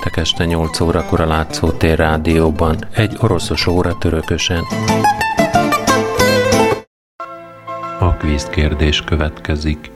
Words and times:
Péntek 0.00 0.18
este 0.22 0.44
8 0.44 0.80
órakor 0.80 1.20
a 1.20 1.26
Látszótér 1.26 1.98
rádióban, 1.98 2.76
egy 2.94 3.16
oroszos 3.20 3.66
óra 3.66 3.98
törökösen. 3.98 4.64
A 7.98 8.12
kvíz 8.12 8.44
kérdés 8.44 9.02
következik. 9.02 9.90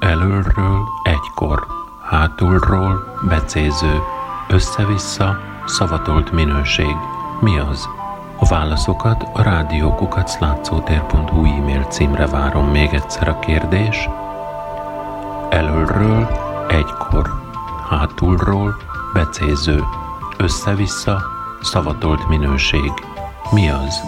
Elölről 0.00 0.80
egykor, 1.02 1.66
hátulról 2.02 3.18
becéző, 3.28 4.02
össze-vissza 4.48 5.40
szavatolt 5.66 6.32
minőség. 6.32 6.96
Mi 7.40 7.58
az? 7.58 7.88
A 8.38 8.46
válaszokat 8.46 9.28
a 9.32 9.42
rádiókukat 9.42 10.38
e-mail 10.40 11.86
címre 11.88 12.26
várom 12.26 12.70
még 12.70 12.92
egyszer 12.92 13.28
a 13.28 13.38
kérdés. 13.38 14.08
Elölről 15.50 16.28
egykor, 16.68 17.42
hátulról 17.88 18.76
becéző, 19.16 19.84
össze-vissza 20.36 21.22
szavatolt 21.62 22.28
minőség. 22.28 22.92
Mi 23.50 23.68
az? 23.68 24.00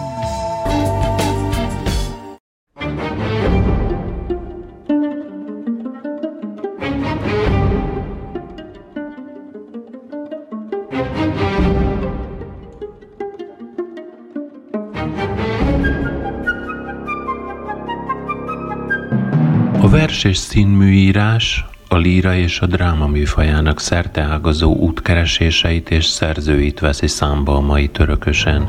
A 19.81 19.89
vers 19.89 20.23
és 20.23 20.37
színműírás 20.37 21.65
líra 21.99 22.35
és 22.35 22.59
a 22.59 22.65
dráma 22.65 23.07
műfajának 23.07 23.79
szerteágazó 23.79 24.75
útkereséseit 24.75 25.89
és 25.89 26.05
szerzőit 26.05 26.79
veszi 26.79 27.07
számba 27.07 27.55
a 27.55 27.59
mai 27.59 27.87
törökösen. 27.87 28.67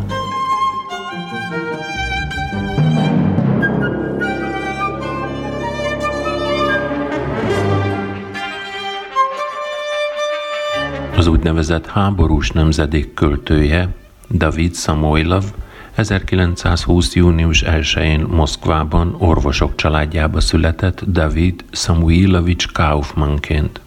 Az 11.17 11.27
úgynevezett 11.27 11.87
háborús 11.87 12.51
nemzedék 12.51 13.15
költője, 13.15 13.89
David 14.31 14.75
Samoilov 14.75 15.45
1920. 16.01 17.15
június 17.15 17.63
1-én 17.67 18.21
Moszkvában 18.21 19.15
orvosok 19.19 19.75
családjába 19.75 20.41
született 20.41 21.05
David 21.05 21.65
Samuilovics 21.71 22.67
Kaufmanként. 22.73 23.81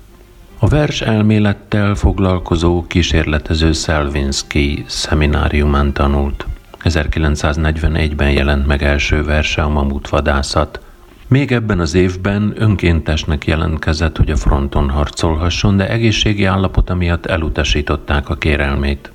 A 0.59 0.67
vers 0.67 1.01
elmélettel 1.01 1.95
foglalkozó 1.95 2.85
kísérletező 2.87 3.71
Szelvinszki 3.71 4.83
szemináriumán 4.87 5.93
tanult. 5.93 6.45
1941-ben 6.83 8.31
jelent 8.31 8.67
meg 8.67 8.83
első 8.83 9.23
verse 9.23 9.61
a 9.61 9.69
Mamut 9.69 10.09
vadászat. 10.09 10.79
Még 11.27 11.51
ebben 11.51 11.79
az 11.79 11.93
évben 11.93 12.53
önkéntesnek 12.55 13.45
jelentkezett, 13.45 14.17
hogy 14.17 14.31
a 14.31 14.37
fronton 14.37 14.89
harcolhasson, 14.89 15.77
de 15.77 15.89
egészségi 15.89 16.45
állapota 16.45 16.95
miatt 16.95 17.25
elutasították 17.25 18.29
a 18.29 18.35
kérelmét. 18.35 19.12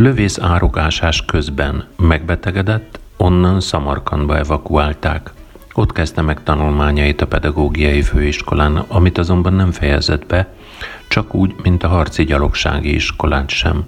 Lövész 0.00 0.38
árokásás 0.38 1.24
közben 1.24 1.84
megbetegedett, 1.96 3.00
onnan 3.16 3.60
Szamarkandba 3.60 4.36
evakuálták. 4.36 5.32
Ott 5.72 5.92
kezdte 5.92 6.22
meg 6.22 6.42
tanulmányait 6.42 7.20
a 7.20 7.26
pedagógiai 7.26 8.02
főiskolán, 8.02 8.76
amit 8.76 9.18
azonban 9.18 9.52
nem 9.52 9.70
fejezett 9.72 10.26
be, 10.26 10.54
csak 11.08 11.34
úgy, 11.34 11.54
mint 11.62 11.82
a 11.82 11.88
harci 11.88 12.24
gyalogsági 12.24 12.94
iskolát 12.94 13.48
sem. 13.48 13.84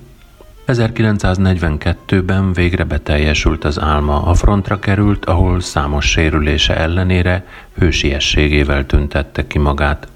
1942-ben 0.66 2.52
végre 2.52 2.84
beteljesült 2.84 3.64
az 3.64 3.80
álma, 3.80 4.22
a 4.22 4.34
frontra 4.34 4.78
került, 4.78 5.24
ahol 5.24 5.60
számos 5.60 6.10
sérülése 6.10 6.76
ellenére 6.76 7.46
hősiességével 7.78 8.86
tüntette 8.86 9.46
ki 9.46 9.58
magát. 9.58 10.11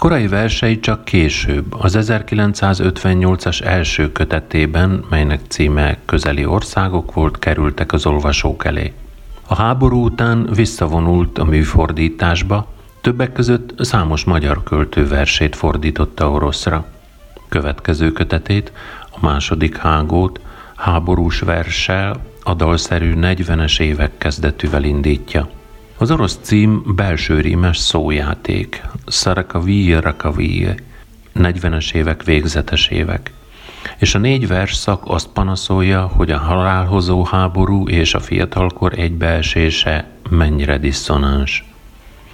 Korai 0.00 0.28
versei 0.28 0.80
csak 0.80 1.04
később, 1.04 1.74
az 1.78 1.96
1958-as 2.00 3.64
első 3.64 4.12
kötetében, 4.12 5.04
melynek 5.10 5.40
címe 5.48 5.98
Közeli 6.04 6.44
országok 6.44 7.14
volt, 7.14 7.38
kerültek 7.38 7.92
az 7.92 8.06
olvasók 8.06 8.64
elé. 8.64 8.92
A 9.46 9.54
háború 9.54 10.04
után 10.04 10.48
visszavonult 10.54 11.38
a 11.38 11.44
műfordításba, 11.44 12.66
többek 13.00 13.32
között 13.32 13.84
számos 13.84 14.24
magyar 14.24 14.62
költő 14.62 15.08
versét 15.08 15.56
fordította 15.56 16.30
oroszra. 16.30 16.84
Következő 17.48 18.12
kötetét, 18.12 18.72
a 19.10 19.18
második 19.20 19.76
hágót, 19.76 20.40
háborús 20.76 21.40
verssel, 21.40 22.24
a 22.42 22.54
dalszerű 22.54 23.12
40-es 23.16 23.80
évek 23.80 24.18
kezdetűvel 24.18 24.84
indítja– 24.84 25.48
az 26.00 26.10
orosz 26.10 26.38
cím 26.42 26.82
belső 26.96 27.40
rímes 27.40 27.78
szójáték, 27.78 28.82
Szarakavi 29.06 29.92
Rakavi, 29.92 30.68
40-es 31.34 31.94
évek 31.94 32.22
végzetes 32.22 32.88
évek. 32.88 33.32
És 33.98 34.14
a 34.14 34.18
négy 34.18 34.46
vers 34.46 34.74
szak 34.74 35.02
azt 35.04 35.28
panaszolja, 35.28 36.06
hogy 36.06 36.30
a 36.30 36.38
halálhozó 36.38 37.24
háború 37.24 37.88
és 37.88 38.14
a 38.14 38.20
fiatalkor 38.20 38.98
egybeesése 38.98 40.08
mennyire 40.30 40.78
diszonáns. 40.78 41.64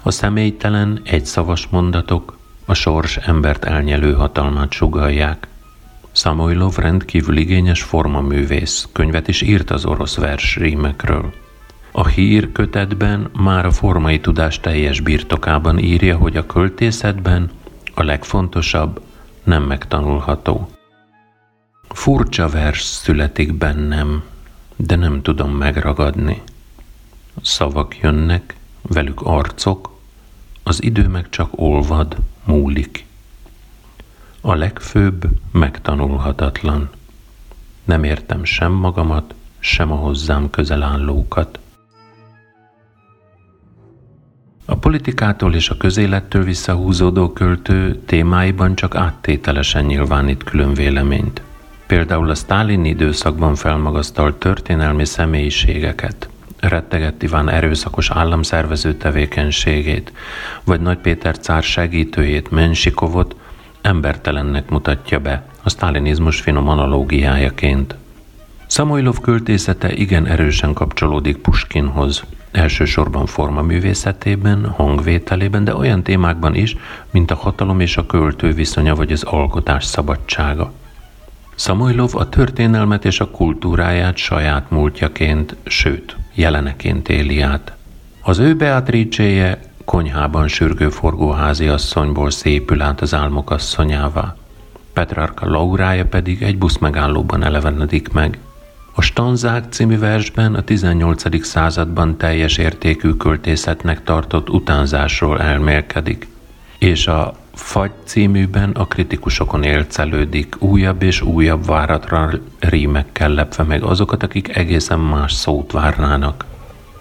A 0.03 0.11
személytelen, 0.11 1.01
egyszavas 1.03 1.67
mondatok 1.67 2.37
a 2.65 2.73
sors 2.73 3.17
embert 3.17 3.65
elnyelő 3.65 4.13
hatalmát 4.13 4.71
sugalják. 4.71 5.47
Samoilov 6.11 6.75
rendkívül 6.75 7.37
igényes 7.37 7.81
formaművész, 7.81 8.87
könyvet 8.91 9.27
is 9.27 9.41
írt 9.41 9.71
az 9.71 9.85
orosz 9.85 10.15
vers 10.15 10.55
rímekről. 10.55 11.33
A 11.97 12.07
hír 12.07 12.51
kötetben 12.51 13.29
már 13.33 13.65
a 13.65 13.71
formai 13.71 14.19
tudás 14.19 14.59
teljes 14.59 14.99
birtokában 14.99 15.79
írja, 15.79 16.17
hogy 16.17 16.37
a 16.37 16.45
költészetben 16.45 17.49
a 17.93 18.03
legfontosabb 18.03 19.01
nem 19.43 19.63
megtanulható. 19.63 20.69
Furcsa 21.89 22.47
vers 22.47 22.81
születik 22.81 23.53
bennem, 23.53 24.23
de 24.75 24.95
nem 24.95 25.21
tudom 25.21 25.51
megragadni. 25.51 26.41
Szavak 27.41 27.97
jönnek, 27.97 28.55
velük 28.81 29.21
arcok, 29.21 29.99
az 30.63 30.83
idő 30.83 31.07
meg 31.07 31.29
csak 31.29 31.49
olvad, 31.51 32.15
múlik. 32.43 33.05
A 34.41 34.53
legfőbb 34.55 35.27
megtanulhatatlan. 35.51 36.89
Nem 37.83 38.03
értem 38.03 38.43
sem 38.43 38.71
magamat, 38.71 39.33
sem 39.59 39.91
a 39.91 39.95
hozzám 39.95 40.49
közel 40.49 40.83
állókat. 40.83 41.59
A 44.69 44.75
politikától 44.75 45.53
és 45.53 45.69
a 45.69 45.77
közélettől 45.77 46.43
visszahúzódó 46.43 47.33
költő 47.33 48.01
témáiban 48.05 48.75
csak 48.75 48.95
áttételesen 48.95 49.85
nyilvánít 49.85 50.43
külön 50.43 50.73
véleményt. 50.73 51.41
Például 51.85 52.29
a 52.29 52.35
Sztálin 52.35 52.85
időszakban 52.85 53.55
felmagasztalt 53.55 54.35
történelmi 54.35 55.05
személyiségeket, 55.05 56.29
rettegett 56.59 57.23
Iván 57.23 57.49
erőszakos 57.49 58.09
államszervező 58.11 58.93
tevékenységét, 58.93 60.11
vagy 60.63 60.81
Nagy 60.81 60.97
Péter 60.97 61.39
cár 61.39 61.63
segítőjét, 61.63 62.51
Mensikovot 62.51 63.35
embertelennek 63.81 64.69
mutatja 64.69 65.19
be, 65.19 65.45
a 65.63 65.69
sztálinizmus 65.69 66.39
finom 66.39 66.67
analógiájaként. 66.67 67.95
Szamoilov 68.65 69.19
költészete 69.19 69.93
igen 69.93 70.25
erősen 70.25 70.73
kapcsolódik 70.73 71.37
Puskinhoz, 71.37 72.23
elsősorban 72.51 73.25
formaművészetében, 73.25 74.65
hangvételében, 74.65 75.63
de 75.63 75.75
olyan 75.75 76.03
témákban 76.03 76.55
is, 76.55 76.75
mint 77.11 77.31
a 77.31 77.35
hatalom 77.35 77.79
és 77.79 77.97
a 77.97 78.05
költő 78.05 78.53
viszonya 78.53 78.95
vagy 78.95 79.11
az 79.11 79.23
alkotás 79.23 79.85
szabadsága. 79.85 80.71
Szamoilov 81.55 82.15
a 82.15 82.29
történelmet 82.29 83.05
és 83.05 83.19
a 83.19 83.29
kultúráját 83.29 84.17
saját 84.17 84.69
múltjaként, 84.71 85.55
sőt, 85.65 86.15
jeleneként 86.33 87.09
éli 87.09 87.41
át. 87.41 87.75
Az 88.21 88.37
ő 88.39 88.55
Beatrice-je 88.55 89.59
konyhában 89.85 90.47
sürgő 90.47 90.89
forgóházi 90.89 91.67
asszonyból 91.67 92.29
szépül 92.29 92.81
át 92.81 93.01
az 93.01 93.13
álmok 93.13 93.51
asszonyává. 93.51 94.35
Petrarka 94.93 95.49
Laurája 95.49 96.05
pedig 96.05 96.41
egy 96.41 96.57
busz 96.57 96.77
megállóban 96.77 97.43
elevenedik 97.43 98.11
meg– 98.11 98.37
a 98.99 99.01
Stanzák 99.01 99.65
című 99.69 99.99
versben 99.99 100.55
a 100.55 100.61
18. 100.61 101.45
században 101.45 102.17
teljes 102.17 102.57
értékű 102.57 103.11
költészetnek 103.11 104.03
tartott 104.03 104.49
utánzásról 104.49 105.41
elmélkedik, 105.41 106.27
és 106.77 107.07
a 107.07 107.35
Fagy 107.53 107.91
címűben 108.03 108.71
a 108.71 108.87
kritikusokon 108.87 109.63
élcelődik, 109.63 110.55
újabb 110.59 111.01
és 111.01 111.21
újabb 111.21 111.65
váratra 111.65 112.29
rímekkel 112.59 113.29
lepve 113.29 113.63
meg 113.63 113.83
azokat, 113.83 114.23
akik 114.23 114.55
egészen 114.55 114.99
más 114.99 115.33
szót 115.33 115.71
várnának. 115.71 116.45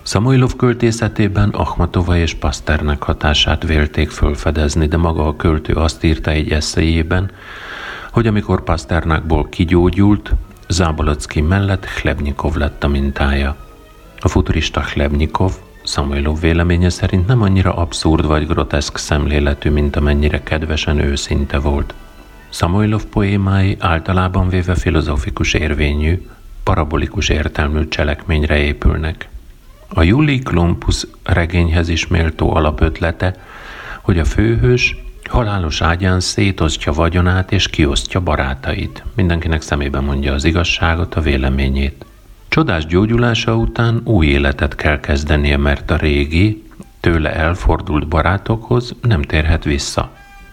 Szamoilov 0.02 0.56
költészetében 0.56 1.48
Akhmatova 1.48 2.16
és 2.16 2.34
Pasternak 2.34 3.02
hatását 3.02 3.62
vélték 3.62 4.10
fölfedezni, 4.10 4.86
de 4.86 4.96
maga 4.96 5.26
a 5.26 5.36
költő 5.36 5.72
azt 5.72 6.04
írta 6.04 6.30
egy 6.30 6.50
eszéjében, 6.50 7.30
hogy 8.12 8.26
amikor 8.26 8.64
Pasternákból 8.64 9.48
kigyógyult, 9.48 10.32
Zábolocki 10.68 11.40
mellett 11.40 11.84
Chlebnikov 11.84 12.54
lett 12.54 12.84
a 12.84 12.88
mintája. 12.88 13.56
A 14.18 14.28
futurista 14.28 14.80
Chlebnikov 14.80 15.52
Samuelov 15.84 16.40
véleménye 16.40 16.88
szerint 16.88 17.26
nem 17.26 17.42
annyira 17.42 17.74
abszurd 17.74 18.26
vagy 18.26 18.46
groteszk 18.46 18.96
szemléletű, 18.96 19.70
mint 19.70 19.96
amennyire 19.96 20.42
kedvesen 20.42 20.98
őszinte 20.98 21.58
volt. 21.58 21.94
Samuelov 22.48 23.04
poémái 23.04 23.76
általában 23.78 24.48
véve 24.48 24.74
filozófikus 24.74 25.54
érvényű, 25.54 26.26
parabolikus 26.62 27.28
értelmű 27.28 27.88
cselekményre 27.88 28.56
épülnek. 28.56 29.28
A 29.88 30.02
Juli 30.02 30.38
Klumpus 30.38 31.06
regényhez 31.22 31.88
is 31.88 32.06
méltó 32.06 32.54
alapötlete, 32.54 33.36
hogy 34.02 34.18
a 34.18 34.24
főhős 34.24 34.96
halálos 35.28 35.80
ágyán 35.80 36.20
szétosztja 36.20 36.92
vagyonát 36.92 37.52
és 37.52 37.68
kiosztja 37.68 38.20
barátait. 38.20 39.04
Mindenkinek 39.14 39.62
szemében 39.62 40.04
mondja 40.04 40.32
az 40.32 40.44
igazságot, 40.44 41.14
a 41.14 41.20
véleményét. 41.20 42.04
Csodás 42.48 42.86
gyógyulása 42.86 43.56
után 43.56 44.00
új 44.04 44.26
életet 44.26 44.74
kell 44.74 45.00
kezdenie, 45.00 45.56
mert 45.56 45.90
a 45.90 45.96
régi, 45.96 46.62
tőle 47.00 47.34
elfordult 47.34 48.08
barátokhoz 48.08 48.94
nem 49.02 49.22
térhet 49.22 49.64
vissza. 49.64 50.10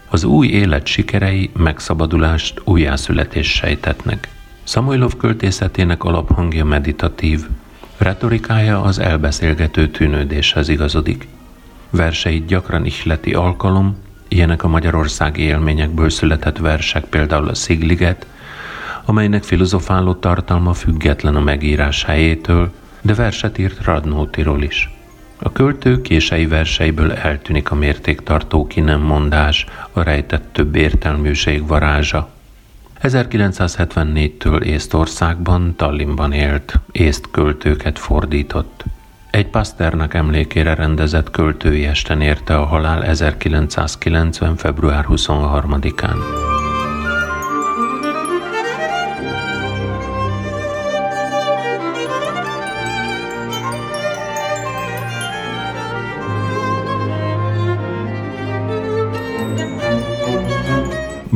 Az 0.08 0.24
új 0.24 0.46
élet 0.46 0.86
sikerei 0.86 1.50
megszabadulást, 1.56 2.60
újjászületés 2.64 3.52
sejtetnek. 3.52 4.28
Samoilov 4.62 5.16
költészetének 5.16 6.04
alaphangja 6.04 6.64
meditatív, 6.64 7.46
retorikája 7.96 8.82
az 8.82 8.98
elbeszélgető 8.98 9.88
tűnődéshez 9.88 10.68
igazodik. 10.68 11.28
Verseit 11.90 12.46
gyakran 12.46 12.84
ihleti 12.84 13.34
alkalom, 13.34 13.96
ilyenek 14.34 14.62
a 14.62 14.68
magyarországi 14.68 15.42
élményekből 15.42 16.10
született 16.10 16.58
versek, 16.58 17.04
például 17.04 17.48
a 17.48 17.54
Szigliget, 17.54 18.26
amelynek 19.04 19.42
filozofáló 19.42 20.14
tartalma 20.14 20.72
független 20.72 21.36
a 21.36 21.40
megírás 21.40 22.04
helyétől, 22.04 22.72
de 23.00 23.14
verset 23.14 23.58
írt 23.58 23.84
Radnótiról 23.84 24.62
is. 24.62 24.90
A 25.38 25.52
költő 25.52 26.00
kései 26.00 26.46
verseiből 26.46 27.12
eltűnik 27.12 27.70
a 27.70 27.74
mértéktartó 27.74 28.66
ki 28.66 28.80
nem 28.80 29.00
mondás, 29.00 29.66
a 29.92 30.02
rejtett 30.02 30.52
több 30.52 30.74
értelműség 30.74 31.66
varázsa. 31.66 32.28
1974-től 33.02 34.62
Észtországban, 34.62 35.74
Tallinnban 35.76 36.32
élt, 36.32 36.74
észt 36.92 37.28
költőket 37.30 37.98
fordított. 37.98 38.84
Egy 39.34 39.48
Pasternak 39.48 40.14
emlékére 40.14 40.74
rendezett 40.74 41.30
költői 41.30 41.84
esten 41.84 42.20
érte 42.20 42.56
a 42.56 42.64
halál 42.64 43.04
1990. 43.04 44.56
február 44.56 45.06
23-án. 45.08 46.53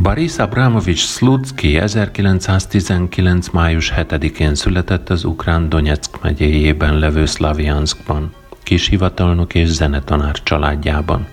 Boris 0.02 0.38
Abramovich 0.38 1.00
Slutsky 1.00 1.78
1919. 1.78 3.48
május 3.48 3.92
7-én 3.96 4.54
született 4.54 5.08
az 5.08 5.24
ukrán 5.24 5.68
Donetsk 5.68 6.22
megyéjében 6.22 6.98
levő 6.98 7.26
Szlavianskban, 7.26 8.34
kishivatalnok 8.62 9.54
és 9.54 9.68
zenetanár 9.68 10.42
családjában. 10.42 11.26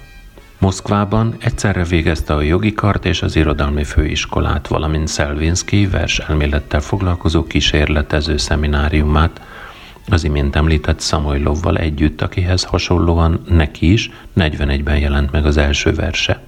Moszkvában 0.58 1.36
egyszerre 1.40 1.84
végezte 1.84 2.34
a 2.34 2.42
jogi 2.42 2.74
kart 2.74 3.06
és 3.06 3.22
az 3.22 3.36
irodalmi 3.36 3.84
főiskolát, 3.84 4.68
valamint 4.68 5.08
Szelvinszki 5.08 5.90
elmélettel 6.28 6.82
foglalkozó 6.82 7.44
kísérletező 7.44 8.38
szemináriumát, 8.38 9.42
az 10.10 10.24
imént 10.24 10.56
említett 10.56 11.00
Szamojlovval 11.00 11.78
együtt, 11.78 12.22
akihez 12.22 12.64
hasonlóan 12.64 13.42
neki 13.50 13.92
is 13.92 14.12
41-ben 14.38 14.98
jelent 14.98 15.32
meg 15.32 15.46
az 15.46 15.58
első 15.58 15.94
verse. 15.94 16.45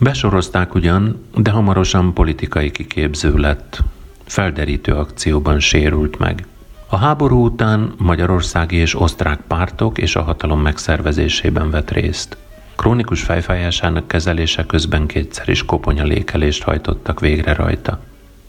Besorozták 0.00 0.74
ugyan, 0.74 1.24
de 1.34 1.50
hamarosan 1.50 2.14
politikai 2.14 2.70
kiképző 2.70 3.34
lett. 3.36 3.82
Felderítő 4.24 4.92
akcióban 4.92 5.60
sérült 5.60 6.18
meg. 6.18 6.46
A 6.88 6.96
háború 6.96 7.44
után 7.44 7.94
magyarországi 7.96 8.76
és 8.76 9.00
osztrák 9.00 9.40
pártok 9.46 9.98
és 9.98 10.16
a 10.16 10.22
hatalom 10.22 10.60
megszervezésében 10.60 11.70
vett 11.70 11.90
részt. 11.90 12.36
Krónikus 12.76 13.22
fejfájásának 13.22 14.08
kezelése 14.08 14.66
közben 14.66 15.06
kétszer 15.06 15.48
is 15.48 15.64
koponyalékelést 15.64 16.62
hajtottak 16.62 17.20
végre 17.20 17.52
rajta. 17.52 18.00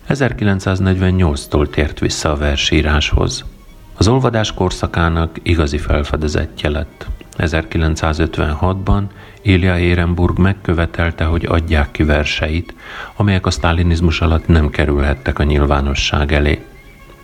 1948-tól 0.09 1.69
tért 1.69 1.99
vissza 1.99 2.31
a 2.31 2.35
versíráshoz. 2.37 3.45
Az 3.97 4.07
olvadás 4.07 4.53
korszakának 4.53 5.37
igazi 5.43 5.77
felfedezetje 5.77 6.69
lett. 6.69 7.07
1956-ban 7.39 9.03
Ilja 9.41 9.79
Érenburg 9.79 10.37
megkövetelte, 10.37 11.23
hogy 11.23 11.45
adják 11.45 11.91
ki 11.91 12.03
verseit, 12.03 12.73
amelyek 13.15 13.45
a 13.45 13.51
sztálinizmus 13.51 14.21
alatt 14.21 14.47
nem 14.47 14.69
kerülhettek 14.69 15.39
a 15.39 15.43
nyilvánosság 15.43 16.31
elé. 16.31 16.65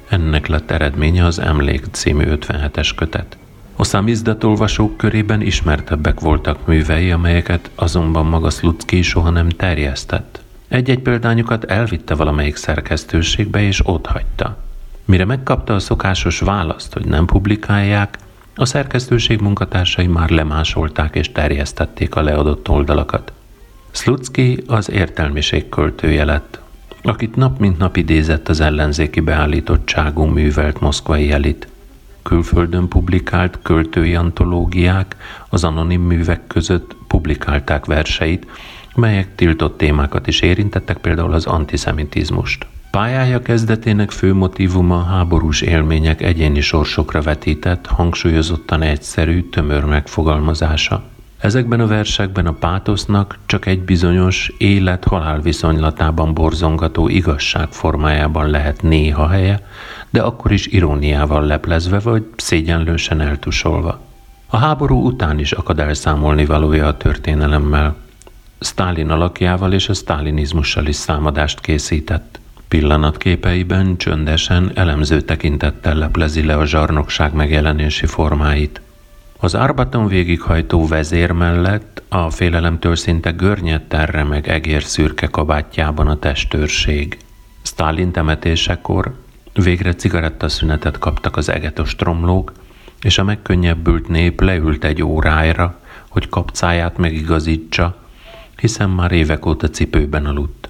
Ennek 0.09 0.47
lett 0.47 0.71
eredménye 0.71 1.25
az 1.25 1.39
Emlék 1.39 1.85
című 1.91 2.23
57-es 2.27 2.89
kötet. 2.95 3.37
A 3.75 3.83
számizdat 3.83 4.43
olvasók 4.43 4.97
körében 4.97 5.41
ismertebbek 5.41 6.19
voltak 6.19 6.67
művei, 6.67 7.11
amelyeket 7.11 7.69
azonban 7.75 8.25
maga 8.25 8.49
Slutsky 8.49 9.01
soha 9.01 9.29
nem 9.29 9.49
terjesztett. 9.49 10.41
Egy-egy 10.67 10.99
példányukat 10.99 11.63
elvitte 11.63 12.15
valamelyik 12.15 12.55
szerkesztőségbe 12.55 13.61
és 13.61 13.87
ott 13.87 14.05
hagyta. 14.05 14.57
Mire 15.05 15.25
megkapta 15.25 15.73
a 15.73 15.79
szokásos 15.79 16.39
választ, 16.39 16.93
hogy 16.93 17.05
nem 17.05 17.25
publikálják, 17.25 18.17
a 18.55 18.65
szerkesztőség 18.65 19.41
munkatársai 19.41 20.07
már 20.07 20.29
lemásolták 20.29 21.15
és 21.15 21.31
terjesztették 21.31 22.15
a 22.15 22.21
leadott 22.21 22.69
oldalakat. 22.69 23.31
Slutsky 23.91 24.63
az 24.67 24.91
értelmiség 24.91 25.69
költője 25.69 26.25
lett, 26.25 26.59
akit 27.01 27.35
nap 27.35 27.59
mint 27.59 27.77
nap 27.77 27.97
idézett 27.97 28.49
az 28.49 28.59
ellenzéki 28.59 29.19
beállítottságú 29.19 30.23
művelt 30.23 30.79
moszkvai 30.79 31.31
elit. 31.31 31.67
Külföldön 32.23 32.87
publikált 32.87 33.59
költői 33.61 34.15
antológiák 34.15 35.15
az 35.49 35.63
anonim 35.63 36.01
művek 36.01 36.47
között 36.47 36.95
publikálták 37.07 37.85
verseit, 37.85 38.47
melyek 38.95 39.35
tiltott 39.35 39.77
témákat 39.77 40.27
is 40.27 40.41
érintettek, 40.41 40.97
például 40.97 41.33
az 41.33 41.45
antiszemitizmust. 41.45 42.67
Pályája 42.91 43.41
kezdetének 43.41 44.11
fő 44.11 44.33
motivuma 44.33 45.03
háborús 45.03 45.61
élmények 45.61 46.21
egyéni 46.21 46.61
sorsokra 46.61 47.21
vetített, 47.21 47.85
hangsúlyozottan 47.85 48.81
egyszerű, 48.81 49.49
tömör 49.49 49.83
megfogalmazása. 49.83 51.03
Ezekben 51.37 51.79
a 51.79 51.87
versekben 51.87 52.45
a 52.45 52.51
pátosznak 52.51 53.37
csak 53.45 53.65
egy 53.65 53.79
bizonyos 53.79 54.51
élet-halál 54.57 55.41
viszonylatában 55.41 56.33
borzongató 56.33 57.07
igazság 57.07 57.67
formájában 57.71 58.49
lehet 58.49 58.81
néha 58.81 59.27
helye, 59.27 59.67
de 60.09 60.21
akkor 60.21 60.51
is 60.51 60.67
iróniával 60.67 61.45
leplezve 61.45 61.99
vagy 61.99 62.25
szégyenlősen 62.35 63.21
eltusolva. 63.21 63.99
A 64.47 64.57
háború 64.57 65.05
után 65.05 65.39
is 65.39 65.51
akad 65.51 65.79
elszámolni 65.79 66.45
valója 66.45 66.87
a 66.87 66.97
történelemmel. 66.97 67.95
Stálin 68.59 69.09
alakjával 69.09 69.73
és 69.73 69.89
a 69.89 69.93
sztálinizmussal 69.93 70.85
is 70.85 70.95
számadást 70.95 71.59
készített. 71.59 72.39
Pillanatképeiben 72.67 73.97
csöndesen, 73.97 74.71
elemző 74.73 75.21
tekintettel 75.21 75.95
leplezi 75.95 76.45
le 76.45 76.57
a 76.57 76.65
zsarnokság 76.65 77.33
megjelenési 77.33 78.05
formáit. 78.05 78.81
Az 79.39 79.55
árbaton 79.55 80.07
végighajtó 80.07 80.87
vezér 80.87 81.31
mellett 81.31 82.03
a 82.09 82.29
félelemtől 82.29 82.95
szinte 82.95 83.31
görnyedten 83.31 84.27
meg 84.27 84.47
egér 84.47 84.83
szürke 84.83 85.27
kabátjában 85.27 86.07
a 86.07 86.19
testőrség. 86.19 87.17
Stalin 87.61 88.11
temetésekor 88.11 89.15
végre 89.53 89.93
cigarettaszünetet 89.93 90.97
kaptak 90.97 91.37
az 91.37 91.49
egetos 91.49 91.95
tromlók, 91.95 92.51
és 93.01 93.17
a 93.17 93.23
megkönnyebbült 93.23 94.07
nép 94.07 94.41
leült 94.41 94.83
egy 94.83 95.03
órájra, 95.03 95.79
hogy 96.09 96.29
kapcáját 96.29 96.97
megigazítsa, 96.97 98.04
hiszen 98.65 98.89
már 98.89 99.11
évek 99.11 99.45
óta 99.45 99.69
cipőben 99.69 100.25
aludt. 100.25 100.69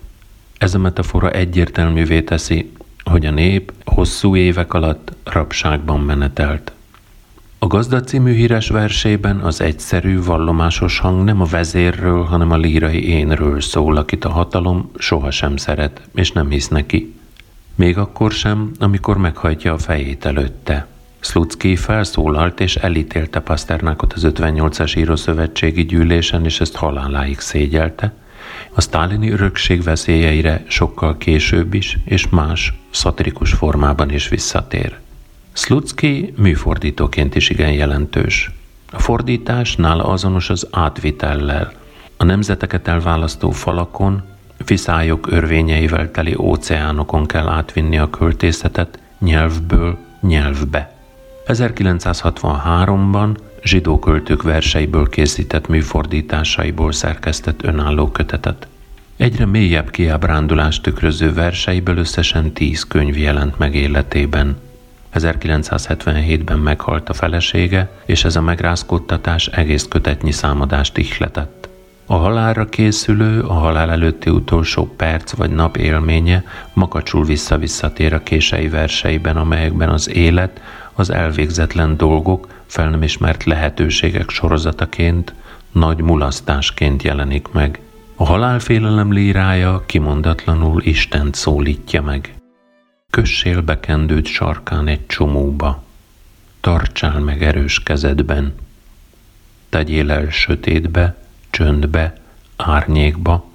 Ez 0.58 0.74
a 0.74 0.80
metafora 0.80 1.32
egyértelművé 1.32 2.22
teszi, 2.22 2.72
hogy 3.04 3.26
a 3.26 3.32
nép 3.32 3.74
hosszú 3.86 4.36
évek 4.36 4.74
alatt 4.74 5.12
rabságban 5.24 6.00
menetelt. 6.00 6.72
A 7.60 7.68
Gazda 7.68 8.02
című 8.02 8.34
híres 8.34 8.70
versében 8.70 9.40
az 9.40 9.62
egyszerű, 9.62 10.22
vallomásos 10.22 11.00
hang 11.00 11.24
nem 11.24 11.42
a 11.42 11.46
vezérről, 11.46 12.24
hanem 12.24 12.52
a 12.52 12.58
lírai 12.58 13.08
énről 13.08 13.62
szól, 13.62 13.98
akit 13.98 14.26
a 14.26 14.30
hatalom 14.30 14.92
sohasem 14.98 15.58
szeret, 15.58 16.02
és 16.16 16.32
nem 16.32 16.50
hisz 16.50 16.68
neki. 16.68 17.14
Még 17.76 17.98
akkor 17.98 18.32
sem, 18.32 18.72
amikor 18.80 19.18
meghajtja 19.18 19.74
a 19.74 19.78
fejét 19.78 20.26
előtte. 20.26 20.88
Slutsky 21.26 21.76
felszólalt 21.76 22.60
és 22.60 22.76
elítélte 22.76 23.40
Pasternákot 23.40 24.14
az 24.14 24.28
58-as 24.30 24.98
írószövetségi 24.98 25.86
gyűlésen, 25.86 26.46
és 26.46 26.60
ezt 26.60 26.76
haláláig 26.76 27.40
szégyelte– 27.40 28.14
a 28.78 28.82
sztálini 28.82 29.32
örökség 29.32 29.84
veszélyeire 29.84 30.64
sokkal 30.68 31.18
később 31.18 31.74
is 31.74 31.98
és 32.06 32.30
más 32.30 32.74
szatirikus 32.90 33.54
formában 33.54 34.12
is 34.12 34.30
visszatér. 34.30 34.98
Slutsky 35.54 36.34
műfordítóként 36.38 37.36
is 37.36 37.50
igen 37.50 37.72
jelentős. 37.72 38.52
A 38.92 39.00
fordítás 39.00 39.76
nála 39.76 40.04
azonos 40.04 40.50
az 40.50 40.68
átvitellel. 40.72 41.74
A 42.18 42.24
nemzeteket 42.24 42.88
elválasztó 42.88 43.52
falakon, 43.52 44.24
viszályok 44.66 45.32
örvényeivel 45.32 46.12
teli 46.12 46.36
óceánokon 46.38 47.26
kell 47.26 47.48
átvinni 47.48 47.98
a 47.98 48.10
költészetet 48.10 49.00
nyelvből 49.20 49.98
nyelvbe. 50.22 50.95
1963-ban 51.48 53.36
zsidó 53.64 54.00
költők 54.00 54.44
verseiből 54.44 55.10
készített 55.10 55.68
műfordításaiból 55.68 56.92
szerkesztett 56.92 57.64
önálló 57.64 58.12
kötetet. 58.12 58.68
Egyre 59.18 59.46
mélyebb 59.46 59.90
kiábrándulást 59.90 60.82
tükröző 60.82 61.34
verseiből 61.34 61.98
összesen 61.98 62.52
tíz 62.52 62.84
könyv 62.84 63.18
jelent 63.18 63.58
meg 63.58 63.76
életében. 63.76 64.58
1977-ben 65.14 66.60
meghalt 66.60 67.10
a 67.10 67.14
felesége, 67.14 67.90
és 68.06 68.24
ez 68.24 68.36
a 68.36 68.42
megrázkódtatás 68.42 69.48
egész 69.48 69.86
kötetnyi 69.90 70.32
számadást 70.32 70.98
ihletett. 70.98 71.70
A 72.06 72.16
halálra 72.16 72.66
készülő, 72.66 73.42
a 73.42 73.54
halál 73.54 73.92
előtti 73.92 74.30
utolsó 74.30 74.94
perc 74.96 75.32
vagy 75.32 75.50
nap 75.50 75.78
élménye 75.78 76.44
makacsul 76.74 77.26
vissza-visszatér 77.26 78.14
a 78.14 78.24
kései 78.24 78.70
verseiben, 78.70 79.38
amelyekben 79.38 79.90
az 79.90 80.10
élet, 80.10 80.62
az 80.96 81.10
elvégzetlen 81.10 81.98
dolgok, 81.98 82.48
fel 82.66 82.90
nem 82.90 83.04
ismert 83.04 83.44
lehetőségek 83.44 84.30
sorozataként, 84.30 85.34
nagy 85.72 86.02
mulasztásként 86.02 87.04
jelenik 87.04 87.48
meg. 87.52 87.80
A 88.16 88.26
halálfélelem 88.26 89.12
lírája 89.12 89.84
kimondatlanul 89.86 90.82
Istent 90.84 91.36
szólítja 91.36 92.02
meg. 92.02 92.34
Kössél 93.10 93.62
bekendőd 93.62 94.26
sarkán 94.26 94.88
egy 94.88 95.06
csomóba, 95.06 95.84
tartsál 96.62 97.20
meg 97.20 97.44
erős 97.44 97.84
kezedben, 97.84 98.54
tegyél 99.70 100.12
el 100.12 100.30
sötétbe, 100.30 101.18
csöndbe, 101.50 102.14
árnyékba, 102.56 103.46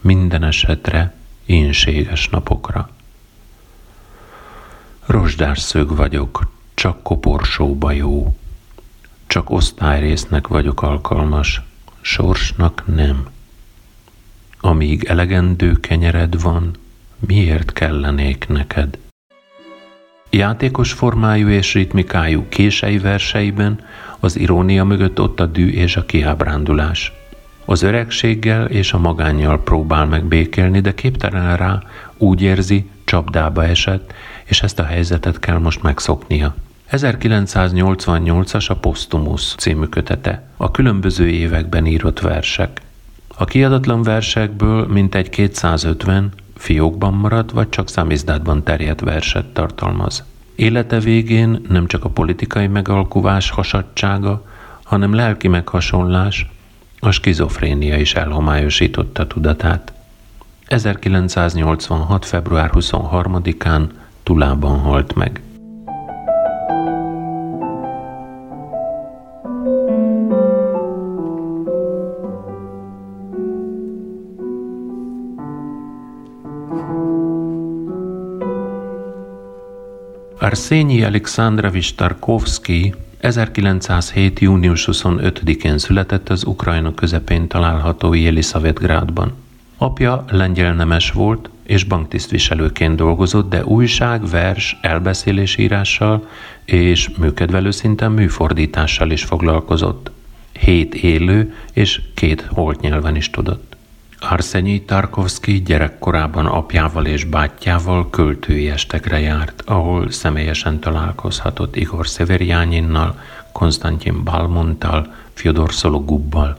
minden 0.00 0.44
esetre 0.44 1.14
énséges 1.46 2.28
napokra. 2.28 2.88
Rozsdás 5.06 5.58
szög 5.58 5.96
vagyok, 5.96 6.50
csak 6.74 7.02
koporsóba 7.02 7.92
jó, 7.92 8.36
csak 9.26 9.50
osztályrésznek 9.50 10.48
vagyok 10.48 10.82
alkalmas, 10.82 11.62
sorsnak 12.00 12.82
nem. 12.94 13.26
Amíg 14.60 15.04
elegendő 15.04 15.72
kenyered 15.72 16.42
van, 16.42 16.70
miért 17.18 17.72
kellenék 17.72 18.48
neked? 18.48 18.98
Játékos 20.30 20.92
formájú 20.92 21.48
és 21.48 21.74
ritmikájú 21.74 22.48
kései 22.48 22.98
verseiben 22.98 23.80
az 24.20 24.38
irónia 24.38 24.84
mögött 24.84 25.20
ott 25.20 25.40
a 25.40 25.46
dű 25.46 25.68
és 25.68 25.96
a 25.96 26.06
kiábrándulás. 26.06 27.12
Az 27.64 27.82
öregséggel 27.82 28.66
és 28.66 28.92
a 28.92 28.98
magánnyal 28.98 29.62
próbál 29.62 30.06
megbékélni, 30.06 30.80
de 30.80 30.94
képtelen 30.94 31.56
rá, 31.56 31.82
úgy 32.16 32.42
érzi, 32.42 32.90
csapdába 33.04 33.64
esett, 33.64 34.12
és 34.44 34.62
ezt 34.62 34.78
a 34.78 34.84
helyzetet 34.84 35.38
kell 35.38 35.58
most 35.58 35.82
megszoknia. 35.82 36.54
1988-as 36.90 38.70
a 38.70 38.74
Postumus 38.74 39.54
című 39.54 39.84
kötete, 39.84 40.48
a 40.56 40.70
különböző 40.70 41.28
években 41.28 41.86
írott 41.86 42.20
versek. 42.20 42.80
A 43.36 43.44
kiadatlan 43.44 44.02
versekből 44.02 44.86
mintegy 44.86 45.28
250 45.28 46.32
fiókban 46.56 47.14
maradt, 47.14 47.50
vagy 47.50 47.68
csak 47.68 47.88
számizdátban 47.88 48.62
terjedt 48.62 49.00
verset 49.00 49.46
tartalmaz. 49.46 50.24
Élete 50.54 50.98
végén 50.98 51.60
nem 51.68 51.86
csak 51.86 52.04
a 52.04 52.08
politikai 52.08 52.66
megalkuvás 52.66 53.50
hasadtsága, 53.50 54.44
hanem 54.82 55.14
lelki 55.14 55.48
meghasonlás, 55.48 56.48
a 56.98 57.10
skizofrénia 57.10 57.96
is 57.96 58.14
elhomályosította 58.14 59.26
tudatát. 59.26 59.92
1986. 60.66 62.24
február 62.24 62.70
23-án 62.74 63.88
Tulában 64.24 64.78
halt 64.78 65.14
meg. 65.14 65.40
Arsenyi 80.38 81.02
Alexandrovich 81.02 81.94
Tarkovsky 81.94 82.94
1907. 83.18 84.38
június 84.40 84.88
25-én 84.92 85.78
született 85.78 86.28
az 86.28 86.44
Ukrajna 86.44 86.94
közepén 86.94 87.48
található 87.48 88.14
Jelisavetgrádban. 88.14 89.32
Apja 89.76 90.24
lengyel 90.30 90.74
nemes 90.74 91.10
volt, 91.10 91.50
és 91.66 91.84
banktisztviselőként 91.84 92.96
dolgozott, 92.96 93.48
de 93.48 93.64
újság, 93.64 94.28
vers, 94.28 94.78
elbeszélésírással 94.80 96.28
és 96.64 97.10
műkedvelő 97.18 97.70
szinten 97.70 98.12
műfordítással 98.12 99.10
is 99.10 99.24
foglalkozott. 99.24 100.10
Hét 100.60 100.94
élő 100.94 101.54
és 101.72 102.00
két 102.14 102.40
holt 102.50 102.80
nyelven 102.80 103.16
is 103.16 103.30
tudott. 103.30 103.76
Arsenyi 104.18 104.82
Tarkovsky 104.82 105.62
gyerekkorában 105.62 106.46
apjával 106.46 107.06
és 107.06 107.24
bátyjával 107.24 108.10
költői 108.10 108.70
estekre 108.70 109.20
járt, 109.20 109.62
ahol 109.66 110.10
személyesen 110.10 110.80
találkozhatott 110.80 111.76
Igor 111.76 112.06
Severjáninnal, 112.06 113.18
Konstantin 113.52 114.24
Balmonttal, 114.24 115.14
Fyodor 115.32 115.72
Szologubbal. 115.72 116.58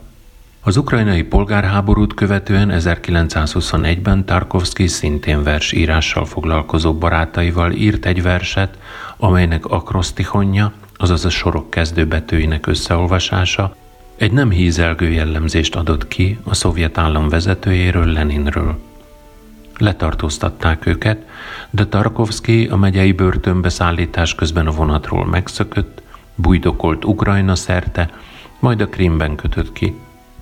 Az 0.66 0.76
ukrajnai 0.76 1.22
polgárháborút 1.22 2.14
követően 2.14 2.72
1921-ben 2.72 4.24
Tarkovsky 4.24 4.86
szintén 4.86 5.42
versírással 5.42 6.24
foglalkozó 6.24 6.94
barátaival 6.94 7.72
írt 7.72 8.06
egy 8.06 8.22
verset, 8.22 8.78
amelynek 9.16 9.66
akrosztihonja, 9.66 10.72
azaz 10.96 11.24
a 11.24 11.30
sorok 11.30 11.70
kezdőbetűinek 11.70 12.66
összeolvasása 12.66 13.76
egy 14.16 14.32
nem 14.32 14.50
hízelgő 14.50 15.10
jellemzést 15.10 15.76
adott 15.76 16.08
ki 16.08 16.38
a 16.44 16.54
szovjet 16.54 16.98
állam 16.98 17.28
vezetőjéről, 17.28 18.06
Leninről. 18.06 18.78
Letartóztatták 19.78 20.86
őket, 20.86 21.26
de 21.70 21.86
Tarkovsky 21.86 22.66
a 22.66 22.76
megyei 22.76 23.12
börtönbe 23.12 23.68
szállítás 23.68 24.34
közben 24.34 24.66
a 24.66 24.70
vonatról 24.70 25.26
megszökött, 25.26 26.02
bújdokolt 26.34 27.04
Ukrajna 27.04 27.54
szerte, 27.54 28.10
majd 28.58 28.80
a 28.80 28.88
Krimben 28.88 29.34
kötött 29.34 29.72
ki. 29.72 29.94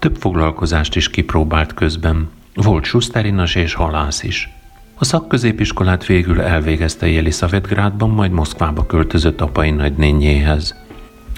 Több 0.04 0.16
foglalkozást 0.16 0.96
is 0.96 1.10
kipróbált 1.10 1.74
közben. 1.74 2.28
Volt 2.54 2.84
susterinas 2.84 3.54
és 3.54 3.74
halász 3.74 4.22
is. 4.22 4.48
A 4.94 5.04
szakközépiskolát 5.04 6.06
végül 6.06 6.40
elvégezte 6.40 7.08
Jeliszavetgrádban, 7.08 8.10
majd 8.10 8.30
Moszkvába 8.30 8.86
költözött 8.86 9.40
apai 9.40 9.70
nagynényéhez. 9.70 10.74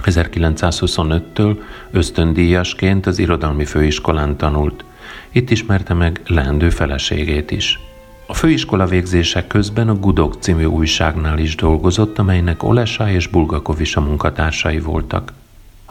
1925-től 0.04 1.56
ösztöndíjasként 1.90 3.06
az 3.06 3.18
irodalmi 3.18 3.64
főiskolán 3.64 4.36
tanult. 4.36 4.84
Itt 5.32 5.50
ismerte 5.50 5.94
meg 5.94 6.20
leendő 6.26 6.70
feleségét 6.70 7.50
is. 7.50 7.78
A 8.26 8.34
főiskola 8.34 8.86
végzése 8.86 9.46
közben 9.46 9.88
a 9.88 9.94
Gudok 9.94 10.36
című 10.40 10.64
újságnál 10.64 11.38
is 11.38 11.54
dolgozott, 11.54 12.18
amelynek 12.18 12.62
Olesa 12.62 13.10
és 13.10 13.26
Bulgakov 13.26 13.80
is 13.80 13.96
a 13.96 14.00
munkatársai 14.00 14.78
voltak. 14.78 15.32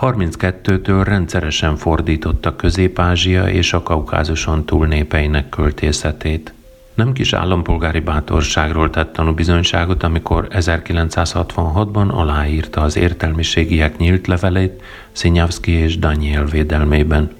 32-től 0.02 1.02
rendszeresen 1.04 1.76
fordította 1.76 2.56
Közép-Ázsia 2.56 3.48
és 3.50 3.74
a 3.74 3.84
Kaukázuson 3.84 4.66
túl 4.66 4.88
népeinek 4.88 5.50
költészetét. 5.50 6.54
Nem 6.94 7.14
kis 7.14 7.34
állampolgári 7.34 8.00
bátorságról 8.00 8.90
tett 8.90 9.14
tanúbizonyságot, 9.14 10.04
amikor 10.04 10.48
1966-ban 10.52 12.08
aláírta 12.08 12.82
az 12.82 12.98
értelmiségiek 12.98 13.98
nyílt 13.98 14.28
levelét 14.28 14.84
Szinyavszki 15.12 15.72
és 15.72 16.00
Daniel 16.00 16.46
védelmében. 16.46 17.32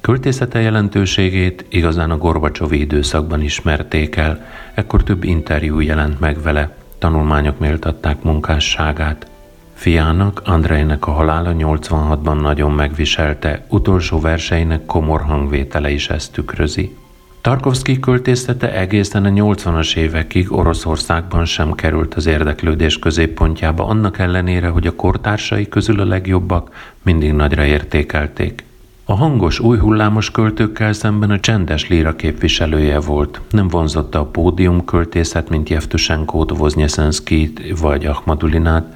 Költészete 0.00 0.60
jelentőségét 0.60 1.64
igazán 1.68 2.10
a 2.10 2.18
Gorbacsovi 2.18 2.80
időszakban 2.80 3.42
ismerték 3.42 4.16
el, 4.16 4.46
ekkor 4.74 5.02
több 5.02 5.24
interjú 5.24 5.80
jelent 5.80 6.20
meg 6.20 6.42
vele, 6.42 6.76
tanulmányok 6.98 7.58
méltatták 7.58 8.22
munkásságát. 8.22 9.26
Fiának, 9.82 10.42
Andrejnek 10.44 11.06
a 11.06 11.10
halála 11.10 11.54
86-ban 11.58 12.40
nagyon 12.40 12.72
megviselte, 12.72 13.64
utolsó 13.68 14.20
verseinek 14.20 14.86
komor 14.86 15.20
hangvétele 15.20 15.90
is 15.90 16.08
ezt 16.08 16.32
tükrözi. 16.32 16.96
Tarkovsky 17.40 18.00
költészete 18.00 18.72
egészen 18.72 19.24
a 19.24 19.28
80-as 19.28 19.96
évekig 19.96 20.52
Oroszországban 20.52 21.44
sem 21.44 21.72
került 21.72 22.14
az 22.14 22.26
érdeklődés 22.26 22.98
középpontjába, 22.98 23.86
annak 23.86 24.18
ellenére, 24.18 24.68
hogy 24.68 24.86
a 24.86 24.94
kortársai 24.94 25.68
közül 25.68 26.00
a 26.00 26.04
legjobbak 26.04 26.94
mindig 27.02 27.32
nagyra 27.32 27.64
értékelték. 27.64 28.64
A 29.04 29.14
hangos, 29.14 29.60
új 29.60 29.78
hullámos 29.78 30.30
költőkkel 30.30 30.92
szemben 30.92 31.30
a 31.30 31.40
csendes 31.40 31.88
líra 31.88 32.16
képviselője 32.16 33.00
volt. 33.00 33.40
Nem 33.50 33.68
vonzotta 33.68 34.20
a 34.20 34.26
pódium 34.26 34.84
költészet, 34.84 35.48
mint 35.48 35.68
Jevtusenkót, 35.68 36.56
Voznyeszenszkit 36.56 37.80
vagy 37.80 38.06
Ahmadulinát. 38.06 38.94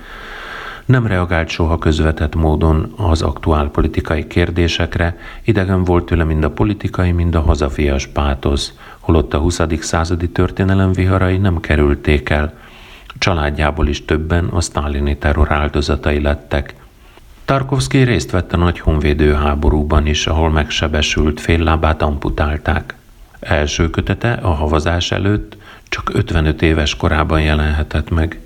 Nem 0.86 1.06
reagált 1.06 1.48
soha 1.48 1.78
közvetett 1.78 2.34
módon 2.34 2.92
az 2.96 3.22
aktuál 3.22 3.68
politikai 3.68 4.26
kérdésekre, 4.26 5.18
idegen 5.44 5.84
volt 5.84 6.06
tőle 6.06 6.24
mind 6.24 6.44
a 6.44 6.50
politikai, 6.50 7.12
mind 7.12 7.34
a 7.34 7.40
hazafias 7.40 8.06
pátosz, 8.06 8.72
holott 8.98 9.34
a 9.34 9.38
20. 9.38 9.60
századi 9.80 10.28
történelem 10.28 10.92
viharai 10.92 11.36
nem 11.36 11.60
kerülték 11.60 12.28
el. 12.28 12.52
Családjából 13.18 13.88
is 13.88 14.04
többen 14.04 14.44
a 14.44 14.60
sztálini 14.60 15.18
terror 15.18 15.52
áldozatai 15.52 16.20
lettek– 16.20 16.74
Tarkovsky 17.46 18.02
részt 18.02 18.30
vett 18.30 18.52
a 18.52 18.56
nagy 18.56 18.78
honvédő 18.78 19.32
háborúban 19.32 20.06
is, 20.06 20.26
ahol 20.26 20.50
megsebesült, 20.50 21.40
fél 21.40 21.62
lábát 21.62 22.02
amputálták. 22.02 22.94
Első 23.40 23.90
kötete 23.90 24.32
a 24.32 24.48
havazás 24.48 25.10
előtt 25.12 25.56
csak 25.88 26.10
55 26.14 26.62
éves 26.62 26.96
korában 26.96 27.42
jelenhetett 27.42 28.10
meg. 28.10 28.40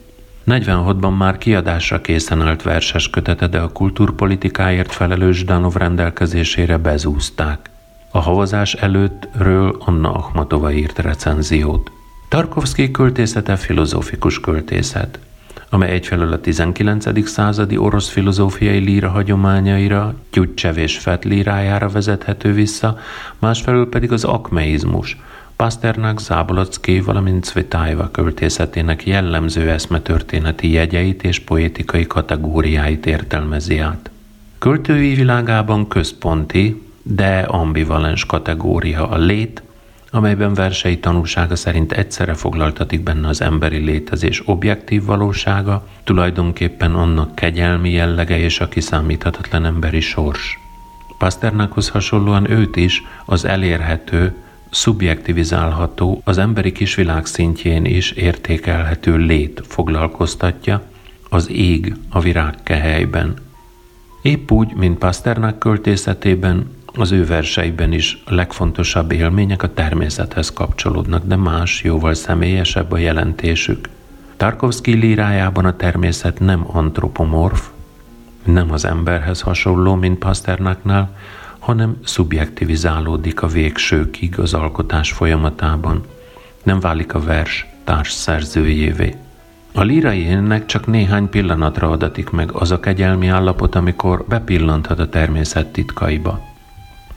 46-ban 0.47 1.17
már 1.17 1.39
kiadásra 1.39 2.01
készen 2.01 2.43
állt 2.43 2.63
verses 2.63 3.11
kötete, 3.11 3.47
de 3.47 3.59
a 3.59 3.73
kultúrpolitikáért 3.73 4.93
felelős 4.93 5.45
Danov 5.45 5.75
rendelkezésére 5.75 6.77
bezúzták. 6.77 7.71
A 8.11 8.19
havazás 8.19 8.75
előttről 8.75 9.77
Anna 9.79 10.13
Akhmatova 10.13 10.73
írt 10.73 10.99
recenziót. 10.99 11.91
Tarkovsky 12.29 12.91
költészete 12.91 13.57
filozófikus 13.57 14.41
költészet 14.41 15.19
amely 15.73 15.91
egyfelől 15.91 16.33
a 16.33 16.41
19. 16.41 17.29
századi 17.29 17.77
orosz 17.77 18.09
filozófiai 18.09 18.79
líra 18.79 19.09
hagyományaira, 19.09 20.15
Tyutcsev 20.31 20.79
és 20.79 20.99
Fett 20.99 21.25
lírájára 21.25 21.89
vezethető 21.89 22.53
vissza, 22.53 22.99
másfelől 23.39 23.89
pedig 23.89 24.13
az 24.13 24.25
akmeizmus, 24.25 25.17
Pasternak, 25.61 26.21
Zábolocki, 26.21 27.01
valamint 27.01 27.45
Cvetájva 27.45 28.11
költészetének 28.11 29.07
jellemző 29.07 29.71
eszmetörténeti 29.71 30.71
jegyeit 30.71 31.23
és 31.23 31.39
poétikai 31.39 32.07
kategóriáit 32.07 33.07
értelmezi 33.07 33.79
át. 33.79 34.11
Költői 34.59 35.15
világában 35.15 35.89
központi, 35.89 36.83
de 37.03 37.39
ambivalens 37.39 38.27
kategória 38.27 39.09
a 39.09 39.17
lét, 39.17 39.63
amelyben 40.11 40.55
versei 40.55 40.99
tanulsága 40.99 41.57
szerint 41.57 41.93
egyszerre 41.93 42.35
foglaltatik 42.35 43.03
benne 43.03 43.29
az 43.29 43.41
emberi 43.41 43.79
létezés 43.79 44.43
objektív 44.47 45.05
valósága, 45.05 45.89
tulajdonképpen 46.05 46.95
annak 46.95 47.35
kegyelmi 47.35 47.91
jellege 47.91 48.39
és 48.39 48.61
a 48.61 48.69
kiszámíthatatlan 48.69 49.65
emberi 49.65 50.01
sors. 50.01 50.59
Pasternakhoz 51.19 51.89
hasonlóan 51.89 52.51
őt 52.51 52.77
is 52.77 53.03
az 53.25 53.45
elérhető, 53.45 54.35
szubjektivizálható, 54.71 56.21
az 56.25 56.39
emberi 56.39 56.73
kisvilág 56.73 57.27
szintjén 57.27 57.85
is 57.85 58.11
értékelhető 58.11 59.17
lét 59.17 59.63
foglalkoztatja, 59.67 60.83
az 61.29 61.51
ég 61.51 61.95
a 62.09 62.21
virágkehelyben. 62.21 63.35
Épp 64.23 64.51
úgy, 64.51 64.75
mint 64.75 64.99
Pasternak 64.99 65.59
költészetében, 65.59 66.79
az 66.95 67.13
ő 67.13 67.27
verseiben 67.27 67.93
is 67.93 68.23
legfontosabb 68.27 69.13
élmények 69.13 69.63
a 69.63 69.75
természethez 69.75 70.53
kapcsolódnak, 70.53 71.27
de 71.27 71.37
más, 71.37 71.83
jóval 71.83 72.15
személyesebb 72.15 72.93
a 72.93 72.99
jelentésük. 72.99 73.89
Tarkovsky 74.37 74.93
lírájában 74.93 75.65
a 75.65 75.77
természet 75.77 76.41
nem 76.41 76.65
antropomorf, 76.67 77.69
nem 78.45 78.73
az 78.73 78.85
emberhez 78.85 79.41
hasonló, 79.41 79.95
mint 79.95 80.19
Pasternaknál, 80.19 81.17
hanem 81.71 81.97
szubjektivizálódik 82.05 83.43
a 83.43 83.47
végsőkig 83.47 84.39
az 84.39 84.55
alkotás 84.55 85.13
folyamatában. 85.13 86.05
Nem 86.63 86.81
válik 86.81 87.15
a 87.15 87.21
vers 87.21 87.67
társ 87.85 88.11
szerzőjévé. 88.11 89.15
A 89.75 89.83
lírai 89.83 90.21
énnek 90.21 90.67
csak 90.67 90.87
néhány 90.87 91.29
pillanatra 91.29 91.91
adatik 91.91 92.31
meg 92.31 92.53
az 92.53 92.71
a 92.71 92.81
kegyelmi 92.81 93.29
állapot, 93.29 93.75
amikor 93.75 94.25
bepillanthat 94.29 94.99
a 94.99 95.09
természet 95.09 95.73
titkaiba. 95.73 96.41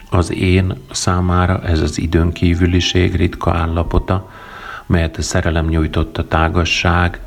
Az 0.09 0.33
én 0.33 0.73
számára 0.91 1.61
ez 1.61 1.81
az 1.81 1.99
időn 1.99 2.31
kívüliség 2.31 3.15
ritka 3.15 3.53
állapota, 3.53 4.29
melyet 4.85 5.17
a 5.17 5.21
szerelem 5.21 5.65
nyújtott 5.65 6.17
a 6.17 6.27
tágasság 6.27 7.19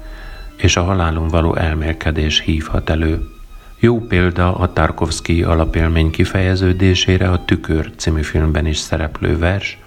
és 0.57 0.77
a 0.77 0.83
halálon 0.83 1.29
való 1.29 1.55
elmélkedés 1.55 2.41
hívhat 2.41 2.91
elő. 2.91 3.36
Jó 3.79 4.01
példa 4.01 4.57
a 4.57 4.73
Tarkovsky 4.73 5.43
alapélmény 5.43 6.11
kifejeződésére 6.11 7.31
a 7.31 7.45
Tükör 7.45 7.93
című 7.97 8.23
filmben 8.23 8.67
is 8.67 8.77
szereplő 8.77 9.39
vers, 9.39 9.79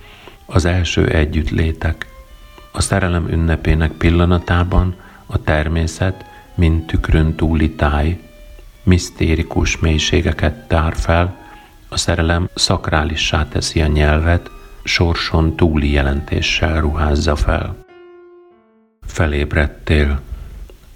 az 0.46 0.66
első 0.66 1.08
együttlétek. 1.08 2.08
A 2.72 2.82
szerelem 2.82 3.28
ünnepének 3.30 3.92
pillanatában 3.92 4.96
a 5.26 5.42
természet, 5.42 6.26
mint 6.56 6.88
tükrön 6.88 7.36
túli 7.36 7.72
táj, 7.72 8.20
misztérikus 8.84 9.80
mélységeket 9.80 10.68
tár 10.68 10.96
fel, 10.96 11.36
a 11.88 11.98
szerelem 11.98 12.50
szakrálissá 12.54 13.48
teszi 13.48 13.82
a 13.82 13.88
nyelvet, 13.88 14.52
sorson 14.84 15.56
túli 15.56 15.92
jelentéssel 15.92 16.82
ruházza 16.82 17.36
fel. 17.36 17.86
Felébredtél, 19.02 20.22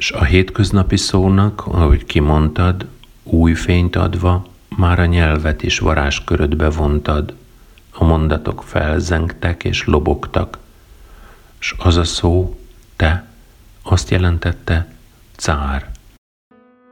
s 0.03 0.11
a 0.11 0.23
hétköznapi 0.23 0.97
szónak, 0.97 1.63
ahogy 1.65 2.05
kimondtad, 2.05 2.85
új 3.23 3.53
fényt 3.53 3.95
adva, 3.95 4.47
már 4.75 4.99
a 4.99 5.05
nyelvet 5.05 5.63
is 5.63 5.79
varázskörödbe 5.79 6.69
vontad. 6.69 7.33
A 7.91 8.03
mondatok 8.03 8.63
felzengtek 8.63 9.63
és 9.63 9.85
lobogtak, 9.85 10.57
s 11.59 11.75
az 11.77 11.97
a 11.97 12.03
szó, 12.03 12.59
te, 12.95 13.25
azt 13.83 14.09
jelentette, 14.09 14.87
cár. 15.35 15.91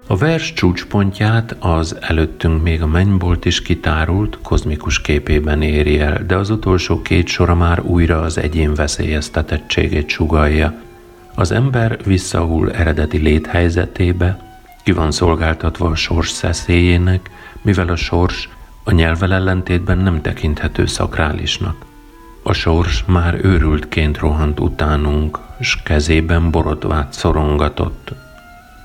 A 0.08 0.18
vers 0.18 0.54
csúcspontját 0.54 1.56
az 1.60 1.98
előttünk 2.00 2.64
még 2.64 2.82
a 2.82 2.88
mennybolt 2.88 3.46
is 3.46 3.62
kitárult, 3.62 4.38
kozmikus 4.42 5.02
képében 5.02 5.62
éri 5.62 6.00
el, 6.00 6.26
de 6.26 6.36
az 6.36 6.50
utolsó 6.50 7.02
két 7.02 7.28
sora 7.28 7.56
már 7.56 7.82
újra 7.82 8.22
az 8.22 8.38
egyén 8.38 8.74
veszélyeztetettségét 8.74 10.10
sugalja. 10.10 10.90
Az 11.36 11.52
ember 11.52 11.98
visszahull 12.06 12.70
eredeti 12.70 13.18
léthelyzetébe, 13.18 14.38
ki 14.84 14.92
van 14.92 15.12
szolgáltatva 15.12 15.90
a 15.90 15.96
sors 15.96 16.30
szeszélyének, 16.30 17.30
mivel 17.62 17.88
a 17.88 17.96
sors 17.96 18.50
a 18.84 18.92
nyelvel 18.92 19.34
ellentétben 19.34 19.98
nem 19.98 20.22
tekinthető 20.22 20.86
szakrálisnak. 20.86 21.86
A 22.44 22.54
sors 22.54 23.04
már 23.08 23.40
őrültként 23.46 24.18
rohant 24.18 24.60
utánunk, 24.60 25.40
s 25.60 25.84
kezében 25.84 26.52
borotvát 26.52 27.14
szorongatott, 27.14 28.14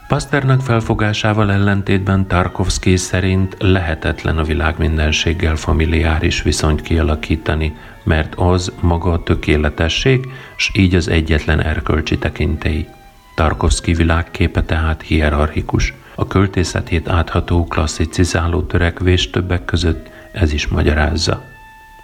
Pasternak 0.08 0.60
felfogásával 0.60 1.52
ellentétben 1.52 2.26
Tarkovsky 2.26 2.96
szerint 2.96 3.56
lehetetlen 3.58 4.38
a 4.38 4.42
világ 4.42 4.78
mindenséggel 4.78 5.56
familiáris 5.56 6.42
viszonyt 6.42 6.82
kialakítani, 6.82 7.76
mert 8.06 8.34
az 8.34 8.72
maga 8.80 9.12
a 9.12 9.22
tökéletesség, 9.22 10.28
s 10.56 10.70
így 10.74 10.94
az 10.94 11.08
egyetlen 11.08 11.60
erkölcsi 11.60 12.18
tekintély. 12.18 12.86
Tarkovsky 13.34 13.92
világképe 13.92 14.62
tehát 14.62 15.02
hierarchikus, 15.02 15.94
a 16.14 16.26
költészetét 16.26 17.08
átható 17.08 17.64
klasszicizáló 17.64 18.62
törekvés 18.62 19.30
többek 19.30 19.64
között 19.64 20.10
ez 20.32 20.52
is 20.52 20.66
magyarázza. 20.66 21.42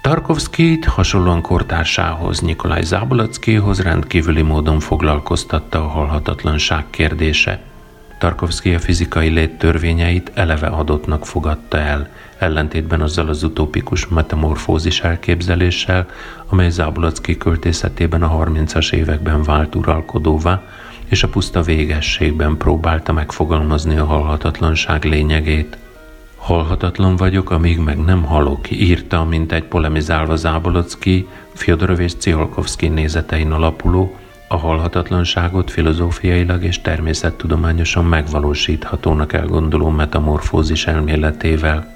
Tarkovszkit 0.03 0.85
hasonlóan 0.85 1.41
kortársához, 1.41 2.41
Nikolaj 2.41 2.83
Zábolackihoz 2.83 3.81
rendkívüli 3.81 4.43
módon 4.43 4.81
foglalkoztatta 4.81 5.85
a 5.85 5.89
halhatatlanság 5.89 6.85
kérdése– 6.91 7.61
Tarkovsky 8.23 8.75
a 8.75 8.79
fizikai 8.79 9.29
lét 9.29 9.59
törvényeit 9.59 10.31
eleve 10.35 10.67
adottnak 10.67 11.27
fogadta 11.27 11.79
el, 11.79 12.09
ellentétben 12.39 13.01
azzal 13.01 13.29
az 13.29 13.43
utópikus 13.43 14.09
metamorfózis 14.09 15.01
elképzeléssel, 15.01 16.07
amely 16.47 16.71
Zábolocki 16.71 17.37
költészetében 17.37 18.23
a 18.23 18.45
30-as 18.45 18.93
években 18.93 19.43
vált 19.43 19.75
uralkodóvá, 19.75 20.63
és 21.05 21.23
a 21.23 21.29
puszta 21.29 21.63
végességben 21.63 22.57
próbálta 22.57 23.13
megfogalmazni 23.13 23.97
a 23.97 24.05
halhatatlanság 24.05 25.05
lényegét. 25.05 25.79
Halhatatlan 26.37 27.17
vagyok, 27.17 27.51
amíg 27.51 27.79
meg 27.79 27.99
nem 27.99 28.23
halok, 28.23 28.71
írta, 28.71 29.25
mint 29.25 29.53
egy 29.53 29.65
polemizálva 29.65 30.37
Zábolocki, 30.37 31.29
Fyodorov 31.55 32.01
és 32.01 32.15
Ciolkovszki 32.15 32.89
nézetein 32.89 33.51
alapuló, 33.51 34.17
a 34.53 34.57
halhatatlanságot 34.57 35.71
filozófiailag 35.71 36.65
és 36.65 36.81
természettudományosan 36.81 38.05
megvalósíthatónak 38.05 39.33
elgondoló 39.33 39.89
metamorfózis 39.89 40.87
elméletével. 40.87 41.87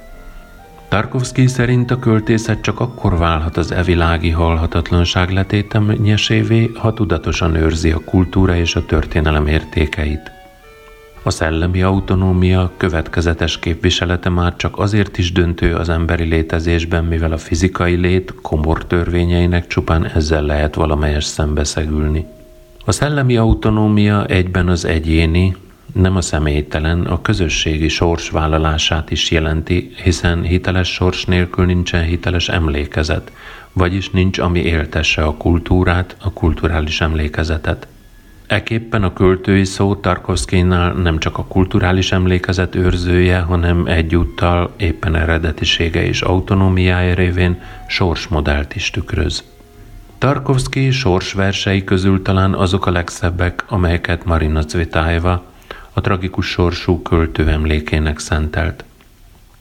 Tarkovsky 0.88 1.46
szerint 1.46 1.90
a 1.90 1.98
költészet 1.98 2.60
csak 2.60 2.80
akkor 2.80 3.18
válhat 3.18 3.56
az 3.56 3.72
evilági 3.72 4.30
halhatatlanság 4.30 5.30
letétemnyesévé, 5.30 6.70
ha 6.74 6.92
tudatosan 6.92 7.54
őrzi 7.54 7.90
a 7.90 8.04
kultúra 8.04 8.56
és 8.56 8.76
a 8.76 8.84
történelem 8.84 9.46
értékeit. 9.46 10.30
A 11.22 11.30
szellemi 11.30 11.82
autonómia 11.82 12.72
következetes 12.76 13.58
képviselete 13.58 14.28
már 14.28 14.56
csak 14.56 14.78
azért 14.78 15.18
is 15.18 15.32
döntő 15.32 15.74
az 15.74 15.88
emberi 15.88 16.24
létezésben, 16.24 17.04
mivel 17.04 17.32
a 17.32 17.38
fizikai 17.38 17.94
lét 17.94 18.34
komor 18.42 18.86
törvényeinek 18.86 19.66
csupán 19.66 20.06
ezzel 20.06 20.42
lehet 20.42 20.74
valamelyes 20.74 21.24
szembeszegülni. 21.24 22.34
A 22.88 22.92
szellemi 22.92 23.36
autonómia 23.36 24.26
egyben 24.26 24.68
az 24.68 24.84
egyéni, 24.84 25.56
nem 25.92 26.16
a 26.16 26.20
személytelen, 26.20 27.00
a 27.00 27.22
közösségi 27.22 27.88
sors 27.88 28.30
vállalását 28.30 29.10
is 29.10 29.30
jelenti, 29.30 29.90
hiszen 30.02 30.42
hiteles 30.42 30.92
sors 30.92 31.24
nélkül 31.24 31.64
nincsen 31.64 32.02
hiteles 32.02 32.48
emlékezet, 32.48 33.32
vagyis 33.72 34.10
nincs, 34.10 34.38
ami 34.38 34.60
éltesse 34.60 35.22
a 35.22 35.36
kultúrát, 35.36 36.16
a 36.20 36.32
kulturális 36.32 37.00
emlékezetet. 37.00 37.86
Eképpen 38.46 39.02
a 39.02 39.12
költői 39.12 39.64
szó 39.64 39.94
Tarkovszkinál 39.94 40.92
nem 40.92 41.18
csak 41.18 41.38
a 41.38 41.44
kulturális 41.44 42.12
emlékezet 42.12 42.74
őrzője, 42.74 43.38
hanem 43.38 43.86
egyúttal 43.86 44.74
éppen 44.76 45.14
eredetisége 45.14 46.04
és 46.04 46.22
autonómiája 46.22 47.14
révén 47.14 47.60
sorsmodellt 47.88 48.74
is 48.74 48.90
tükröz. 48.90 49.44
Tarkovszki 50.18 50.90
sorsversei 50.90 51.84
közül 51.84 52.22
talán 52.22 52.54
azok 52.54 52.86
a 52.86 52.90
legszebbek, 52.90 53.64
amelyeket 53.68 54.24
Marina 54.24 54.64
Cvetájeva, 54.64 55.44
a 55.92 56.00
tragikus 56.00 56.46
sorsú 56.46 57.02
költő 57.02 57.48
emlékének 57.48 58.18
szentelt. 58.18 58.84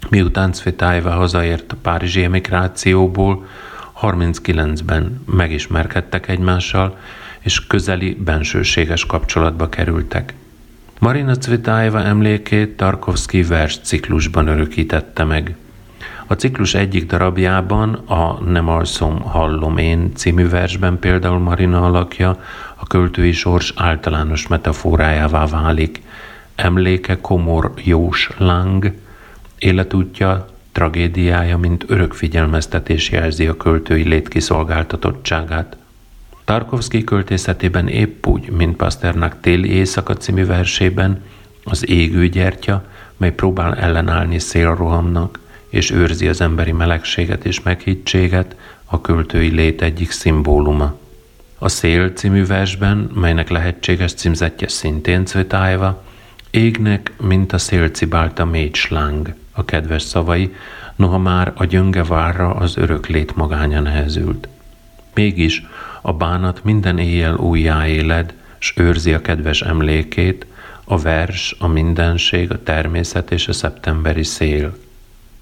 Miután 0.10 0.52
Cvetájeva 0.52 1.10
hazaért 1.10 1.72
a 1.72 1.76
párizsi 1.82 2.24
emigrációból, 2.24 3.48
39-ben 4.02 5.24
megismerkedtek 5.26 6.28
egymással, 6.28 6.98
és 7.40 7.68
közeli, 7.68 8.14
bensőséges 8.14 9.06
kapcsolatba 9.06 9.70
kerültek. 9.70 10.34
Marina 11.00 11.36
Cvetájeva 11.36 12.04
emlékét 12.04 12.78
Tarkovsky 12.78 13.44
vers 13.44 13.80
ciklusban 13.84 14.48
örökítette 14.48 15.24
meg. 15.24 15.56
A 16.28 16.34
ciklus 16.34 16.74
egyik 16.74 17.06
darabjában, 17.06 17.94
a 17.94 18.44
Nem 18.44 18.70
alszom, 18.70 19.22
hallom 19.22 19.78
én 19.78 20.12
című 20.16 20.50
versben 20.50 21.00
például 21.00 21.40
Marina 21.40 21.86
alakja 21.86 22.40
a 22.76 22.88
költői 22.88 23.32
sors 23.32 23.74
általános 23.76 24.48
metaforájává 24.48 25.46
válik. 25.46 26.02
Emléke 26.56 27.22
komor 27.22 27.72
Jós 27.84 28.30
Lang, 28.38 28.94
életútja, 29.60 30.48
tragédiája, 30.72 31.58
mint 31.58 31.86
örök 31.88 32.14
figyelmeztetés 32.14 33.10
jelzi 33.10 33.48
a 33.48 33.58
költői 33.58 34.04
létkiszolgáltatottságát. 34.04 35.78
Tarkovsky 36.46 37.04
költészetében 37.04 37.88
épp 37.88 38.26
úgy, 38.26 38.50
mint 38.50 38.76
Pasternak 38.76 39.38
téli 39.42 39.70
éjszaka 39.70 40.14
című 40.14 40.46
versében, 40.46 41.24
az 41.64 41.90
égő 41.90 42.28
gyertya, 42.28 42.84
mely 43.18 43.34
próbál 43.34 43.76
ellenállni 43.76 44.40
szélrohamnak, 44.40 45.40
és 45.76 45.92
őrzi 45.92 46.28
az 46.28 46.42
emberi 46.42 46.72
melegséget 46.72 47.46
és 47.46 47.62
meghittséget, 47.62 48.56
a 48.86 49.02
költői 49.02 49.50
lét 49.50 49.82
egyik 49.82 50.12
szimbóluma. 50.12 50.98
A 51.58 51.70
Szél 51.70 52.10
című 52.10 52.46
versben, 52.46 53.12
melynek 53.14 53.50
lehetséges 53.50 54.14
címzetje 54.14 54.68
szintén 54.68 55.26
Cvetájeva, 55.26 56.04
égnek, 56.50 57.12
mint 57.22 57.54
a 57.54 57.58
szél 57.58 57.90
cibálta 57.90 58.50
sláng, 58.72 59.36
a 59.52 59.66
kedves 59.66 60.02
szavai, 60.02 60.56
noha 60.96 61.18
már 61.18 61.52
a 61.56 61.66
gyönge 61.66 62.04
várra 62.04 62.54
az 62.54 62.78
örök 62.78 63.08
lét 63.08 63.36
magánya 63.36 63.80
nehezült. 63.80 64.48
Mégis 65.14 65.66
a 66.02 66.14
bánat 66.14 66.64
minden 66.64 66.98
éjjel 66.98 67.36
újjáéled, 67.36 68.34
s 68.58 68.74
őrzi 68.76 69.14
a 69.14 69.22
kedves 69.22 69.62
emlékét, 69.62 70.46
a 70.84 70.98
vers, 70.98 71.56
a 71.60 71.68
mindenség, 71.68 72.52
a 72.52 72.64
természet 72.64 73.32
és 73.32 73.48
a 73.48 73.54
szeptemberi 73.54 74.24
szél. 74.24 74.84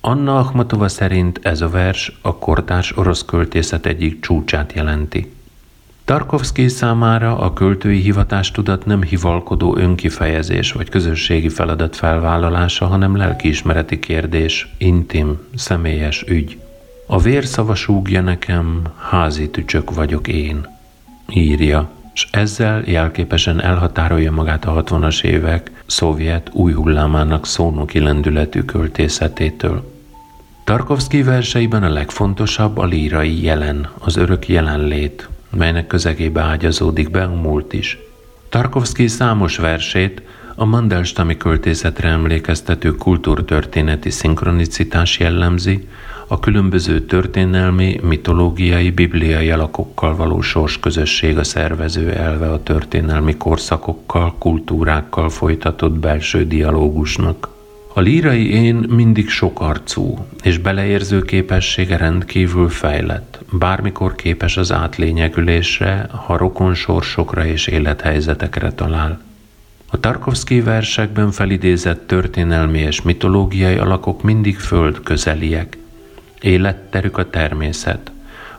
Anna 0.06 0.38
Akhmatova 0.38 0.88
szerint 0.88 1.40
ez 1.44 1.62
a 1.62 1.70
vers 1.70 2.18
a 2.22 2.36
kortárs 2.36 2.98
orosz 2.98 3.26
költészet 3.26 3.86
egyik 3.86 4.20
csúcsát 4.22 4.74
jelenti. 4.74 5.32
Tarkovsky 6.06 6.68
számára 6.68 7.38
a 7.38 7.54
költői 7.54 8.00
hivatástudat 8.00 8.86
nem 8.86 9.04
hivalkodó 9.04 9.78
önkifejezés 9.78 10.72
vagy 10.72 10.90
közösségi 10.90 11.50
feladat 11.50 11.96
felvállalása, 11.96 12.86
hanem 12.86 13.16
lelkiismereti 13.16 14.00
kérdés, 14.00 14.74
intim, 14.78 15.40
személyes 15.56 16.24
ügy. 16.28 16.60
A 17.08 17.20
vérszava 17.20 17.76
súgja 17.76 18.22
nekem, 18.22 18.82
házi 19.10 19.50
tücsök 19.50 19.94
vagyok 19.94 20.28
én, 20.28 20.68
írja, 21.30 21.90
és 22.14 22.28
ezzel 22.32 22.84
jelképesen 22.86 23.62
elhatárolja 23.62 24.32
magát 24.32 24.66
a 24.66 24.84
60-as 24.84 25.24
évek 25.24 25.72
szovjet 25.86 26.50
új 26.54 26.74
hullámának 26.74 27.46
szónoki 27.46 28.00
lendületű 28.00 28.62
költészetétől. 28.62 29.93
Tarkovsky 30.64 31.24
verseiben 31.24 31.84
a 31.84 31.90
legfontosabb 31.90 32.78
a 32.78 32.86
lírai 32.86 33.44
jelen, 33.44 33.90
az 34.00 34.16
örök 34.16 34.48
jelenlét, 34.48 35.30
melynek 35.58 35.88
közegébe 35.88 36.42
ágyazódik 36.42 37.12
be 37.12 37.24
a 37.24 37.36
múlt 37.42 37.74
is. 37.74 37.98
Tarkovsky 38.50 39.08
számos 39.08 39.58
versét 39.58 40.22
a 40.56 40.66
Mandelstami 40.66 41.38
költészetre 41.38 42.10
emlékeztető 42.10 42.96
kultúrtörténeti 42.96 44.10
szinkronicitás 44.10 45.20
jellemzi, 45.20 45.88
a 46.28 46.40
különböző 46.40 47.02
történelmi, 47.02 48.00
mitológiai, 48.04 48.92
bibliai 48.92 49.52
alakokkal 49.52 50.16
való 50.16 50.42
közösség 50.80 51.38
a 51.38 51.44
szervező 51.44 52.12
elve 52.12 52.52
a 52.52 52.64
történelmi 52.64 53.38
korszakokkal, 53.38 54.36
kultúrákkal 54.38 55.30
folytatott 55.30 55.94
belső 55.94 56.48
dialógusnak. 56.48 57.53
A 57.94 58.00
lírai 58.00 58.52
én 58.52 58.76
mindig 58.76 59.30
sokarcú, 59.30 60.26
és 60.44 60.58
beleérző 60.58 61.22
képessége 61.22 61.98
rendkívül 61.98 62.70
fejlett, 62.70 63.40
bármikor 63.52 64.16
képes 64.16 64.58
az 64.58 64.72
átlényegülésre, 64.72 66.08
ha 66.26 66.38
rokon 66.38 66.74
sorsokra 66.74 67.46
és 67.46 67.68
élethelyzetekre 67.68 68.72
talál. 68.72 69.22
A 69.90 70.00
Tarkovsky 70.00 70.62
versekben 70.62 71.32
felidézett 71.32 72.08
történelmi 72.08 72.80
és 72.80 73.02
mitológiai 73.02 73.76
alakok 73.76 74.22
mindig 74.24 74.58
föld 74.60 75.00
közeliek, 75.04 75.78
Életterük 76.44 77.18
a 77.18 77.30
természet. 77.30 78.12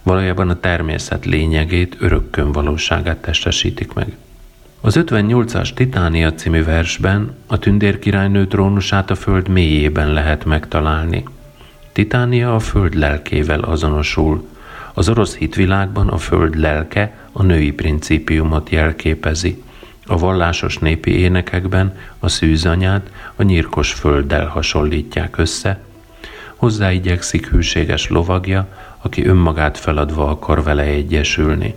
Valójában 0.03 0.49
a 0.49 0.61
természet 0.61 1.25
lényegét, 1.25 1.97
örökkön 1.99 2.53
valóságát 2.53 3.17
testesítik 3.17 3.93
meg. 3.93 4.17
Az 4.85 4.97
58-as 4.99 5.75
Titánia 5.75 6.35
című 6.35 6.65
versben 6.65 7.37
a 7.47 7.59
tündérkirálynő 7.59 8.47
trónusát 8.47 9.11
a 9.11 9.15
föld 9.15 9.49
mélyében 9.49 10.13
lehet 10.13 10.45
megtalálni. 10.45 11.25
Titánia 11.93 12.55
a 12.55 12.59
föld 12.59 12.95
lelkével 12.95 13.61
azonosul. 13.61 14.49
Az 14.95 15.09
orosz 15.09 15.37
hitvilágban 15.37 16.09
a 16.09 16.17
föld 16.17 16.59
lelke 16.59 17.15
a 17.33 17.43
női 17.43 17.73
principiumot 17.73 18.71
jelképezi. 18.71 19.63
A 20.07 20.19
vallásos 20.19 20.79
népi 20.79 21.19
énekekben 21.19 21.97
a 22.19 22.29
szűzanyát 22.29 23.11
a 23.35 23.43
nyírkos 23.43 23.93
földdel 23.93 24.47
hasonlítják 24.47 25.39
össze, 25.39 25.81
hozzá 26.55 26.93
igyekszik 26.93 27.49
hűséges 27.49 28.09
lovagja, 28.09 28.69
aki 29.03 29.27
önmagát 29.27 29.79
feladva 29.79 30.29
akar 30.29 30.63
vele 30.63 30.83
egyesülni. 30.83 31.75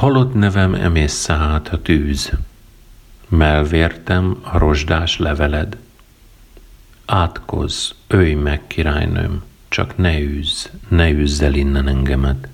Halott 0.00 0.34
nevem 0.34 0.74
emészsze 0.74 1.32
át 1.32 1.68
a 1.68 1.82
tűz, 1.82 2.32
melvértem 3.28 4.36
a 4.42 4.58
rozsdás 4.58 5.18
leveled. 5.18 5.76
Átkozz, 7.06 7.90
ölj 8.06 8.34
meg, 8.34 8.66
királynőm, 8.66 9.42
csak 9.68 9.96
ne 9.96 10.20
űzz, 10.20 10.68
ne 10.88 11.10
űzz 11.10 11.42
el 11.42 11.54
innen 11.54 11.88
engemet. 11.88 12.48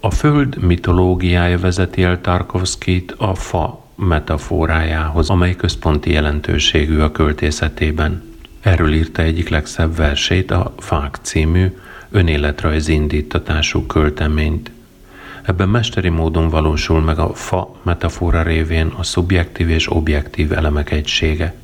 A 0.00 0.10
föld 0.10 0.56
mitológiája 0.56 1.58
vezeti 1.58 2.02
el 2.02 2.20
Tarkovszkit 2.20 3.14
a 3.16 3.34
fa 3.34 3.84
metaforájához, 3.94 5.30
amely 5.30 5.56
központi 5.56 6.12
jelentőségű 6.12 6.98
a 6.98 7.12
költészetében. 7.12 8.22
Erről 8.60 8.92
írta 8.92 9.22
egyik 9.22 9.48
legszebb 9.48 9.96
versét, 9.96 10.50
a 10.50 10.74
Fák 10.78 11.18
című 11.22 11.76
önéletrajzi 12.10 12.92
indítatású 12.92 13.86
költeményt. 13.86 14.70
Ebben 15.48 15.68
mesteri 15.68 16.08
módon 16.08 16.48
valósul 16.48 17.00
meg 17.00 17.18
a 17.18 17.34
fa 17.34 17.74
metafora 17.82 18.42
révén 18.42 18.92
a 18.96 19.02
szubjektív 19.02 19.70
és 19.70 19.90
objektív 19.90 20.52
elemek 20.52 20.90
egysége. 20.90 21.54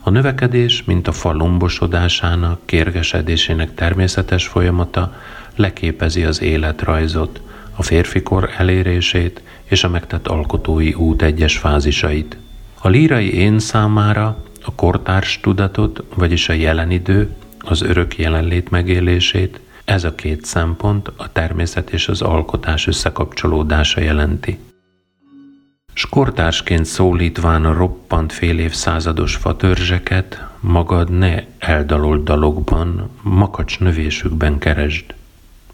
A 0.00 0.10
növekedés, 0.10 0.84
mint 0.84 1.08
a 1.08 1.12
fa 1.12 1.32
lombosodásának, 1.32 2.60
kérgesedésének 2.64 3.74
természetes 3.74 4.46
folyamata 4.46 5.14
leképezi 5.56 6.24
az 6.24 6.42
életrajzot, 6.42 7.40
a 7.76 7.82
férfikor 7.82 8.50
elérését 8.58 9.42
és 9.64 9.84
a 9.84 9.88
megtett 9.88 10.26
alkotói 10.26 10.92
út 10.92 11.22
egyes 11.22 11.58
fázisait. 11.58 12.36
A 12.80 12.88
lírai 12.88 13.34
én 13.34 13.58
számára 13.58 14.42
a 14.64 14.74
kortárs 14.74 15.40
tudatot, 15.40 16.02
vagyis 16.14 16.48
a 16.48 16.52
jelen 16.52 16.90
idő, 16.90 17.34
az 17.58 17.82
örök 17.82 18.18
jelenlét 18.18 18.70
megélését, 18.70 19.60
ez 19.84 20.04
a 20.04 20.14
két 20.14 20.44
szempont 20.44 21.12
a 21.16 21.32
természet 21.32 21.90
és 21.90 22.08
az 22.08 22.22
alkotás 22.22 22.86
összekapcsolódása 22.86 24.00
jelenti. 24.00 24.58
Skortásként 25.94 26.84
szólítván 26.84 27.64
a 27.64 27.72
roppant 27.72 28.32
fél 28.32 28.58
évszázados 28.58 29.36
fatörzseket, 29.36 30.46
magad 30.60 31.10
ne 31.10 31.42
eldalolt 31.58 32.24
dalokban, 32.24 33.10
makacs 33.22 33.80
növésükben 33.80 34.58
keresd. 34.58 35.14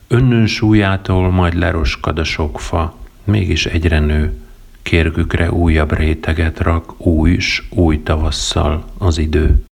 Önnön 0.09 0.47
súlyától 0.47 1.31
majd 1.31 1.55
leroskad 1.55 2.19
a 2.19 2.25
sok 2.25 2.61
fa, 2.61 2.95
mégis 3.25 3.67
egyre 3.67 4.01
nő, 4.01 4.41
kérgükre 4.83 5.53
újabb 5.53 5.93
réteget 5.93 6.61
rak 6.61 7.07
új 7.07 7.39
s 7.39 7.63
új 7.71 8.03
tavasszal 8.03 8.85
az 8.99 9.19
idő. 9.19 9.65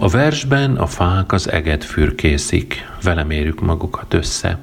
A 0.00 0.08
versben 0.08 0.76
a 0.76 0.86
fák 0.86 1.32
az 1.32 1.50
eget 1.50 1.84
fürkészik, 1.84 2.88
vele 3.02 3.24
mérjük 3.24 3.60
magukat 3.60 4.14
össze, 4.14 4.58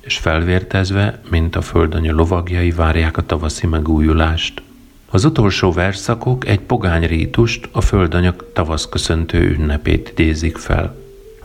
és 0.00 0.16
felvértezve, 0.16 1.20
mint 1.30 1.56
a 1.56 1.60
földanya 1.60 2.12
lovagjai 2.14 2.70
várják 2.70 3.16
a 3.16 3.26
tavaszi 3.26 3.66
megújulást. 3.66 4.62
Az 5.10 5.24
utolsó 5.24 5.72
verszakok 5.72 6.46
egy 6.46 6.60
pogány 6.60 7.06
rítust, 7.06 7.68
a 7.72 7.80
földanyak 7.80 8.44
tavaszköszöntő 8.52 9.50
ünnepét 9.50 10.08
idézik 10.10 10.56
fel. 10.56 10.96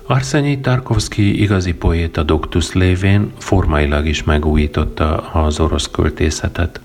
Arsenyi 0.04 0.60
Tarkovsky 0.60 1.42
igazi 1.42 1.74
poéta 1.74 2.24
doktus 2.24 2.74
lévén 2.74 3.32
formailag 3.38 4.06
is 4.06 4.24
megújította 4.24 5.18
az 5.18 5.60
orosz 5.60 5.90
költészetet. 5.92 6.80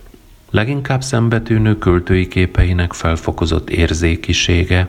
Leginkább 0.51 1.03
szembetűnő 1.03 1.79
költői 1.79 2.29
képeinek 2.29 2.93
felfokozott 2.93 3.71
érzékisége, 3.71 4.89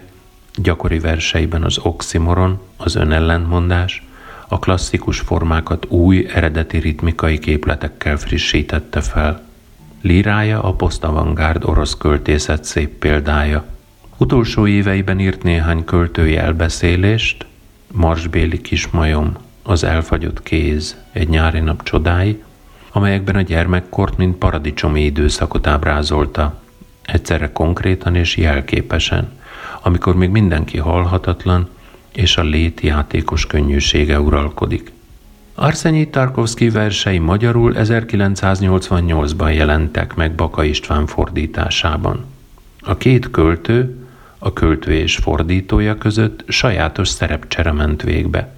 gyakori 0.62 1.00
verseiben 1.00 1.64
az 1.64 1.78
oximoron, 1.78 2.60
az 2.78 2.96
önellentmondás, 2.96 4.04
a 4.48 4.60
klasszikus 4.60 5.20
formákat 5.20 5.86
új, 5.90 6.28
eredeti 6.34 6.78
ritmikai 6.78 7.40
képletekkel 7.40 8.18
frissítette 8.18 9.02
fel. 9.02 9.48
Lírája 10.02 10.64
a 10.64 10.74
posztavangárd 10.74 11.64
orosz 11.64 11.98
költészet 11.98 12.64
szép 12.64 12.90
példája. 12.90 13.66
Utolsó 14.18 14.68
éveiben 14.68 15.20
írt 15.20 15.44
néhány 15.44 15.86
költői 15.86 16.38
elbeszélést, 16.38 17.46
Marsbéli 17.92 18.62
kismajom, 18.62 19.34
az 19.64 19.84
elfagyott 19.84 20.44
kéz, 20.44 20.98
egy 21.12 21.30
nyári 21.30 21.60
nap 21.60 21.84
csodái, 21.84 22.44
amelyekben 22.92 23.36
a 23.36 23.42
gyermekkort, 23.42 24.18
mint 24.18 24.38
paradicsomi 24.38 25.04
időszakot 25.04 25.68
ábrázolta, 25.68 26.62
egyszerre 27.02 27.52
konkrétan 27.52 28.16
és 28.16 28.38
jelképesen, 28.38 29.39
amikor 29.82 30.16
még 30.16 30.30
mindenki 30.30 30.78
halhatatlan, 30.78 31.70
és 32.14 32.38
a 32.38 32.42
lét 32.42 32.82
játékos 32.82 33.46
könnyűsége 33.46 34.20
uralkodik. 34.20 34.92
Arsenyi 35.56 36.10
Tarkovsky 36.10 36.70
versei 36.70 37.18
magyarul 37.18 37.74
1988-ban 37.76 39.56
jelentek 39.56 40.16
meg 40.16 40.36
Baka 40.36 40.64
István 40.64 41.06
fordításában. 41.06 42.26
A 42.82 42.98
két 42.98 43.32
költő, 43.32 44.08
a 44.38 44.54
költő 44.54 44.94
és 44.94 45.16
fordítója 45.16 45.98
között 45.98 46.44
sajátos 46.48 47.08
szerepcsere 47.08 47.72
ment 47.72 48.02
végbe. 48.02 48.54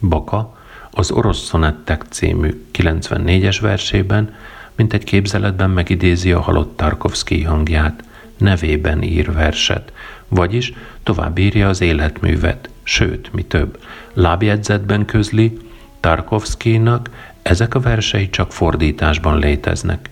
Baka 0.00 0.58
az 0.90 1.10
Orosz 1.10 1.44
Szonettek 1.44 2.04
című 2.10 2.64
94-es 2.78 3.58
versében, 3.60 4.34
mint 4.76 4.92
egy 4.92 5.04
képzeletben 5.04 5.70
megidézi 5.70 6.32
a 6.32 6.40
halott 6.40 6.76
Tarkovsky 6.76 7.42
hangját, 7.42 8.04
nevében 8.36 9.02
ír 9.02 9.32
verset, 9.32 9.92
vagyis 10.34 10.72
tovább 11.02 11.38
írja 11.38 11.68
az 11.68 11.80
életművet, 11.80 12.68
sőt, 12.82 13.32
mi 13.32 13.42
több, 13.42 13.78
lábjegyzetben 14.12 15.04
közli, 15.04 15.58
Tarkovszkinak 16.00 17.10
ezek 17.42 17.74
a 17.74 17.80
versei 17.80 18.30
csak 18.30 18.52
fordításban 18.52 19.38
léteznek. 19.38 20.10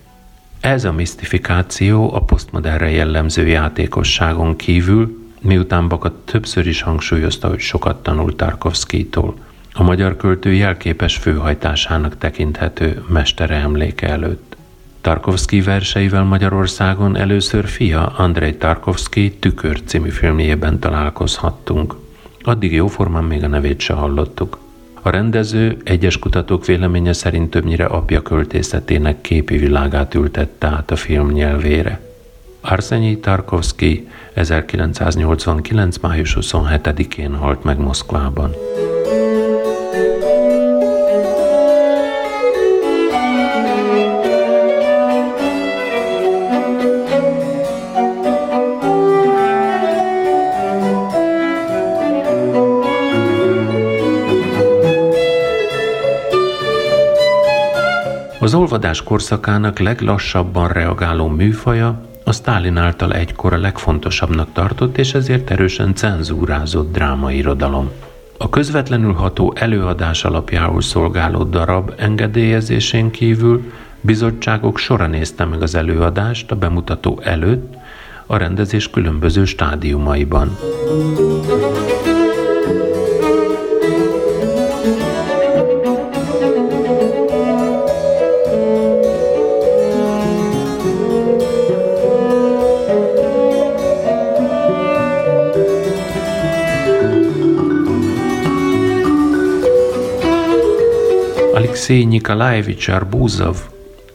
Ez 0.61 0.85
a 0.85 0.93
misztifikáció 0.93 2.15
a 2.15 2.21
posztmodernre 2.21 2.91
jellemző 2.91 3.47
játékosságon 3.47 4.57
kívül, 4.57 5.31
miután 5.41 5.89
Baka 5.89 6.15
többször 6.25 6.67
is 6.67 6.83
hangsúlyozta, 6.83 7.49
hogy 7.49 7.61
sokat 7.61 8.03
tanult 8.03 8.37
Tarkovszkitól, 8.37 9.35
a 9.73 9.83
magyar 9.83 10.17
költő 10.17 10.53
jelképes 10.53 11.17
főhajtásának 11.17 12.19
tekinthető 12.19 13.05
mestere 13.09 13.55
emléke 13.55 14.09
előtt. 14.09 14.52
Tarkovsky 15.03 15.61
verseivel 15.61 16.25
Magyarországon 16.25 17.17
először 17.17 17.67
fia 17.67 18.07
Andrei 18.07 18.57
Tarkovsky 18.57 19.33
Tükör 19.39 19.81
című 19.85 20.09
filmjében 20.09 20.79
találkozhattunk. 20.79 21.95
Addig 22.43 22.73
jóformán 22.73 23.25
még 23.25 23.45
a 23.45 23.47
nevét 23.47 23.81
se 23.81 23.93
hallottuk. 23.93 24.59
A 25.03 25.11
rendező 25.11 25.77
egyes 25.85 26.19
kutatók 26.19 26.67
véleménye 26.67 27.13
szerint 27.13 27.51
többnyire 27.51 27.85
apja 27.85 28.23
költészetének 28.23 29.21
képi 29.21 29.57
világát 29.57 30.15
ültette 30.15 30.67
át 30.67 30.91
a 30.91 30.97
film 30.97 31.31
nyelvére. 31.31 32.01
Arsenyi 32.61 33.19
Tarkovsky 33.19 34.09
1989. 34.35 35.99
május 35.99 36.37
27-én 36.41 37.35
halt 37.35 37.65
meg 37.65 37.79
Moszkvában. 37.79 38.51
Az 58.43 58.55
olvadás 58.55 59.03
korszakának 59.03 59.79
leglassabban 59.79 60.69
reagáló 60.69 61.29
műfaja 61.29 62.07
a 62.25 62.33
Sztálin 62.33 62.77
által 62.77 63.13
egykor 63.13 63.53
a 63.53 63.59
legfontosabbnak 63.59 64.49
tartott 64.53 64.99
és 64.99 65.15
ezért 65.15 65.51
erősen 65.51 65.95
cenzúrázott 65.95 66.93
drámairodalom. 66.93 67.91
A 68.39 68.49
közvetlenül 68.49 69.13
ható 69.13 69.53
előadás 69.57 70.25
alapjául 70.25 70.81
szolgáló 70.81 71.43
darab 71.43 71.93
engedélyezésén 71.97 73.11
kívül 73.11 73.73
bizottságok 74.01 74.79
sora 74.79 75.07
nézte 75.07 75.45
meg 75.45 75.63
az 75.63 75.75
előadást 75.75 76.51
a 76.51 76.57
bemutató 76.57 77.21
előtt, 77.25 77.75
a 78.27 78.37
rendezés 78.37 78.91
különböző 78.91 79.45
stádiumaiban. 79.45 80.59
Alexei 101.83 102.05
Nikolaevich 102.05 102.95
Arbuzov 102.95 103.57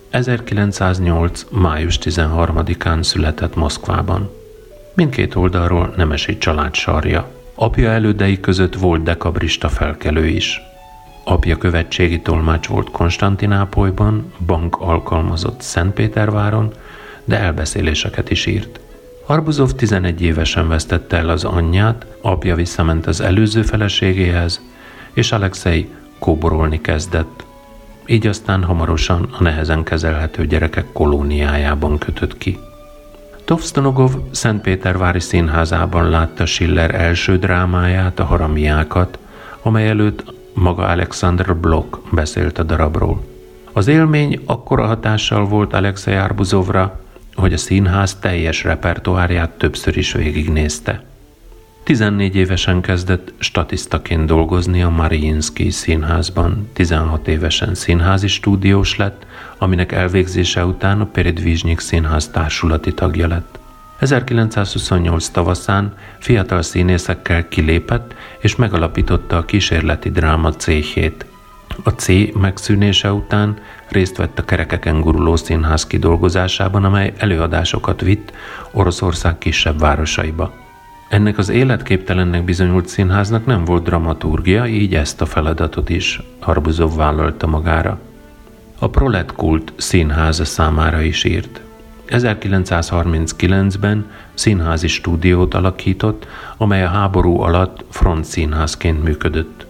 1908. 0.09 1.45
május 1.51 1.99
13-án 2.01 3.03
született 3.03 3.55
Moszkvában. 3.55 4.31
Mindkét 4.93 5.35
oldalról 5.35 5.93
nemesi 5.95 6.37
család 6.37 6.75
sarja. 6.75 7.29
Apja 7.55 7.89
elődei 7.89 8.39
között 8.39 8.75
volt 8.75 9.03
dekabrista 9.03 9.69
felkelő 9.69 10.27
is. 10.27 10.61
Apja 11.23 11.57
követségi 11.57 12.21
tolmács 12.21 12.67
volt 12.67 12.91
Konstantinápolyban, 12.91 14.33
bank 14.45 14.81
alkalmazott 14.81 15.61
Szentpéterváron, 15.61 16.73
de 17.23 17.39
elbeszéléseket 17.39 18.29
is 18.29 18.45
írt. 18.45 18.79
Arbuzov 19.25 19.71
11 19.71 20.21
évesen 20.21 20.67
vesztette 20.67 21.17
el 21.17 21.29
az 21.29 21.43
anyját, 21.43 22.05
apja 22.21 22.55
visszament 22.55 23.07
az 23.07 23.21
előző 23.21 23.61
feleségéhez, 23.61 24.61
és 25.13 25.31
Alexei 25.31 25.89
kóborolni 26.19 26.81
kezdett. 26.81 27.45
Így 28.09 28.27
aztán 28.27 28.63
hamarosan 28.63 29.29
a 29.39 29.43
nehezen 29.43 29.83
kezelhető 29.83 30.45
gyerekek 30.45 30.85
kolóniájában 30.93 31.97
kötött 31.97 32.37
ki. 32.37 32.57
Tovstonogov 33.45 34.11
Szentpétervári 34.31 35.19
színházában 35.19 36.09
látta 36.09 36.45
Schiller 36.45 36.95
első 36.95 37.37
drámáját, 37.37 38.19
a 38.19 38.23
haramiákat, 38.23 39.19
amely 39.61 39.87
előtt 39.87 40.33
maga 40.53 40.85
Alexander 40.85 41.55
Block 41.55 41.97
beszélt 42.11 42.57
a 42.57 42.63
darabról. 42.63 43.23
Az 43.73 43.87
élmény 43.87 44.41
akkora 44.45 44.85
hatással 44.85 45.45
volt 45.45 45.73
Alexei 45.73 46.15
Arbuzovra, 46.15 46.99
hogy 47.35 47.53
a 47.53 47.57
színház 47.57 48.15
teljes 48.15 48.63
repertoárját 48.63 49.49
többször 49.49 49.97
is 49.97 50.11
végignézte. 50.11 51.03
14 51.87 52.35
évesen 52.35 52.81
kezdett 52.81 53.33
statisztaként 53.37 54.25
dolgozni 54.25 54.81
a 54.81 54.89
Mariinsky 54.89 55.69
színházban, 55.69 56.69
16 56.73 57.27
évesen 57.27 57.75
színházi 57.75 58.27
stúdiós 58.27 58.97
lett, 58.97 59.25
aminek 59.57 59.91
elvégzése 59.91 60.65
után 60.65 61.01
a 61.01 61.05
Peredvizsnyik 61.05 61.79
színház 61.79 62.27
társulati 62.27 62.93
tagja 62.93 63.27
lett. 63.27 63.59
1928 63.99 65.27
tavaszán 65.27 65.93
fiatal 66.19 66.61
színészekkel 66.61 67.47
kilépett 67.47 68.13
és 68.39 68.55
megalapította 68.55 69.37
a 69.37 69.45
kísérleti 69.45 70.11
dráma 70.11 70.51
céhét. 70.53 71.25
A 71.83 71.89
C 71.89 72.07
megszűnése 72.33 73.13
után 73.13 73.57
részt 73.89 74.17
vett 74.17 74.39
a 74.39 74.45
kerekeken 74.45 75.01
guruló 75.01 75.35
színház 75.35 75.87
kidolgozásában, 75.87 76.83
amely 76.83 77.13
előadásokat 77.17 78.01
vitt 78.01 78.33
Oroszország 78.71 79.37
kisebb 79.37 79.79
városaiba. 79.79 80.65
Ennek 81.09 81.37
az 81.37 81.49
életképtelennek 81.49 82.43
bizonyult 82.43 82.87
színháznak 82.87 83.45
nem 83.45 83.65
volt 83.65 83.83
dramaturgia, 83.83 84.65
így 84.65 84.95
ezt 84.95 85.21
a 85.21 85.25
feladatot 85.25 85.89
is 85.89 86.21
Arbuzov 86.39 86.95
vállalta 86.95 87.47
magára. 87.47 87.99
A 88.79 88.89
Proletkult 88.89 89.73
színháza 89.75 90.45
számára 90.45 91.01
is 91.01 91.23
írt. 91.23 91.61
1939-ben 92.07 94.11
színházi 94.33 94.87
stúdiót 94.87 95.53
alakított, 95.53 96.27
amely 96.57 96.83
a 96.83 96.87
háború 96.87 97.39
alatt 97.39 97.83
front 97.89 98.25
színházként 98.25 99.03
működött. 99.03 99.65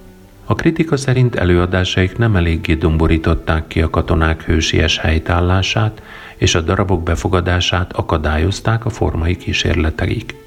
A 0.46 0.56
kritika 0.56 0.98
szerint 0.98 1.36
előadásaik 1.36 2.18
nem 2.18 2.36
eléggé 2.36 2.74
domborították 2.74 3.68
ki 3.68 3.82
a 3.82 3.90
katonák 3.90 4.44
hősies 4.44 4.98
helytállását, 4.98 6.02
és 6.36 6.56
a 6.56 6.62
darabok 6.62 7.04
befogadását 7.04 7.94
akadályozták 7.94 8.86
a 8.86 8.90
formai 8.90 9.38
kísérleteik. 9.38 10.47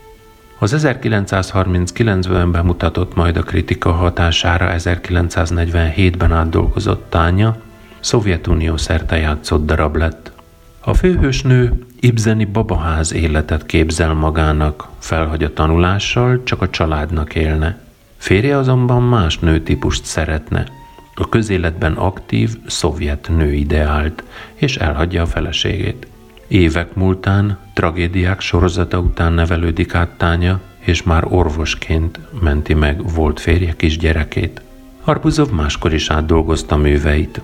Az 0.62 0.76
1939-ben 0.78 2.52
bemutatott 2.52 3.14
majd 3.14 3.36
a 3.36 3.42
kritika 3.42 3.92
hatására 3.92 4.72
1947-ben 4.76 6.32
átdolgozott 6.32 7.06
tánya, 7.08 7.56
Szovjetunió 8.00 8.76
szerte 8.76 9.16
játszott 9.16 9.66
darab 9.66 9.96
lett. 9.96 10.32
A 10.80 10.94
főhősnő 10.94 11.84
Ibzeni 12.00 12.44
babaház 12.44 13.12
életet 13.12 13.66
képzel 13.66 14.14
magának, 14.14 14.88
felhagy 14.98 15.44
a 15.44 15.52
tanulással, 15.52 16.42
csak 16.44 16.62
a 16.62 16.70
családnak 16.70 17.34
élne. 17.34 17.78
Férje 18.16 18.56
azonban 18.56 19.02
más 19.02 19.38
nőtípust 19.38 20.04
szeretne, 20.04 20.66
a 21.14 21.28
közéletben 21.28 21.92
aktív 21.92 22.56
szovjet 22.66 23.28
nő 23.36 23.52
ideált, 23.52 24.24
és 24.54 24.76
elhagyja 24.76 25.22
a 25.22 25.26
feleségét. 25.26 26.06
Évek 26.50 26.94
múltán, 26.94 27.58
tragédiák 27.74 28.40
sorozata 28.40 28.98
után 28.98 29.32
nevelődik 29.32 29.94
át 29.94 30.08
Tánya, 30.08 30.60
és 30.78 31.02
már 31.02 31.24
orvosként 31.28 32.18
menti 32.40 32.74
meg 32.74 33.12
volt 33.12 33.40
férje 33.40 33.72
kisgyerekét. 33.76 34.62
Arbuzov 35.04 35.50
máskor 35.50 35.92
is 35.92 36.10
átdolgozta 36.10 36.76
műveit. 36.76 37.40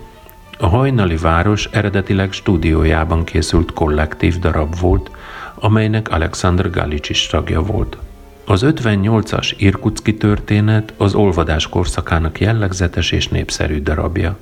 A 0.59 0.67
hajnali 0.67 1.15
város 1.15 1.69
eredetileg 1.71 2.31
stúdiójában 2.31 3.23
készült 3.23 3.73
kollektív 3.73 4.39
darab 4.39 4.79
volt, 4.79 5.11
amelynek 5.55 6.09
Alexander 6.09 6.69
Galics 6.69 7.09
is 7.09 7.27
tagja 7.27 7.61
volt. 7.61 7.97
Az 8.45 8.65
58-as 8.65 9.53
Irkutski 9.57 10.15
történet 10.15 10.93
az 10.97 11.13
olvadás 11.13 11.67
korszakának 11.67 12.39
jellegzetes 12.39 13.11
és 13.11 13.27
népszerű 13.27 13.81
darabja. 13.81 14.37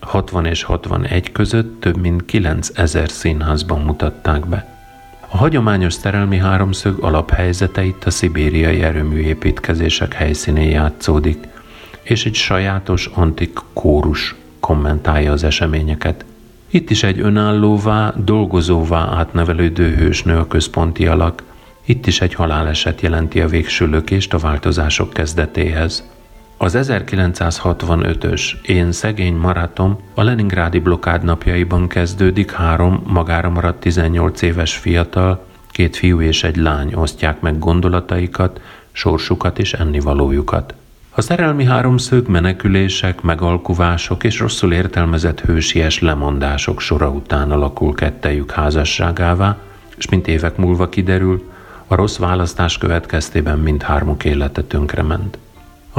60 0.00 0.46
és 0.46 0.62
61 0.62 1.32
között 1.32 1.80
több 1.80 1.96
mint 1.96 2.24
9000 2.24 3.10
színházban 3.10 3.80
mutatták 3.80 4.46
be. 4.46 4.74
A 5.28 5.36
hagyományos 5.36 5.92
szerelmi 5.92 6.38
háromszög 6.38 6.98
alaphelyzeteit 6.98 8.04
a 8.04 8.10
szibériai 8.10 8.82
erőműépítkezések 8.82 10.14
helyszínén 10.14 10.70
játszódik, 10.70 11.38
és 12.02 12.26
egy 12.26 12.34
sajátos 12.34 13.10
antik 13.14 13.58
kórus 13.72 14.34
kommentálja 14.60 15.32
az 15.32 15.44
eseményeket. 15.44 16.24
Itt 16.70 16.90
is 16.90 17.02
egy 17.02 17.20
önállóvá, 17.20 18.12
dolgozóvá 18.16 19.08
átnevelődő 19.14 19.94
hősnő 19.94 20.38
a 20.38 20.46
központi 20.46 21.06
alak, 21.06 21.42
itt 21.84 22.06
is 22.06 22.20
egy 22.20 22.34
haláleset 22.34 23.00
jelenti 23.00 23.40
a 23.40 23.48
végső 23.48 23.86
lökést 23.86 24.34
a 24.34 24.38
változások 24.38 25.12
kezdetéhez. 25.12 26.04
Az 26.58 26.78
1965-ös 26.78 28.52
Én 28.62 28.92
szegény 28.92 29.34
maraton 29.34 29.98
a 30.14 30.22
Leningrádi 30.22 30.78
blokád 30.78 31.24
napjaiban 31.24 31.88
kezdődik, 31.88 32.50
három 32.50 33.02
magára 33.06 33.50
maradt 33.50 33.80
18 33.80 34.42
éves 34.42 34.76
fiatal, 34.76 35.46
két 35.70 35.96
fiú 35.96 36.20
és 36.20 36.44
egy 36.44 36.56
lány 36.56 36.94
osztják 36.94 37.40
meg 37.40 37.58
gondolataikat, 37.58 38.60
sorsukat 38.92 39.58
és 39.58 39.72
ennivalójukat. 39.72 40.74
A 41.10 41.20
szerelmi 41.20 41.64
háromszög 41.64 42.28
menekülések, 42.28 43.22
megalkuvások 43.22 44.24
és 44.24 44.38
rosszul 44.38 44.72
értelmezett 44.72 45.40
hősies 45.40 46.00
lemondások 46.00 46.80
sora 46.80 47.08
után 47.08 47.50
alakul 47.50 47.94
kettejük 47.94 48.50
házasságává, 48.50 49.56
és 49.96 50.08
mint 50.08 50.28
évek 50.28 50.56
múlva 50.56 50.88
kiderül, 50.88 51.50
a 51.86 51.94
rossz 51.94 52.16
választás 52.16 52.78
következtében 52.78 53.58
mindhármuk 53.58 54.24
élete 54.24 54.62
tönkrement. 54.62 55.38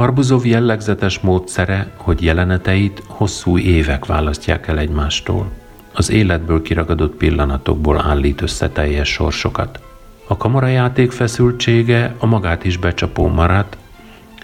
Arbuzov 0.00 0.46
jellegzetes 0.46 1.20
módszere, 1.20 1.90
hogy 1.96 2.22
jeleneteit 2.22 3.02
hosszú 3.06 3.58
évek 3.58 4.06
választják 4.06 4.66
el 4.66 4.78
egymástól. 4.78 5.50
Az 5.92 6.10
életből 6.10 6.62
kiragadott 6.62 7.16
pillanatokból 7.16 8.00
állít 8.00 8.40
össze 8.40 8.68
teljes 8.68 9.08
sorsokat. 9.08 9.80
A 10.26 10.36
kamarajáték 10.36 11.10
feszültsége 11.10 12.14
a 12.18 12.26
magát 12.26 12.64
is 12.64 12.76
becsapó 12.76 13.26
maradt, 13.26 13.76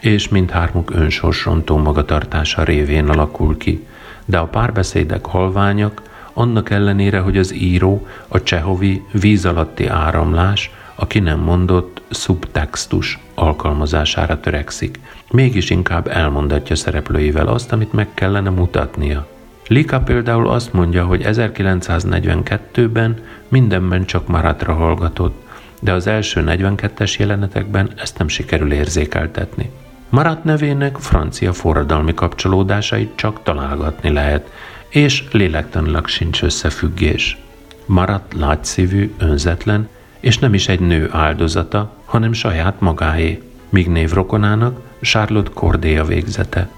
és 0.00 0.28
mindhármuk 0.28 0.90
önsorsrontó 0.94 1.76
magatartása 1.76 2.62
révén 2.62 3.08
alakul 3.08 3.56
ki, 3.56 3.86
de 4.24 4.38
a 4.38 4.46
párbeszédek 4.46 5.26
halványak, 5.26 6.02
annak 6.32 6.70
ellenére, 6.70 7.18
hogy 7.18 7.38
az 7.38 7.54
író 7.54 8.06
a 8.28 8.42
csehovi 8.42 9.02
víz 9.12 9.44
alatti 9.44 9.86
áramlás, 9.86 10.70
a 10.94 11.06
ki 11.06 11.18
nem 11.18 11.38
mondott 11.38 12.02
szubtextus 12.10 13.18
alkalmazására 13.34 14.40
törekszik. 14.40 14.98
Mégis 15.30 15.70
inkább 15.70 16.08
elmondatja 16.08 16.76
szereplőivel 16.76 17.46
azt, 17.46 17.72
amit 17.72 17.92
meg 17.92 18.08
kellene 18.14 18.50
mutatnia. 18.50 19.26
Lika 19.68 20.00
például 20.00 20.48
azt 20.48 20.72
mondja, 20.72 21.04
hogy 21.04 21.22
1942-ben 21.24 23.16
mindenben 23.48 24.04
csak 24.04 24.26
Maratra 24.26 24.74
hallgatott, 24.74 25.42
de 25.80 25.92
az 25.92 26.06
első 26.06 26.44
42-es 26.46 27.18
jelenetekben 27.18 27.90
ezt 27.96 28.18
nem 28.18 28.28
sikerül 28.28 28.72
érzékeltetni. 28.72 29.70
Marat 30.08 30.44
nevének 30.44 30.96
francia 30.96 31.52
forradalmi 31.52 32.14
kapcsolódásait 32.14 33.12
csak 33.14 33.42
találgatni 33.42 34.10
lehet, 34.10 34.50
és 34.88 35.24
lélektanilag 35.32 36.06
sincs 36.06 36.42
összefüggés. 36.42 37.38
Marat 37.86 38.34
látszívű, 38.36 39.14
önzetlen, 39.18 39.88
és 40.20 40.38
nem 40.38 40.54
is 40.54 40.68
egy 40.68 40.80
nő 40.80 41.08
áldozata, 41.12 41.92
hanem 42.04 42.32
saját 42.32 42.80
magáé, 42.80 43.42
míg 43.68 43.88
névrokonának 43.88 44.80
Charlotte 45.04 45.50
Cordéa 45.54 46.04
végzete. 46.04 46.68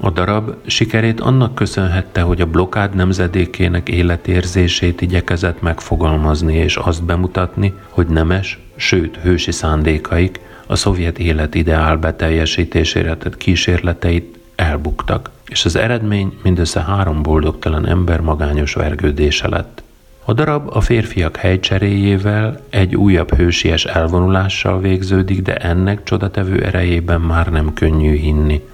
A 0.00 0.10
darab 0.10 0.54
sikerét 0.66 1.20
annak 1.20 1.54
köszönhette, 1.54 2.20
hogy 2.20 2.40
a 2.40 2.46
blokád 2.46 2.94
nemzedékének 2.94 3.88
életérzését 3.88 5.00
igyekezett 5.00 5.60
megfogalmazni 5.60 6.54
és 6.54 6.76
azt 6.76 7.04
bemutatni, 7.04 7.72
hogy 7.88 8.06
nemes, 8.06 8.58
sőt 8.76 9.16
hősi 9.16 9.52
szándékaik 9.52 10.40
a 10.66 10.76
szovjet 10.76 11.18
élet 11.18 11.54
ideál 11.54 11.96
beteljesítésére 11.96 13.16
tett 13.16 13.36
kísérleteit 13.36 14.38
elbuktak, 14.54 15.30
és 15.48 15.64
az 15.64 15.76
eredmény 15.76 16.38
mindössze 16.42 16.80
három 16.80 17.22
boldogtalan 17.22 17.86
ember 17.86 18.20
magányos 18.20 18.74
vergődése 18.74 19.48
lett. 19.48 19.82
A 20.28 20.32
darab 20.32 20.68
a 20.72 20.80
férfiak 20.80 21.36
helycseréjével 21.36 22.60
egy 22.70 22.96
újabb 22.96 23.34
hősies 23.34 23.84
elvonulással 23.84 24.80
végződik, 24.80 25.42
de 25.42 25.56
ennek 25.56 26.02
csodatevő 26.02 26.62
erejében 26.64 27.20
már 27.20 27.50
nem 27.50 27.72
könnyű 27.72 28.16
hinni. 28.16 28.64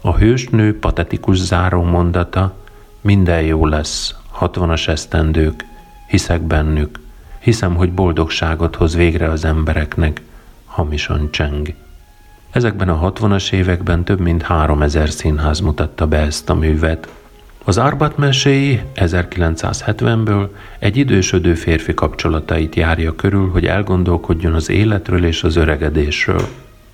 A 0.00 0.16
hősnő 0.16 0.78
patetikus 0.78 1.36
záró 1.36 1.82
mondata, 1.82 2.54
minden 3.00 3.42
jó 3.42 3.66
lesz, 3.66 4.14
hatvanas 4.30 4.88
esztendők, 4.88 5.64
hiszek 6.06 6.40
bennük, 6.40 7.00
hiszem, 7.38 7.74
hogy 7.74 7.92
boldogságot 7.92 8.76
hoz 8.76 8.94
végre 8.96 9.28
az 9.28 9.44
embereknek, 9.44 10.20
hamisan 10.64 11.28
cseng. 11.30 11.74
Ezekben 12.50 12.88
a 12.88 12.94
hatvanas 12.94 13.50
években 13.50 14.04
több 14.04 14.20
mint 14.20 14.42
három 14.42 14.82
ezer 14.82 15.10
színház 15.10 15.60
mutatta 15.60 16.06
be 16.06 16.18
ezt 16.18 16.50
a 16.50 16.54
művet, 16.54 17.08
az 17.64 17.78
Arbat 17.78 18.16
meséi 18.16 18.80
1970-ből 18.96 20.48
egy 20.78 20.96
idősödő 20.96 21.54
férfi 21.54 21.94
kapcsolatait 21.94 22.74
járja 22.74 23.14
körül, 23.14 23.50
hogy 23.50 23.66
elgondolkodjon 23.66 24.54
az 24.54 24.70
életről 24.70 25.24
és 25.24 25.42
az 25.42 25.56
öregedésről. 25.56 26.48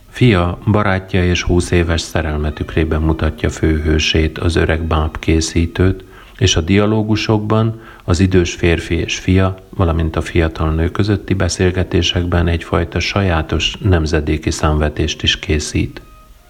Fia, 0.09 0.59
barátja 0.67 1.25
és 1.25 1.43
húsz 1.43 1.71
éves 1.71 2.01
szerelmetükrében 2.01 3.01
mutatja 3.01 3.51
főhősét, 3.51 4.39
az 4.39 4.57
öreg 4.57 4.83
báb 4.83 5.19
készítőt, 5.19 6.05
és 6.39 6.57
a 6.57 6.61
dialógusokban 6.61 7.81
az 8.05 8.21
idős 8.21 8.55
férfi 8.55 8.95
és 8.95 9.19
fia, 9.19 9.59
valamint 9.69 10.17
a 10.17 10.21
fiatal 10.21 10.73
nő 10.73 10.91
közötti 10.91 11.35
beszélgetésekben 11.35 12.47
egyfajta 12.47 13.01
sajátos 13.01 13.77
nemzedéki 13.81 14.51
számvetést 14.51 15.23
is 15.23 15.39
készít. 15.39 16.01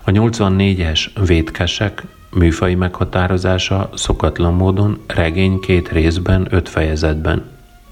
A 0.04 0.10
84-es 0.10 1.06
Vétkesek 1.26 2.02
Műfai 2.30 2.74
meghatározása 2.74 3.90
szokatlan 3.94 4.54
módon 4.54 4.98
regény 5.06 5.60
két 5.60 5.88
részben, 5.88 6.46
öt 6.50 6.68
fejezetben. 6.68 7.42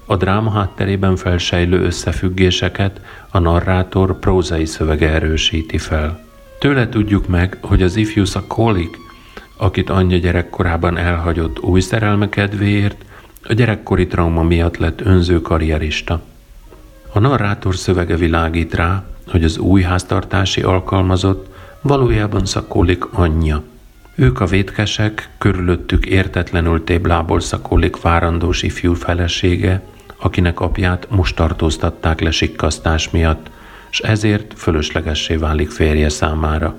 A 0.05 0.15
dráma 0.15 0.51
hátterében 0.51 1.15
felsejlő 1.15 1.81
összefüggéseket 1.81 3.01
a 3.29 3.39
narrátor 3.39 4.19
prózai 4.19 4.65
szövege 4.65 5.09
erősíti 5.09 5.77
fel. 5.77 6.19
Tőle 6.59 6.89
tudjuk 6.89 7.27
meg, 7.27 7.57
hogy 7.61 7.81
az 7.81 7.95
ifjú 7.95 8.25
Szakolik 8.25 8.97
akit 9.57 9.89
anyja 9.89 10.17
gyerekkorában 10.17 10.97
elhagyott 10.97 11.59
új 11.59 11.79
szerelme 11.79 12.29
kedvéért, 12.29 13.05
a 13.43 13.53
gyerekkori 13.53 14.07
trauma 14.07 14.43
miatt 14.43 14.77
lett 14.77 15.01
önző 15.01 15.41
karrierista. 15.41 16.21
A 17.11 17.19
narrátor 17.19 17.75
szövege 17.75 18.15
világít 18.15 18.73
rá, 18.73 19.03
hogy 19.27 19.43
az 19.43 19.57
új 19.57 19.81
háztartási 19.81 20.61
alkalmazott 20.61 21.47
valójában 21.81 22.45
szakólik 22.45 23.05
anyja. 23.05 23.63
Ők 24.19 24.39
a 24.39 24.45
vétkesek, 24.45 25.29
körülöttük 25.37 26.05
értetlenül 26.05 26.83
téblából 26.83 27.39
szakólik 27.39 28.01
várandós 28.01 28.63
ifjú 28.63 28.93
felesége, 28.93 29.81
akinek 30.17 30.59
apját 30.59 31.07
most 31.09 31.35
tartóztatták 31.35 32.19
le 32.19 32.31
sikkasztás 32.31 33.09
miatt, 33.09 33.49
és 33.91 33.99
ezért 33.99 34.53
fölöslegessé 34.55 35.35
válik 35.35 35.69
férje 35.69 36.09
számára. 36.09 36.75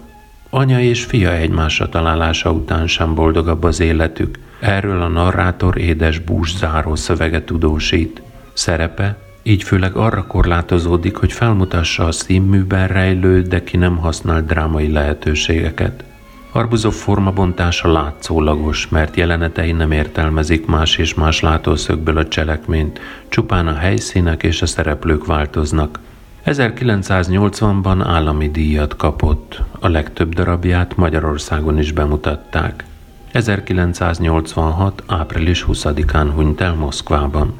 Anya 0.51 0.81
és 0.81 1.05
fia 1.05 1.33
egymásra 1.33 1.89
találása 1.89 2.53
után 2.53 2.87
sem 2.87 3.15
boldogabb 3.15 3.63
az 3.63 3.81
életük. 3.81 4.39
Erről 4.61 5.03
a 5.03 5.09
narrátor 5.09 5.79
édes 5.79 6.19
bús 6.19 6.57
záró 6.57 6.95
szövege 6.95 7.45
tudósít. 7.45 8.23
Szerepe 8.53 9.19
így 9.43 9.63
főleg 9.63 9.97
arra 9.97 10.27
korlátozódik, 10.27 11.17
hogy 11.17 11.33
felmutassa 11.33 12.05
a 12.05 12.13
színműben 12.13 12.89
rejlő, 12.89 13.43
de 13.43 13.65
ki 13.65 13.77
nem 13.77 13.97
használt 13.97 14.47
drámai 14.47 14.93
lehetőségeket. 14.93 16.05
Arbuzov 16.59 16.93
formabontása 16.93 17.93
látszólagos, 17.93 18.89
mert 18.89 19.17
jelenetei 19.17 19.73
nem 19.73 19.93
értelmezik 19.93 20.67
más 20.67 20.97
és 20.97 21.15
más 21.15 21.41
látószögből 21.41 22.17
a 22.17 22.29
cselekményt, 22.29 23.01
csupán 23.29 23.67
a 23.67 23.75
helyszínek 23.75 24.43
és 24.43 24.63
a 24.63 24.67
szereplők 24.67 25.27
változnak. 25.27 25.99
1980-ban 26.47 28.03
állami 28.07 28.51
díjat 28.51 28.97
kapott, 28.97 29.63
a 29.81 29.89
legtöbb 29.89 30.35
darabját 30.35 30.97
Magyarországon 30.97 31.79
is 31.79 31.93
bemutatták. 31.93 32.85
1986. 33.33 35.03
április 35.07 35.65
20-án 35.69 36.31
hunyt 36.35 36.61
el 36.61 36.75
Moszkvában. 36.75 37.55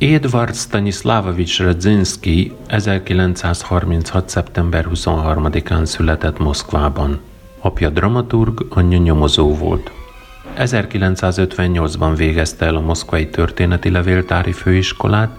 Edward 0.00 0.54
Stanislavovics 0.54 1.60
Radzinski 1.60 2.52
1936. 2.66 4.28
szeptember 4.28 4.86
23-án 4.94 5.84
született 5.84 6.38
Moszkvában. 6.38 7.20
Apja 7.58 7.90
dramaturg, 7.90 8.66
anyja 8.68 8.98
nyomozó 8.98 9.54
volt. 9.54 9.90
1958-ban 10.58 12.12
végezte 12.16 12.66
el 12.66 12.76
a 12.76 12.80
Moszkvai 12.80 13.28
Történeti 13.28 13.90
Levéltári 13.90 14.52
Főiskolát, 14.52 15.36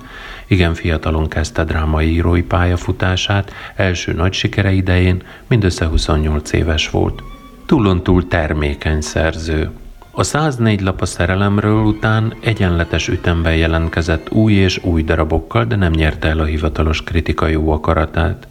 igen 0.47 0.74
fiatalon 0.74 1.28
kezdte 1.28 1.64
drámai 1.64 2.12
írói 2.12 2.43
pályafutását, 2.43 3.53
első 3.76 4.14
nagy 4.14 4.34
sikere 4.34 4.72
idején 4.72 5.24
mindössze 5.47 5.86
28 5.86 6.51
éves 6.51 6.89
volt. 6.89 7.24
Túlontúl 7.66 8.28
termékeny 8.28 9.01
szerző. 9.01 9.72
A 10.12 10.24
104 10.24 10.82
lap 10.82 11.01
a 11.01 11.05
szerelemről 11.05 11.84
után 11.84 12.34
egyenletes 12.39 13.07
ütemben 13.07 13.55
jelentkezett 13.55 14.32
új 14.32 14.53
és 14.53 14.84
új 14.84 15.03
darabokkal, 15.03 15.66
de 15.66 15.76
nem 15.76 15.91
nyerte 15.91 16.28
el 16.28 16.39
a 16.39 16.43
hivatalos 16.43 17.03
kritika 17.03 17.47
jó 17.47 17.72
akaratát. 17.72 18.47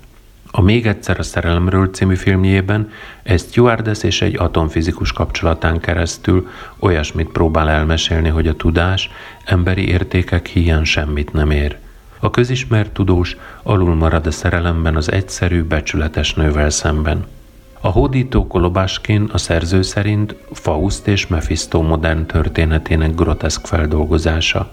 A 0.50 0.60
Még 0.60 0.86
egyszer 0.86 1.18
a 1.18 1.22
szerelemről 1.22 1.86
című 1.86 2.14
filmjében 2.14 2.90
egy 3.22 3.40
stewardess 3.40 4.02
és 4.02 4.22
egy 4.22 4.36
atomfizikus 4.38 5.12
kapcsolatán 5.12 5.80
keresztül 5.80 6.48
olyasmit 6.78 7.28
próbál 7.28 7.68
elmesélni, 7.68 8.28
hogy 8.28 8.46
a 8.46 8.56
tudás 8.56 9.10
emberi 9.44 9.88
értékek 9.88 10.46
hiány 10.46 10.84
semmit 10.84 11.32
nem 11.32 11.50
ér. 11.50 11.76
A 12.20 12.30
közismert 12.30 12.92
tudós 12.92 13.36
alul 13.62 13.94
marad 13.94 14.26
a 14.26 14.30
szerelemben 14.30 14.96
az 14.96 15.12
egyszerű, 15.12 15.62
becsületes 15.62 16.34
nővel 16.34 16.70
szemben. 16.70 17.26
A 17.80 17.88
hódító 17.88 18.46
Kolobáskin 18.46 19.28
a 19.32 19.38
szerző 19.38 19.82
szerint 19.82 20.34
Faust 20.52 21.06
és 21.06 21.26
Mephisto 21.26 21.82
modern 21.82 22.26
történetének 22.26 23.14
groteszk 23.14 23.66
feldolgozása. 23.66 24.70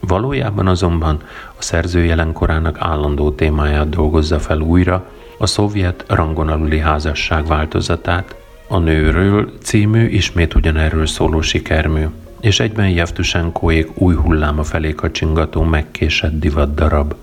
Valójában 0.00 0.66
azonban 0.66 1.22
a 1.58 1.62
szerző 1.62 2.04
jelenkorának 2.04 2.76
állandó 2.80 3.30
témáját 3.30 3.88
dolgozza 3.88 4.38
fel 4.38 4.60
újra, 4.60 5.10
a 5.38 5.46
szovjet 5.46 6.04
rangon 6.08 6.48
aluli 6.48 6.78
házasság 6.78 7.46
változatát. 7.46 8.36
A 8.68 8.78
nőről 8.78 9.52
című 9.62 10.06
ismét 10.06 10.54
ugyanerről 10.54 11.06
szóló 11.06 11.40
sikermű, 11.40 12.06
és 12.40 12.60
egyben 12.60 12.88
Jevtusenkóék 12.88 14.00
új 14.00 14.14
hulláma 14.14 14.62
felé 14.62 14.94
kacsingató 14.94 15.62
megkésett 15.62 16.38
divat 16.38 16.74
darab. 16.74 17.14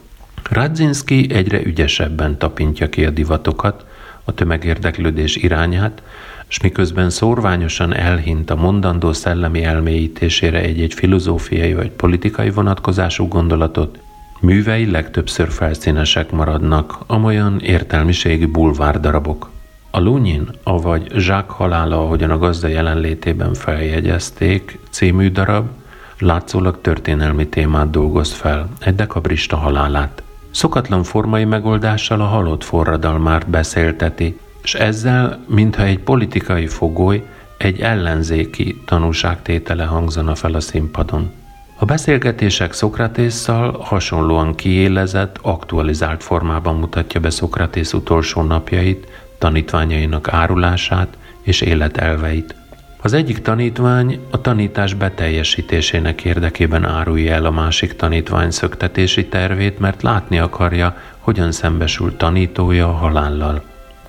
Radzinski 0.49 1.27
egyre 1.34 1.63
ügyesebben 1.63 2.38
tapintja 2.38 2.89
ki 2.89 3.05
a 3.05 3.09
divatokat, 3.09 3.86
a 4.24 4.34
tömegérdeklődés 4.34 5.36
irányát, 5.36 6.01
és 6.47 6.61
miközben 6.61 7.09
szorványosan 7.09 7.93
elhint 7.93 8.49
a 8.49 8.55
mondandó 8.55 9.13
szellemi 9.13 9.63
elmélyítésére 9.63 10.59
egy-egy 10.59 10.93
filozófiai 10.93 11.74
vagy 11.74 11.91
politikai 11.91 12.49
vonatkozású 12.49 13.28
gondolatot, 13.28 13.99
művei 14.39 14.91
legtöbbször 14.91 15.49
felszínesek 15.49 16.32
maradnak, 16.32 16.97
amolyan 17.07 17.59
értelmiségi 17.59 18.45
bulvárdarabok. 18.45 19.49
A 19.91 19.99
Lunyin, 19.99 20.49
avagy 20.63 21.11
Jacques 21.11 21.57
halála, 21.57 22.03
ahogyan 22.03 22.32
a 22.32 22.38
gazda 22.38 22.67
jelenlétében 22.67 23.53
feljegyezték, 23.53 24.80
című 24.89 25.32
darab, 25.32 25.67
látszólag 26.19 26.82
történelmi 26.82 27.47
témát 27.47 27.89
dolgoz 27.89 28.32
fel, 28.32 28.69
egy 28.80 28.95
dekabrista 28.95 29.55
halálát. 29.55 30.24
Szokatlan 30.54 31.04
formai 31.04 31.45
megoldással 31.45 32.22
a 32.22 32.26
halott 32.26 32.64
forradalmát 32.64 33.49
beszélteti, 33.49 34.39
és 34.64 34.74
ezzel, 34.74 35.43
mintha 35.47 35.84
egy 35.84 35.99
politikai 35.99 36.68
fogoly, 36.68 37.24
egy 37.58 37.80
ellenzéki 37.80 38.82
tanúságtétele 38.86 39.84
hangzana 39.84 40.36
fel 40.36 40.54
a 40.54 40.60
színpadon. 40.60 41.32
A 41.80 41.86
beszélgetések 41.86 42.74
Szokratésszal 42.74 43.78
hasonlóan 43.82 44.56
kiélezett, 44.56 45.39
aktualizált 45.41 46.24
formában 46.24 46.76
mutatja 46.76 47.20
be 47.20 47.30
Szokratész 47.30 47.93
utolsó 47.93 48.41
napjait, 48.41 49.08
tanítványainak 49.38 50.28
árulását 50.34 51.18
és 51.41 51.62
életelveit. 51.62 52.56
Az 53.06 53.14
egyik 53.14 53.41
tanítvány 53.41 54.20
a 54.30 54.41
tanítás 54.41 54.93
beteljesítésének 54.93 56.24
érdekében 56.24 56.86
árulja 56.86 57.34
el 57.34 57.45
a 57.45 57.51
másik 57.51 57.95
tanítvány 57.95 58.51
szöktetési 58.51 59.26
tervét, 59.26 59.80
mert 59.80 60.01
látni 60.01 60.39
akarja, 60.39 60.97
hogyan 61.20 61.51
szembesül 61.51 62.18
tanítója 62.18 62.88
a 62.88 62.91
halállal. 62.91 63.64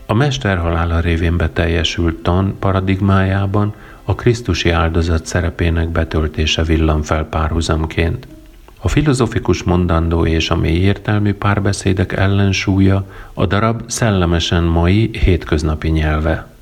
A 0.06 0.14
mester 0.14 0.58
halála 0.58 1.00
révén 1.00 1.36
beteljesült 1.36 2.22
tan 2.22 2.56
paradigmájában 2.58 3.74
a 4.04 4.14
Krisztusi 4.14 4.70
áldozat 4.70 5.26
szerepének 5.26 5.88
betöltése 5.88 6.62
villan 6.62 7.02
fel 7.02 7.24
párhuzamként. 7.24 8.26
A 8.80 8.88
filozofikus 8.88 9.62
mondandó 9.62 10.26
és 10.26 10.50
a 10.50 10.56
mély 10.56 10.80
értelmű 10.80 11.32
párbeszédek 11.32 12.12
ellensúlya 12.12 13.06
a 13.32 13.46
darab 13.46 13.82
szellemesen 13.86 14.62
mai, 14.62 15.10
hétköznapi 15.24 15.88
nyelve. 15.88 16.52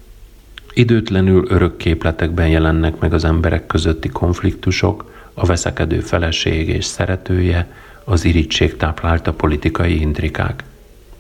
Időtlenül 0.75 1.45
örök 1.49 1.77
képletekben 1.77 2.49
jelennek 2.49 2.99
meg 2.99 3.13
az 3.13 3.25
emberek 3.25 3.67
közötti 3.67 4.09
konfliktusok, 4.09 5.11
a 5.35 5.47
veszekedő 5.47 6.01
feleség 6.01 6.69
és 6.69 6.85
szeretője, 6.85 7.69
az 8.05 8.25
irítség 8.25 8.77
táplálta 8.77 9.33
politikai 9.33 10.01
intrikák. 10.01 10.65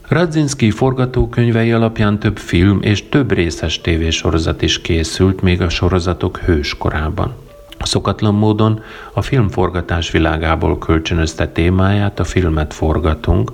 Radzinski 0.08 0.70
forgatókönyvei 0.70 1.72
alapján 1.72 2.18
több 2.18 2.38
film 2.38 2.78
és 2.82 3.08
több 3.08 3.32
részes 3.32 3.80
tévésorozat 3.80 4.62
is 4.62 4.80
készült 4.80 5.40
még 5.40 5.60
a 5.60 5.68
sorozatok 5.68 6.38
hőskorában. 6.38 7.34
Szokatlan 7.78 8.34
módon 8.34 8.82
a 9.12 9.22
filmforgatás 9.22 10.10
világából 10.10 10.78
kölcsönözte 10.78 11.48
témáját 11.48 12.20
a 12.20 12.24
filmet 12.24 12.74
forgatunk, 12.74 13.52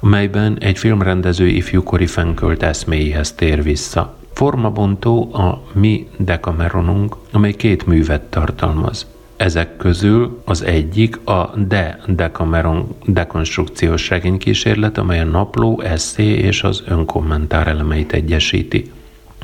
amelyben 0.00 0.58
egy 0.60 0.78
filmrendező 0.78 1.46
ifjúkori 1.46 2.06
fenkölt 2.06 2.62
eszméihez 2.62 3.32
tér 3.32 3.62
vissza. 3.62 4.16
Formabontó 4.36 5.34
a 5.34 5.62
Mi 5.72 6.06
Decameronunk, 6.18 7.16
amely 7.32 7.52
két 7.52 7.86
művet 7.86 8.22
tartalmaz. 8.22 9.06
Ezek 9.36 9.76
közül 9.76 10.42
az 10.44 10.62
egyik 10.64 11.26
a 11.26 11.52
De 11.68 12.00
Decameron 12.06 12.94
dekonstrukciós 13.06 14.08
regénykísérlet, 14.08 14.98
amely 14.98 15.20
a 15.20 15.24
napló, 15.24 15.80
eszé 15.80 16.24
és 16.24 16.62
az 16.62 16.82
önkommentár 16.86 17.66
elemeit 17.66 18.12
egyesíti. 18.12 18.90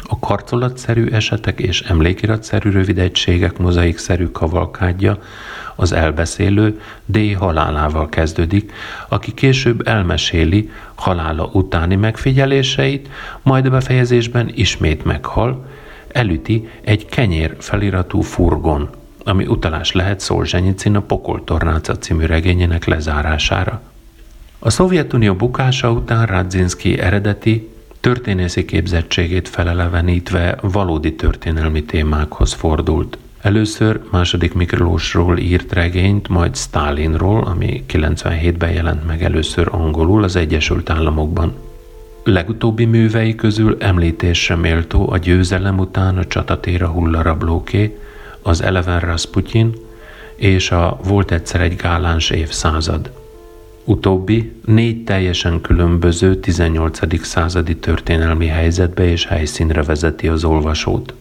A 0.09 0.19
karcolatszerű 0.19 1.07
esetek 1.07 1.61
és 1.61 1.81
emlékiratszerű 1.81 2.71
rövidegységek 2.71 3.59
mozaikszerű 3.59 4.27
kavalkádja 4.27 5.19
az 5.77 5.93
elbeszélő 5.93 6.81
D. 7.05 7.19
halálával 7.39 8.09
kezdődik, 8.09 8.73
aki 9.09 9.33
később 9.33 9.89
elmeséli 9.89 10.71
halála 10.95 11.51
utáni 11.53 11.97
megfigyeléseit, 11.97 13.09
majd 13.43 13.67
a 13.67 13.71
befejezésben 13.71 14.51
ismét 14.55 15.05
meghal, 15.05 15.67
elüti 16.09 16.69
egy 16.81 17.07
kenyér 17.07 17.57
feliratú 17.59 18.21
furgon, 18.21 18.91
ami 19.25 19.47
utalás 19.47 19.93
lehet 19.93 20.21
Szolzsenyicin 20.21 20.97
a 20.97 21.01
Pokoltornáca 21.01 21.99
című 21.99 22.27
regényének 22.27 22.85
lezárására. 22.85 23.81
A 24.59 24.71
Szovjetunió 24.71 25.35
bukása 25.35 25.91
után 25.91 26.27
Radzinski 26.27 26.99
eredeti, 26.99 27.72
történészi 28.03 28.65
képzettségét 28.65 29.49
felelevenítve 29.49 30.59
valódi 30.61 31.15
történelmi 31.15 31.85
témákhoz 31.85 32.53
fordult. 32.53 33.19
Először 33.41 34.01
második 34.11 34.55
Miklósról 34.55 35.39
írt 35.39 35.73
regényt, 35.73 36.29
majd 36.29 36.57
Stalinról, 36.57 37.45
ami 37.45 37.85
97-ben 37.89 38.73
jelent 38.73 39.07
meg 39.07 39.23
először 39.23 39.69
angolul 39.71 40.23
az 40.23 40.37
Egyesült 40.37 40.91
Államokban. 40.91 41.55
Legutóbbi 42.25 42.85
művei 42.85 43.35
közül 43.35 43.77
említésre 43.81 44.57
méltó 44.57 45.11
a 45.11 45.19
győzelem 45.19 45.79
után 45.79 46.19
a 46.19 46.25
csatatéra 46.25 46.89
hullarablóké, 46.89 47.99
az 48.43 48.63
Eleven 48.63 49.01
Rasputin 49.01 49.73
és 50.37 50.71
a 50.71 50.99
Volt 51.05 51.31
egyszer 51.31 51.61
egy 51.61 51.77
gáláns 51.77 52.31
évszázad. 52.31 53.22
Utóbbi 53.85 54.53
négy 54.65 55.05
teljesen 55.05 55.61
különböző 55.61 56.37
18. 56.37 57.25
századi 57.25 57.77
történelmi 57.77 58.47
helyzetbe 58.47 59.05
és 59.05 59.27
helyszínre 59.27 59.83
vezeti 59.83 60.29
az 60.29 60.45
olvasót. 60.45 61.15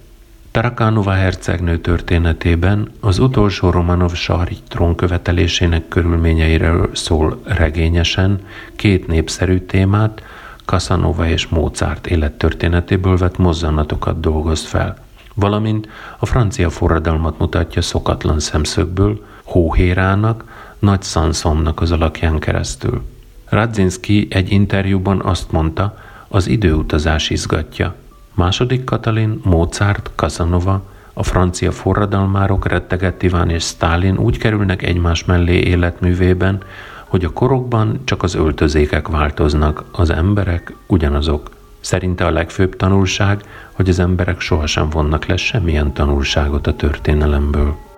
Tarakánova 0.51 1.12
hercegnő 1.12 1.78
történetében 1.78 2.91
az 2.99 3.20
utolsó 3.20 3.70
Romanov 3.70 4.14
sarj 4.14 4.55
trónkövetelésének 4.68 5.88
körülményeiről 5.88 6.89
szól 6.93 7.41
regényesen 7.43 8.39
két 8.76 9.07
népszerű 9.07 9.59
témát, 9.59 10.24
Casanova 10.66 11.28
és 11.28 11.47
Mozart 11.47 12.07
élettörténetéből 12.07 13.18
vett 13.18 13.38
mozzanatokat 13.38 14.20
dolgoz 14.20 14.66
fel, 14.66 14.97
valamint 15.34 15.88
a 16.20 16.26
francia 16.26 16.70
forradalmat 16.70 17.39
mutatja 17.39 17.82
szokatlan 17.82 18.39
szemszögből, 18.39 19.26
Hóhérának, 19.43 20.43
Nagy 20.82 21.04
Sanszomnak 21.04 21.82
az 21.82 21.92
alakján 21.92 22.40
keresztül. 22.40 23.02
Radzinski 23.50 24.28
egy 24.30 24.52
interjúban 24.52 25.22
azt 25.22 25.52
mondta, 25.52 25.98
az 26.28 26.48
időutazás 26.48 27.30
izgatja. 27.30 27.96
Második 28.34 28.84
Katalin, 28.84 29.40
Mozart, 29.44 30.12
Casanova, 30.16 30.84
a 31.14 31.24
francia 31.24 31.72
forradalmárok, 31.72 32.68
rettegett 32.68 33.24
Iván 33.24 33.50
és 33.50 33.64
Stalin 33.64 34.18
úgy 34.18 34.38
kerülnek 34.38 34.84
egymás 34.84 35.26
mellé 35.26 35.60
életművében, 35.60 36.64
hogy 37.08 37.26
a 37.26 37.34
korokban 37.34 38.02
csak 38.04 38.24
az 38.24 38.36
öltözékek 38.36 39.08
változnak, 39.08 39.84
az 39.92 40.10
emberek 40.10 40.74
ugyanazok. 40.88 41.50
Szerinte 41.80 42.26
a 42.26 42.32
legfőbb 42.32 42.76
tanulság, 42.76 43.44
hogy 43.72 43.90
az 43.90 44.00
emberek 44.00 44.40
sohasem 44.40 44.90
vonnak 44.90 45.26
le 45.26 45.38
semmilyen 45.38 45.94
tanulságot 45.94 46.68
a 46.68 46.76
történelemből. 46.76 47.91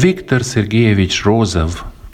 Viktor 0.00 0.42
Szergejevics 0.42 1.22
Rózev 1.22 1.68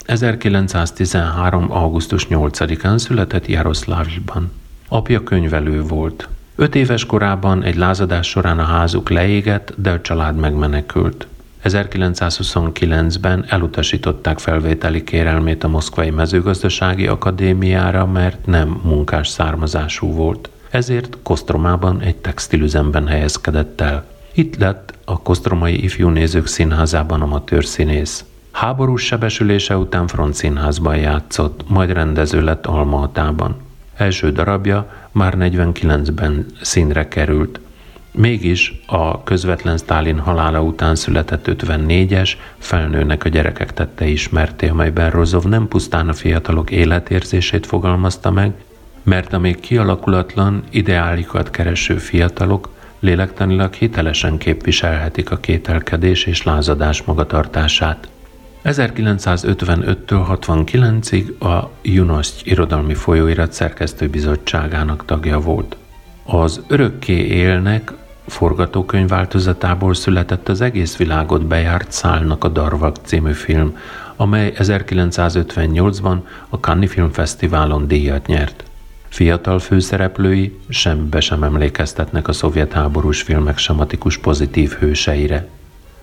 1913. 0.05 1.71
augusztus 1.71 2.27
8-án 2.29 2.97
született 2.97 3.47
Jaroszlávsban. 3.47 4.51
Apja 4.87 5.23
könyvelő 5.23 5.81
volt. 5.81 6.27
Öt 6.55 6.75
éves 6.75 7.05
korában 7.05 7.63
egy 7.63 7.75
lázadás 7.75 8.27
során 8.27 8.59
a 8.59 8.63
házuk 8.63 9.09
leégett, 9.09 9.73
de 9.77 9.91
a 9.91 10.01
család 10.01 10.35
megmenekült. 10.35 11.27
1929-ben 11.63 13.45
elutasították 13.47 14.39
felvételi 14.39 15.03
kérelmét 15.03 15.63
a 15.63 15.67
Moszkvai 15.67 16.09
Mezőgazdasági 16.09 17.07
Akadémiára, 17.07 18.05
mert 18.05 18.45
nem 18.45 18.81
munkás 18.83 19.27
származású 19.27 20.13
volt. 20.13 20.49
Ezért 20.69 21.17
Kosztromában 21.23 22.01
egy 22.01 22.15
textilüzemben 22.15 23.07
helyezkedett 23.07 23.81
el. 23.81 24.17
Itt 24.39 24.57
lett 24.57 24.93
a 25.05 25.21
Kosztromai 25.21 25.83
Ifjú 25.83 26.09
Nézők 26.09 26.47
Színházában 26.47 27.21
amatőr 27.21 27.65
színész. 27.65 28.25
Háborús 28.51 29.05
sebesülése 29.05 29.77
után 29.77 30.07
frontszínházban 30.07 30.97
játszott, 30.97 31.69
majd 31.69 31.91
rendező 31.91 32.41
lett 32.41 32.65
Almaatában. 32.65 33.55
Első 33.95 34.31
darabja 34.31 34.89
már 35.11 35.33
49-ben 35.37 36.45
színre 36.61 37.07
került. 37.07 37.59
Mégis 38.11 38.81
a 38.85 39.23
közvetlen 39.23 39.77
Stálin 39.77 40.19
halála 40.19 40.61
után 40.61 40.95
született 40.95 41.45
54-es 41.47 42.29
felnőnek 42.57 43.23
a 43.23 43.29
gyerekek 43.29 43.73
tette 43.73 44.05
ismerté, 44.05 44.67
amelyben 44.67 45.09
Rozov 45.09 45.43
nem 45.43 45.67
pusztán 45.67 46.07
a 46.07 46.13
fiatalok 46.13 46.71
életérzését 46.71 47.65
fogalmazta 47.65 48.31
meg, 48.31 48.53
mert 49.03 49.33
a 49.33 49.39
még 49.39 49.59
kialakulatlan 49.59 50.63
ideálikat 50.69 51.49
kereső 51.49 51.97
fiatalok 51.97 52.77
lélektanilag 52.99 53.73
hitelesen 53.73 54.37
képviselhetik 54.37 55.31
a 55.31 55.37
kételkedés 55.37 56.25
és 56.25 56.43
lázadás 56.43 57.01
magatartását. 57.03 58.09
1955-től 58.63 60.37
69-ig 60.41 61.37
a 61.37 61.69
Junoszt 61.81 62.47
irodalmi 62.47 62.93
folyóirat 62.93 63.53
szerkesztőbizottságának 63.53 65.05
tagja 65.05 65.39
volt. 65.39 65.77
Az 66.25 66.61
Örökké 66.67 67.25
élnek 67.25 67.93
forgatókönyv 68.27 69.07
változatából 69.07 69.93
született 69.93 70.49
az 70.49 70.61
egész 70.61 70.97
világot 70.97 71.45
bejárt 71.45 71.91
Szálnak 71.91 72.43
a 72.43 72.47
Darvak 72.47 72.95
című 73.03 73.31
film, 73.31 73.77
amely 74.15 74.53
1958-ban 74.55 76.17
a 76.49 76.55
Cannes 76.55 76.91
Filmfesztiválon 76.91 77.87
díjat 77.87 78.25
nyert. 78.25 78.68
Fiatal 79.09 79.59
főszereplői 79.59 80.57
semmibe 80.69 81.19
sem 81.19 81.43
emlékeztetnek 81.43 82.27
a 82.27 82.33
szovjet 82.33 82.73
háborús 82.73 83.21
filmek 83.21 83.57
sematikus 83.57 84.17
pozitív 84.17 84.71
hőseire. 84.71 85.47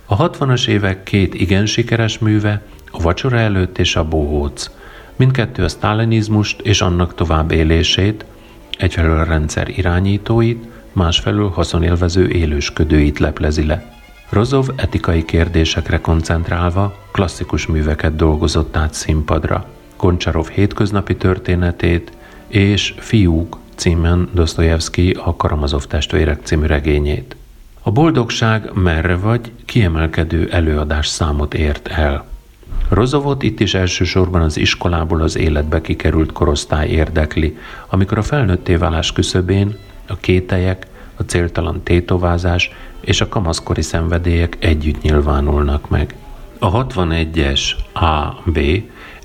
A 0.07 0.31
60-as 0.31 0.67
évek 0.67 1.03
két 1.03 1.35
igen 1.35 1.67
sikeres 1.67 2.19
műve, 2.19 2.63
a 2.91 3.03
Vacsora 3.03 3.39
előtt 3.39 3.79
és 3.79 3.97
a 3.97 4.05
Bohóc, 4.05 4.71
mindkettő 5.17 5.65
a 5.65 5.69
sztálinizmust 5.69 6.61
és 6.61 6.81
annak 6.81 7.15
tovább 7.15 7.51
élését, 7.51 8.25
egyfelől 8.79 9.19
a 9.19 9.25
rendszer 9.25 9.69
irányítóit, 9.69 10.65
másfelől 10.93 11.49
haszonélvező 11.49 12.29
élősködőit 12.29 13.19
leplezi 13.19 13.67
le. 13.67 13.95
Rozov 14.29 14.69
etikai 14.77 15.25
kérdésekre 15.25 16.01
koncentrálva 16.01 16.99
klasszikus 17.13 17.67
műveket 17.67 18.17
dolgozott 18.17 18.77
át 18.77 18.95
színpadra. 18.95 19.67
Koncsarov 19.97 20.49
hétköznapi 20.49 21.17
történetét, 21.17 22.13
és 22.49 22.95
Fiúk 22.99 23.59
címen 23.75 24.29
Dostoyevsky 24.33 25.11
a 25.11 25.37
Karamazov 25.37 25.85
testvérek 25.85 26.41
című 26.43 26.67
regényét. 26.67 27.37
A 27.83 27.91
boldogság 27.91 28.71
merre 28.75 29.17
vagy 29.17 29.53
kiemelkedő 29.65 30.49
előadás 30.51 31.07
számot 31.07 31.55
ért 31.55 31.89
el. 31.89 32.25
Rozovot 32.89 33.43
itt 33.43 33.61
is 33.61 33.75
elsősorban 33.75 34.43
az 34.43 34.57
iskolából 34.57 35.21
az 35.23 35.37
életbe 35.37 35.81
kikerült 35.81 36.33
korosztály 36.33 36.89
érdekli, 36.89 37.57
amikor 37.89 38.19
a 38.19 38.23
felnőtté 38.23 38.75
válás 38.75 39.13
küszöbén 39.13 39.77
a 40.07 40.17
kételyek, 40.17 40.87
a 41.17 41.23
céltalan 41.23 41.83
tétovázás 41.83 42.71
és 43.01 43.21
a 43.21 43.29
kamaszkori 43.29 43.83
szenvedélyek 43.83 44.57
együtt 44.61 45.03
nyilvánulnak 45.03 45.89
meg. 45.89 46.15
A 46.59 46.87
61-es 46.87 47.61
A.B 47.93 48.59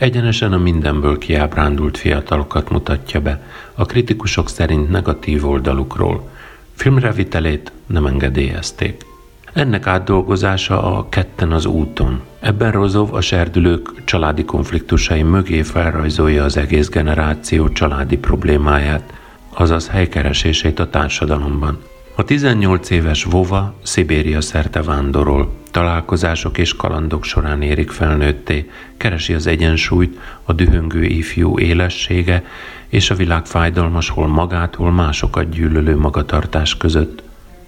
egyenesen 0.02 0.54
a 0.54 0.58
mindenből 0.58 1.18
kiábrándult 1.18 1.98
fiatalokat 1.98 2.70
mutatja 2.70 3.22
be, 3.22 3.44
a 3.76 3.86
kritikusok 3.86 4.50
szerint 4.50 4.90
negatív 4.90 5.48
oldalukról. 5.48 6.30
Filmrevitelét 6.74 7.72
nem 7.86 8.06
engedélyezték. 8.06 9.06
Ennek 9.54 9.88
átdolgozása 9.88 10.98
a 10.98 11.10
Ketten 11.10 11.52
az 11.52 11.66
úton. 11.66 12.22
Ebben 12.40 12.72
Rozov 12.72 13.14
a 13.14 13.22
serdülők 13.22 14.04
családi 14.04 14.46
konfliktusai 14.46 15.24
mögé 15.24 15.62
felrajzolja 15.62 16.44
az 16.44 16.58
egész 16.58 16.90
generáció 16.90 17.70
családi 17.70 18.18
problémáját, 18.18 19.14
azaz 19.50 19.88
helykeresését 19.88 20.80
a 20.80 20.90
társadalomban. 20.90 21.82
A 22.16 22.24
18 22.24 22.90
éves 22.90 23.24
Vova 23.24 23.74
Szibéria 23.84 24.42
szerte 24.42 24.82
vándorol, 24.82 25.52
találkozások 25.72 26.58
és 26.58 26.76
kalandok 26.76 27.24
során 27.24 27.62
érik 27.62 27.92
felnőtté, 27.92 28.70
keresi 28.98 29.34
az 29.34 29.48
egyensúlyt, 29.48 30.20
a 30.44 30.54
dühöngő 30.54 31.04
ifjú 31.04 31.60
élessége 31.60 32.44
és 32.88 33.10
a 33.10 33.16
világ 33.16 33.46
fájdalmas 33.46 34.10
hol 34.10 34.28
magától 34.28 34.92
másokat 34.92 35.50
gyűlölő 35.50 35.98
magatartás 35.98 36.78
között. 36.78 37.24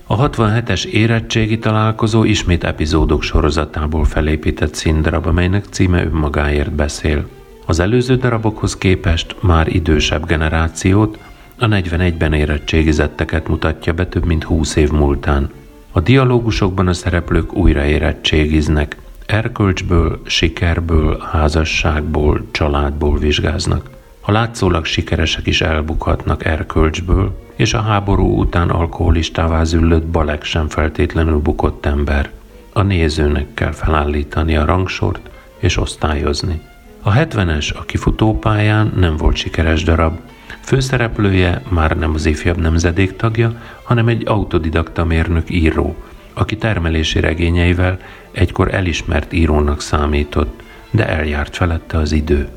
A 0.05 0.29
67-es 0.29 0.85
érettségi 0.85 1.59
találkozó 1.59 2.23
ismét 2.23 2.63
epizódok 2.63 3.23
sorozatából 3.23 4.05
felépített 4.05 4.73
színdarab, 4.73 5.25
amelynek 5.25 5.65
címe 5.69 6.03
önmagáért 6.03 6.71
beszél. 6.71 7.27
Az 7.65 7.79
előző 7.79 8.15
darabokhoz 8.15 8.77
képest 8.77 9.35
már 9.39 9.75
idősebb 9.75 10.25
generációt, 10.25 11.17
a 11.63 11.67
41-ben 11.67 12.33
érettségizetteket 12.33 13.47
mutatja 13.47 13.93
be 13.93 14.07
több 14.07 14.25
mint 14.25 14.43
20 14.43 14.75
év 14.75 14.89
múltán. 14.89 15.49
A 15.91 15.99
dialógusokban 15.99 16.87
a 16.87 16.93
szereplők 16.93 17.53
újra 17.53 17.85
érettségiznek, 17.85 18.97
erkölcsből, 19.25 20.21
sikerből, 20.25 21.27
házasságból, 21.31 22.45
családból 22.51 23.17
vizsgáznak. 23.17 23.89
A 24.21 24.31
látszólag 24.31 24.85
sikeresek 24.85 25.47
is 25.47 25.61
elbukhatnak 25.61 26.45
erkölcsből, 26.45 27.41
és 27.55 27.73
a 27.73 27.81
háború 27.81 28.39
után 28.39 28.69
alkoholistává 28.69 29.63
züllött 29.63 30.05
Balek 30.05 30.43
sem 30.43 30.67
feltétlenül 30.69 31.37
bukott 31.37 31.85
ember. 31.85 32.29
A 32.73 32.81
nézőnek 32.81 33.53
kell 33.53 33.71
felállítani 33.71 34.55
a 34.55 34.65
rangsort 34.65 35.29
és 35.57 35.77
osztályozni. 35.77 36.61
A 37.01 37.11
70-es 37.11 37.75
a 37.75 37.83
kifutópályán 37.83 38.91
nem 38.95 39.17
volt 39.17 39.35
sikeres 39.35 39.83
darab, 39.83 40.19
Főszereplője 40.63 41.61
már 41.69 41.97
nem 41.97 42.13
az 42.13 42.25
ifjabb 42.25 42.57
nemzedék 42.57 43.15
tagja, 43.15 43.61
hanem 43.83 44.07
egy 44.07 44.27
autodidakta 44.27 45.05
mérnök 45.05 45.49
író, 45.49 45.95
aki 46.33 46.57
termelési 46.57 47.19
regényeivel 47.19 47.99
egykor 48.31 48.73
elismert 48.73 49.33
írónak 49.33 49.81
számított, 49.81 50.61
de 50.91 51.07
eljárt 51.07 51.55
felette 51.55 51.97
az 51.97 52.11
idő. 52.11 52.47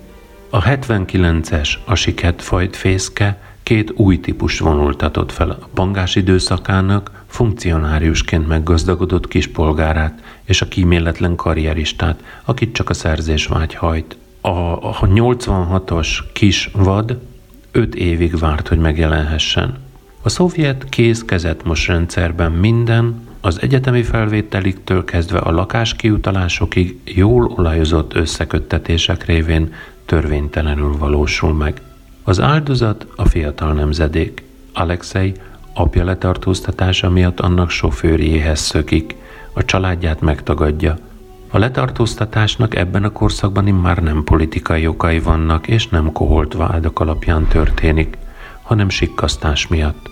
A 0.51 0.63
79-es, 0.63 1.75
a 1.85 1.95
siket 1.95 2.43
fajt 2.43 2.77
fészke 2.77 3.41
két 3.63 3.93
új 3.97 4.21
típus 4.21 4.59
vonultatott 4.59 5.33
fel 5.33 5.51
a 5.51 5.69
bangás 5.75 6.17
időszakának, 6.17 7.25
funkcionáriusként 7.27 8.49
meggazdagodott 8.49 9.29
kispolgárát 9.29 10.23
és 10.45 10.63
a 10.63 10.69
kíméletlen 10.69 11.37
karrieristát, 11.37 12.23
akit 12.45 12.75
csak 12.75 12.91
a 12.91 12.95
szerzés 12.95 13.47
vágy 13.47 13.75
hajt. 13.75 14.17
A 14.41 15.07
86-os 15.07 16.09
kis 16.33 16.71
vad 16.73 17.19
öt 17.77 17.95
évig 17.95 18.39
várt, 18.39 18.69
hogy 18.69 18.79
megjelenhessen. 18.79 19.75
A 20.23 20.29
szovjet 20.29 20.85
kéz 20.89 21.25
most 21.65 21.87
rendszerben 21.87 22.53
minden, 22.53 23.21
az 23.41 23.63
egyetemi 23.63 24.03
felvételiktől 24.03 25.05
kezdve 25.05 25.39
a 25.39 25.51
lakáskiutalásokig 25.51 27.01
jól 27.05 27.53
olajozott 27.57 28.15
összeköttetések 28.15 29.25
révén 29.25 29.73
törvénytelenül 30.07 30.97
valósul 30.99 31.55
meg. 31.55 31.81
Az 32.23 32.41
áldozat 32.41 33.07
a 33.17 33.29
fiatal 33.29 33.73
nemzedék. 33.73 34.43
Alexei 34.73 35.35
apja 35.75 36.05
letartóztatása 36.05 37.11
miatt 37.11 37.41
annak 37.41 37.71
sofőrjéhez 37.71 38.61
szökik, 38.61 39.15
a 39.53 39.65
családját 39.65 40.21
megtagadja. 40.21 40.97
A 41.51 41.59
letartóztatásnak 41.59 42.75
ebben 42.75 43.05
a 43.05 43.11
korszakban 43.11 43.65
már 43.65 43.99
nem 43.99 44.25
politikai 44.25 44.87
okai 44.87 45.19
vannak, 45.19 45.69
és 45.69 45.89
nem 45.89 46.13
koholt 46.13 46.55
vádak 46.55 47.01
alapján 47.01 47.47
történik, 47.47 48.19
hanem 48.63 48.89
sikkasztás 48.89 49.67
miatt. 49.67 50.11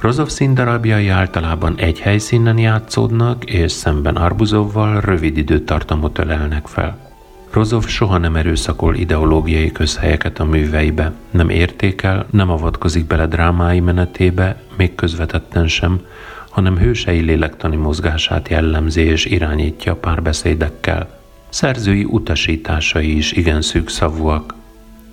Rozov 0.00 0.28
színdarabjai 0.28 1.08
általában 1.08 1.74
egy 1.76 2.00
helyszínen 2.00 2.58
játszódnak, 2.58 3.44
és 3.44 3.72
szemben 3.72 4.16
Arbuzovval 4.16 5.00
rövid 5.00 5.36
időtartamot 5.36 6.18
ölelnek 6.18 6.66
fel. 6.66 6.98
Rozov 7.50 7.86
soha 7.86 8.18
nem 8.18 8.36
erőszakol 8.36 8.94
ideológiai 8.94 9.72
közhelyeket 9.72 10.38
a 10.38 10.44
műveibe, 10.44 11.12
nem 11.30 11.48
értékel, 11.48 12.26
nem 12.30 12.50
avatkozik 12.50 13.06
bele 13.06 13.26
drámái 13.26 13.80
menetébe, 13.80 14.62
még 14.76 14.94
közvetetten 14.94 15.68
sem, 15.68 16.00
hanem 16.56 16.78
hősei 16.78 17.20
lélektani 17.20 17.76
mozgását 17.76 18.48
jellemzi 18.48 19.00
és 19.00 19.24
irányítja 19.24 19.94
párbeszédekkel. 19.94 21.20
Szerzői 21.48 22.04
utasításai 22.04 23.16
is 23.16 23.32
igen 23.32 23.62
szűkszavúak. 23.62 24.54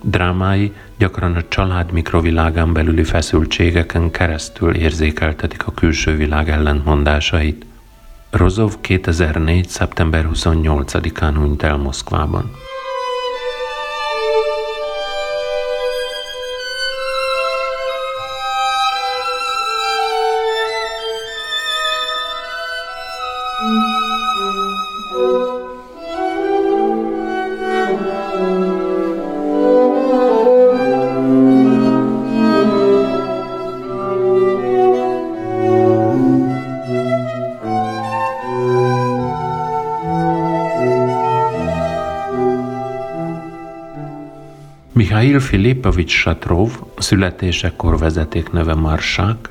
Drámái 0.01 0.71
gyakran 0.97 1.35
a 1.35 1.47
család 1.47 1.91
mikrovilágán 1.91 2.73
belüli 2.73 3.03
feszültségeken 3.03 4.11
keresztül 4.11 4.75
érzékeltetik 4.75 5.67
a 5.67 5.71
külső 5.71 6.15
világ 6.15 6.49
ellentmondásait. 6.49 7.65
Rozov 8.29 8.73
2004. 8.81 9.67
szeptember 9.67 10.29
28-án 10.33 11.33
hunyt 11.35 11.63
el 11.63 11.77
Moszkvában. 11.77 12.51
Mihail 45.23 45.39
Filipovics 45.39 46.11
Satrov 46.11 46.69
születésekor 46.97 47.97
vezetékneve 47.97 48.73
Marsák 48.73 49.49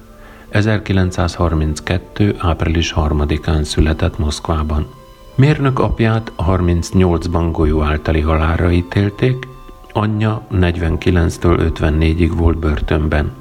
1932. 0.48 2.34
április 2.38 2.92
3-án 2.96 3.62
született 3.62 4.18
Moszkvában. 4.18 4.86
Mérnök 5.34 5.78
apját 5.78 6.32
38-ban 6.38 7.48
golyó 7.52 7.82
általi 7.82 8.20
halálra 8.20 8.70
ítélték, 8.70 9.48
anyja 9.92 10.46
49-től 10.52 11.72
54-ig 11.78 12.32
volt 12.36 12.58
börtönben. 12.58 13.32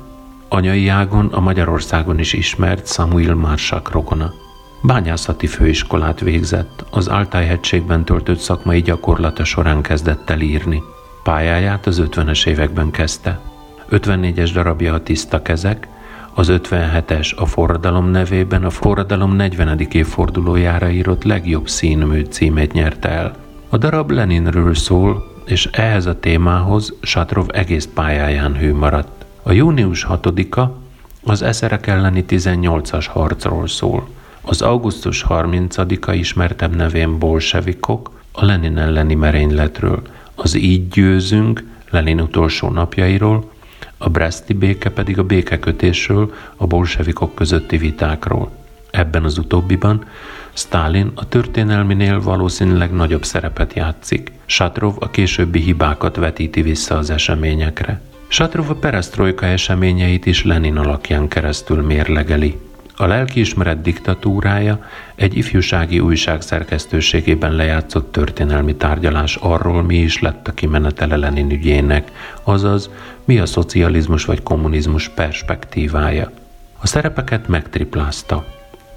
Anyai 0.49 0.87
ágon 0.87 1.25
a 1.25 1.39
Magyarországon 1.39 2.19
is 2.19 2.33
ismert 2.33 2.87
Samuel 2.87 3.35
Marsak 3.35 3.91
rogona. 3.91 4.33
Bányászati 4.81 5.47
főiskolát 5.47 6.19
végzett, 6.19 6.85
az 6.89 7.07
Altájhegységben 7.07 8.05
töltött 8.05 8.39
szakmai 8.39 8.81
gyakorlata 8.81 9.43
során 9.43 9.81
kezdett 9.81 10.29
el 10.29 10.39
írni. 10.39 10.81
Pályáját 11.23 11.85
az 11.85 12.01
50-es 12.05 12.47
években 12.47 12.91
kezdte. 12.91 13.39
54-es 13.91 14.49
darabja 14.53 14.93
a 14.93 15.03
Tiszta 15.03 15.41
kezek, 15.41 15.87
az 16.33 16.47
57-es 16.51 17.35
a 17.35 17.45
Forradalom 17.45 18.09
nevében 18.09 18.63
a 18.63 18.69
Forradalom 18.69 19.35
40. 19.35 19.79
évfordulójára 19.91 20.89
írott 20.89 21.23
legjobb 21.23 21.69
színmű 21.69 22.23
címét 22.23 22.73
nyerte 22.73 23.09
el. 23.09 23.35
A 23.69 23.77
darab 23.77 24.11
Leninről 24.11 24.73
szól, 24.73 25.41
és 25.45 25.65
ehhez 25.65 26.05
a 26.05 26.19
témához 26.19 26.93
Satrov 27.01 27.47
egész 27.53 27.89
pályáján 27.93 28.57
hű 28.57 28.73
maradt. 28.73 29.25
A 29.43 29.51
június 29.51 30.07
6-a 30.09 30.61
az 31.23 31.41
eszerek 31.41 31.87
elleni 31.87 32.25
18-as 32.27 33.05
harcról 33.09 33.67
szól. 33.67 34.07
Az 34.41 34.61
augusztus 34.61 35.25
30-a 35.29 36.11
ismertebb 36.11 36.75
nevén 36.75 37.19
bolsevikok 37.19 38.11
a 38.31 38.45
Lenin 38.45 38.77
elleni 38.77 39.15
merényletről– 39.15 40.01
az 40.43 40.55
Így 40.55 40.87
győzünk 40.87 41.63
Lenin 41.89 42.21
utolsó 42.21 42.69
napjairól, 42.69 43.51
a 43.97 44.09
Breszti 44.09 44.53
béke 44.53 44.89
pedig 44.89 45.19
a 45.19 45.23
békekötésről, 45.23 46.33
a 46.55 46.67
bolsevikok 46.67 47.35
közötti 47.35 47.77
vitákról. 47.77 48.51
Ebben 48.91 49.23
az 49.23 49.37
utóbbiban 49.37 50.05
Stalin 50.53 51.11
a 51.15 51.27
történelminél 51.27 52.21
valószínűleg 52.21 52.91
nagyobb 52.91 53.23
szerepet 53.23 53.73
játszik. 53.73 54.31
Satrov 54.45 54.95
a 54.99 55.09
későbbi 55.09 55.59
hibákat 55.59 56.15
vetíti 56.15 56.61
vissza 56.61 56.97
az 56.97 57.09
eseményekre. 57.09 58.01
Satrov 58.27 58.69
a 58.69 58.75
perestroika 58.75 59.45
eseményeit 59.45 60.25
is 60.25 60.43
Lenin 60.43 60.77
alakján 60.77 61.27
keresztül 61.27 61.81
mérlegeli. 61.81 62.59
A 62.95 63.05
lelkiismeret 63.05 63.81
diktatúrája 63.81 64.85
egy 65.15 65.37
ifjúsági 65.37 65.99
újság 65.99 66.41
szerkesztőségében 66.41 67.51
lejátszott 67.51 68.11
történelmi 68.11 68.75
tárgyalás 68.75 69.35
arról, 69.35 69.83
mi 69.83 69.97
is 69.97 70.19
lett 70.19 70.47
a 70.47 70.51
kimenetele 70.51 71.15
Lenin 71.15 71.51
ügyének, 71.51 72.11
azaz 72.43 72.89
mi 73.23 73.39
a 73.39 73.45
szocializmus 73.45 74.25
vagy 74.25 74.43
kommunizmus 74.43 75.09
perspektívája. 75.09 76.31
A 76.79 76.87
szerepeket 76.87 77.47
megtriplázta. 77.47 78.45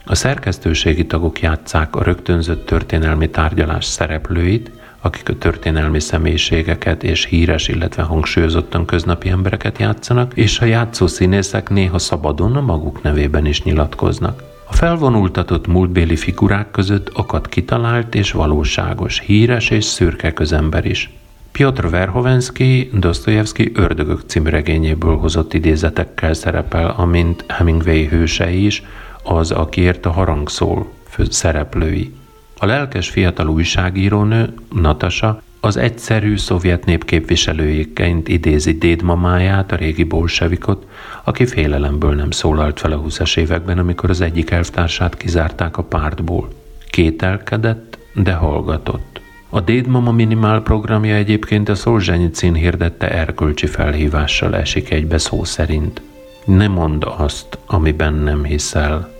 A 0.04 0.14
szerkesztőségi 0.14 1.06
tagok 1.06 1.40
játszák 1.40 1.96
a 1.96 2.02
rögtönzött 2.02 2.66
történelmi 2.66 3.30
tárgyalás 3.30 3.84
szereplőit, 3.84 4.70
akik 5.04 5.28
a 5.28 5.38
történelmi 5.38 6.00
személyiségeket 6.00 7.02
és 7.02 7.24
híres, 7.24 7.68
illetve 7.68 8.02
hangsúlyozottan 8.02 8.84
köznapi 8.84 9.28
embereket 9.28 9.78
játszanak, 9.78 10.32
és 10.34 10.60
a 10.60 10.64
játszó 10.64 11.06
színészek 11.06 11.68
néha 11.68 11.98
szabadon 11.98 12.56
a 12.56 12.60
maguk 12.60 13.02
nevében 13.02 13.46
is 13.46 13.62
nyilatkoznak. 13.62 14.42
A 14.68 14.72
felvonultatott 14.72 15.66
múltbéli 15.66 16.16
figurák 16.16 16.70
között 16.70 17.08
akad 17.08 17.48
kitalált 17.48 18.14
és 18.14 18.32
valóságos, 18.32 19.20
híres 19.20 19.70
és 19.70 19.84
szürke 19.84 20.32
közember 20.32 20.84
is. 20.84 21.10
Piotr 21.52 21.90
Verhovensky 21.90 22.90
Dostoyevsky 22.92 23.72
Ördögök 23.74 24.20
című 24.26 24.50
regényéből 24.50 25.16
hozott 25.16 25.54
idézetekkel 25.54 26.34
szerepel, 26.34 26.94
amint 26.96 27.44
Hemingway 27.48 28.06
hősei 28.06 28.64
is, 28.64 28.82
az, 29.22 29.50
akiért 29.50 30.06
a 30.06 30.10
harang 30.10 30.48
szól, 30.48 30.88
szereplői. 31.30 32.12
A 32.58 32.66
lelkes 32.66 33.10
fiatal 33.10 33.48
újságírónő, 33.48 34.54
Natasa, 34.72 35.42
az 35.60 35.76
egyszerű 35.76 36.36
szovjet 36.36 36.84
nép 36.84 37.04
képviselőjéként 37.04 38.28
idézi 38.28 38.78
dédmamáját, 38.78 39.72
a 39.72 39.76
régi 39.76 40.04
bolsevikot, 40.04 40.86
aki 41.24 41.46
félelemből 41.46 42.14
nem 42.14 42.30
szólalt 42.30 42.80
fel 42.80 42.92
a 42.92 42.96
20 42.96 43.36
években, 43.36 43.78
amikor 43.78 44.10
az 44.10 44.20
egyik 44.20 44.50
elvtársát 44.50 45.16
kizárták 45.16 45.76
a 45.76 45.82
pártból. 45.82 46.48
Kételkedett, 46.90 47.98
de 48.14 48.32
hallgatott. 48.32 49.20
A 49.48 49.60
Dédmama 49.60 50.12
minimál 50.12 50.62
programja 50.62 51.14
egyébként 51.14 51.68
a 51.68 51.74
Szolzsenyicin 51.74 52.54
hirdette 52.54 53.10
erkölcsi 53.10 53.66
felhívással 53.66 54.56
esik 54.56 54.90
egybe 54.90 55.18
szó 55.18 55.44
szerint. 55.44 56.00
Ne 56.44 56.68
mondd 56.68 57.04
azt, 57.04 57.58
amiben 57.66 58.14
nem 58.14 58.44
hiszel. 58.44 59.12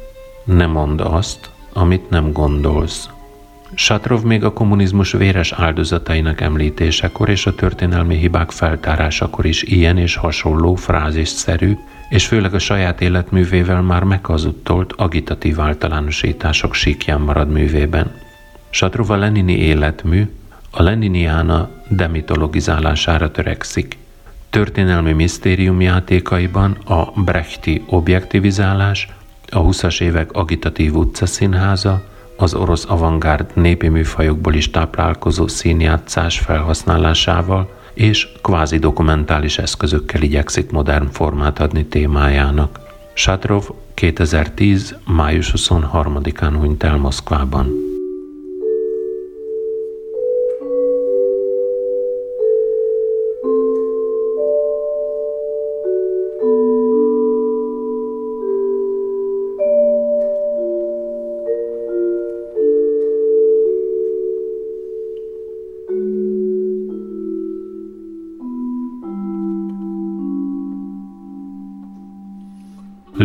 Ne 0.45 0.67
mondd 0.67 1.01
azt, 1.01 1.51
amit 1.73 2.11
nem 2.11 2.33
gondolsz. 2.33 3.09
Satrov 3.75 4.23
még 4.23 4.45
a 4.45 4.53
kommunizmus 4.53 5.13
véres 5.13 5.53
áldozatainak 5.53 6.41
említésekor 6.41 7.29
és 7.29 7.47
a 7.47 7.55
történelmi 7.55 8.17
hibák 8.17 8.51
feltárásakor 8.51 9.45
is 9.45 9.63
ilyen 9.63 9.99
és 9.99 10.17
hasonló 10.17 10.75
frázisszerű, 10.75 11.77
és 12.09 12.27
főleg 12.27 12.55
a 12.55 12.59
saját 12.59 13.01
életművével 13.01 13.83
már 13.83 14.03
meghazudtolt 14.03 14.93
agitatív 14.93 15.61
általánosítások 15.61 16.75
síkján 16.75 17.21
marad 17.21 17.51
művében. 17.51 18.11
Satrov 18.71 19.11
a 19.11 19.17
Lenini 19.17 19.57
életmű, 19.57 20.31
a 20.71 20.83
Leniniána 20.83 21.71
demitologizálására 21.89 23.31
törekszik. 23.31 23.97
Történelmi 24.51 25.13
misztérium 25.13 25.81
játékaiban 25.81 26.77
a 26.85 27.21
Brechti 27.21 27.83
objektivizálás, 27.87 29.09
a 29.51 29.59
20-as 29.59 30.01
évek 30.01 30.33
agitatív 30.33 30.95
utcaszínháza, 30.95 32.13
az 32.37 32.55
orosz 32.55 32.85
avantgárd 32.89 33.47
népi 33.55 33.89
műfajokból 33.89 34.55
is 34.55 34.71
táplálkozó 34.71 35.47
színjátszás 35.47 36.39
felhasználásával 36.39 37.71
és 37.95 38.29
kvázi 38.43 38.79
dokumentális 38.79 39.59
eszközökkel 39.59 40.23
igyekszik 40.23 40.71
modern 40.71 41.11
formát 41.11 41.61
adni 41.61 41.87
témájának. 41.87 42.81
Satrov 43.13 43.69
2010. 43.95 44.97
május 45.07 45.53
23-án 45.57 46.53
hunyt 46.59 46.83
el 46.83 46.97
Moszkvában. 46.97 47.94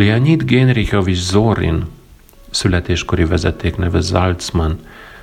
Leonid 0.00 0.42
Genrichovich 0.44 1.20
Zorin, 1.20 1.86
születéskori 2.50 3.24
vezetékneve 3.24 4.00
Zaltzman, 4.00 4.78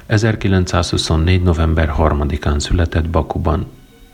1924. 0.05 1.43
november 1.43 1.93
3-án 1.97 2.59
született 2.59 3.09
Bakuban. 3.09 3.65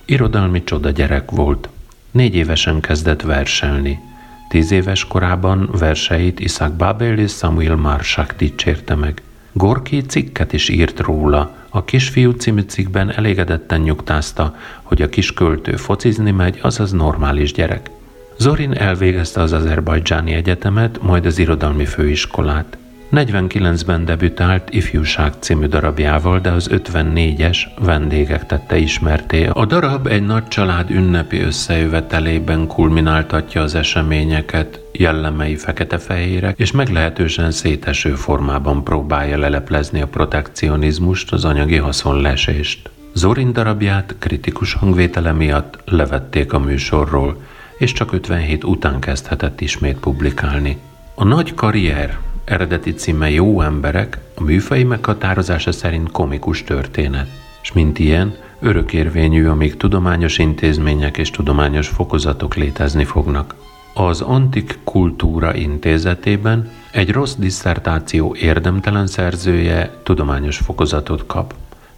Irodalmi 0.05 0.63
csoda 0.63 0.89
gyerek 0.89 1.31
volt. 1.31 1.69
Négy 2.11 2.35
évesen 2.35 2.79
kezdett 2.79 3.21
verselni. 3.21 3.99
Tíz 4.49 4.71
éves 4.71 5.05
korában 5.05 5.69
verseit 5.71 6.39
Isaac 6.39 6.71
Babel 6.77 7.17
és 7.17 7.31
Samuel 7.31 7.75
Marsak 7.75 8.33
dicsérte 8.37 8.95
meg. 8.95 9.21
Gorki 9.51 10.01
cikket 10.01 10.53
is 10.53 10.69
írt 10.69 10.99
róla. 10.99 11.55
A 11.69 11.83
Kisfiú 11.83 12.31
című 12.31 12.61
cikkben 12.61 13.11
elégedetten 13.11 13.81
nyugtázta, 13.81 14.55
hogy 14.81 15.01
a 15.01 15.09
kisköltő 15.09 15.75
focizni 15.75 16.31
megy, 16.31 16.59
azaz 16.61 16.91
normális 16.91 17.53
gyerek. 17.53 17.89
Zorin 18.37 18.73
elvégezte 18.73 19.41
az 19.41 19.53
Azerbajdzsáni 19.53 20.33
Egyetemet, 20.33 21.01
majd 21.01 21.25
az 21.25 21.39
Irodalmi 21.39 21.85
Főiskolát. 21.85 22.77
49-ben 23.13 24.05
debütált 24.05 24.69
Ifjúság 24.73 25.33
című 25.39 25.65
darabjával, 25.65 26.39
de 26.39 26.49
az 26.51 26.69
54-es 26.71 27.57
vendégek 27.79 28.45
tette 28.45 28.77
ismerté. 28.77 29.45
A 29.45 29.65
darab 29.65 30.07
egy 30.07 30.25
nagy 30.25 30.47
család 30.47 30.89
ünnepi 30.89 31.39
összejövetelében 31.39 32.67
kulmináltatja 32.67 33.61
az 33.61 33.75
eseményeket, 33.75 34.79
jellemei 34.91 35.55
fekete-fehérek, 35.55 36.59
és 36.59 36.71
meglehetősen 36.71 37.51
széteső 37.51 38.13
formában 38.13 38.83
próbálja 38.83 39.37
leleplezni 39.37 40.01
a 40.01 40.07
protekcionizmust, 40.07 41.31
az 41.31 41.45
anyagi 41.45 41.77
haszonlesést. 41.77 42.89
Zorin 43.13 43.53
darabját 43.53 44.15
kritikus 44.19 44.73
hangvétele 44.73 45.31
miatt 45.31 45.79
levették 45.85 46.53
a 46.53 46.59
műsorról, 46.59 47.37
és 47.77 47.91
csak 47.91 48.13
57 48.13 48.63
után 48.63 48.99
kezdhetett 48.99 49.61
ismét 49.61 49.97
publikálni. 49.97 50.77
A 51.15 51.23
nagy 51.23 51.53
karrier 51.53 52.17
eredeti 52.45 52.93
címe 52.93 53.29
Jó 53.29 53.61
emberek 53.61 54.17
a 54.35 54.43
műfai 54.43 54.83
meghatározása 54.83 55.71
szerint 55.71 56.11
komikus 56.11 56.63
történet, 56.63 57.27
és 57.61 57.73
mint 57.73 57.99
ilyen, 57.99 58.35
örökérvényű, 58.59 59.45
amíg 59.45 59.77
tudományos 59.77 60.37
intézmények 60.37 61.17
és 61.17 61.29
tudományos 61.29 61.87
fokozatok 61.87 62.55
létezni 62.55 63.03
fognak. 63.03 63.55
Az 63.93 64.21
Antik 64.21 64.79
Kultúra 64.83 65.55
Intézetében 65.55 66.71
egy 66.91 67.11
rossz 67.11 67.35
disszertáció 67.35 68.35
érdemtelen 68.35 69.07
szerzője 69.07 69.97
tudományos 70.03 70.57
fokozatot 70.57 71.25
kap. 71.25 71.53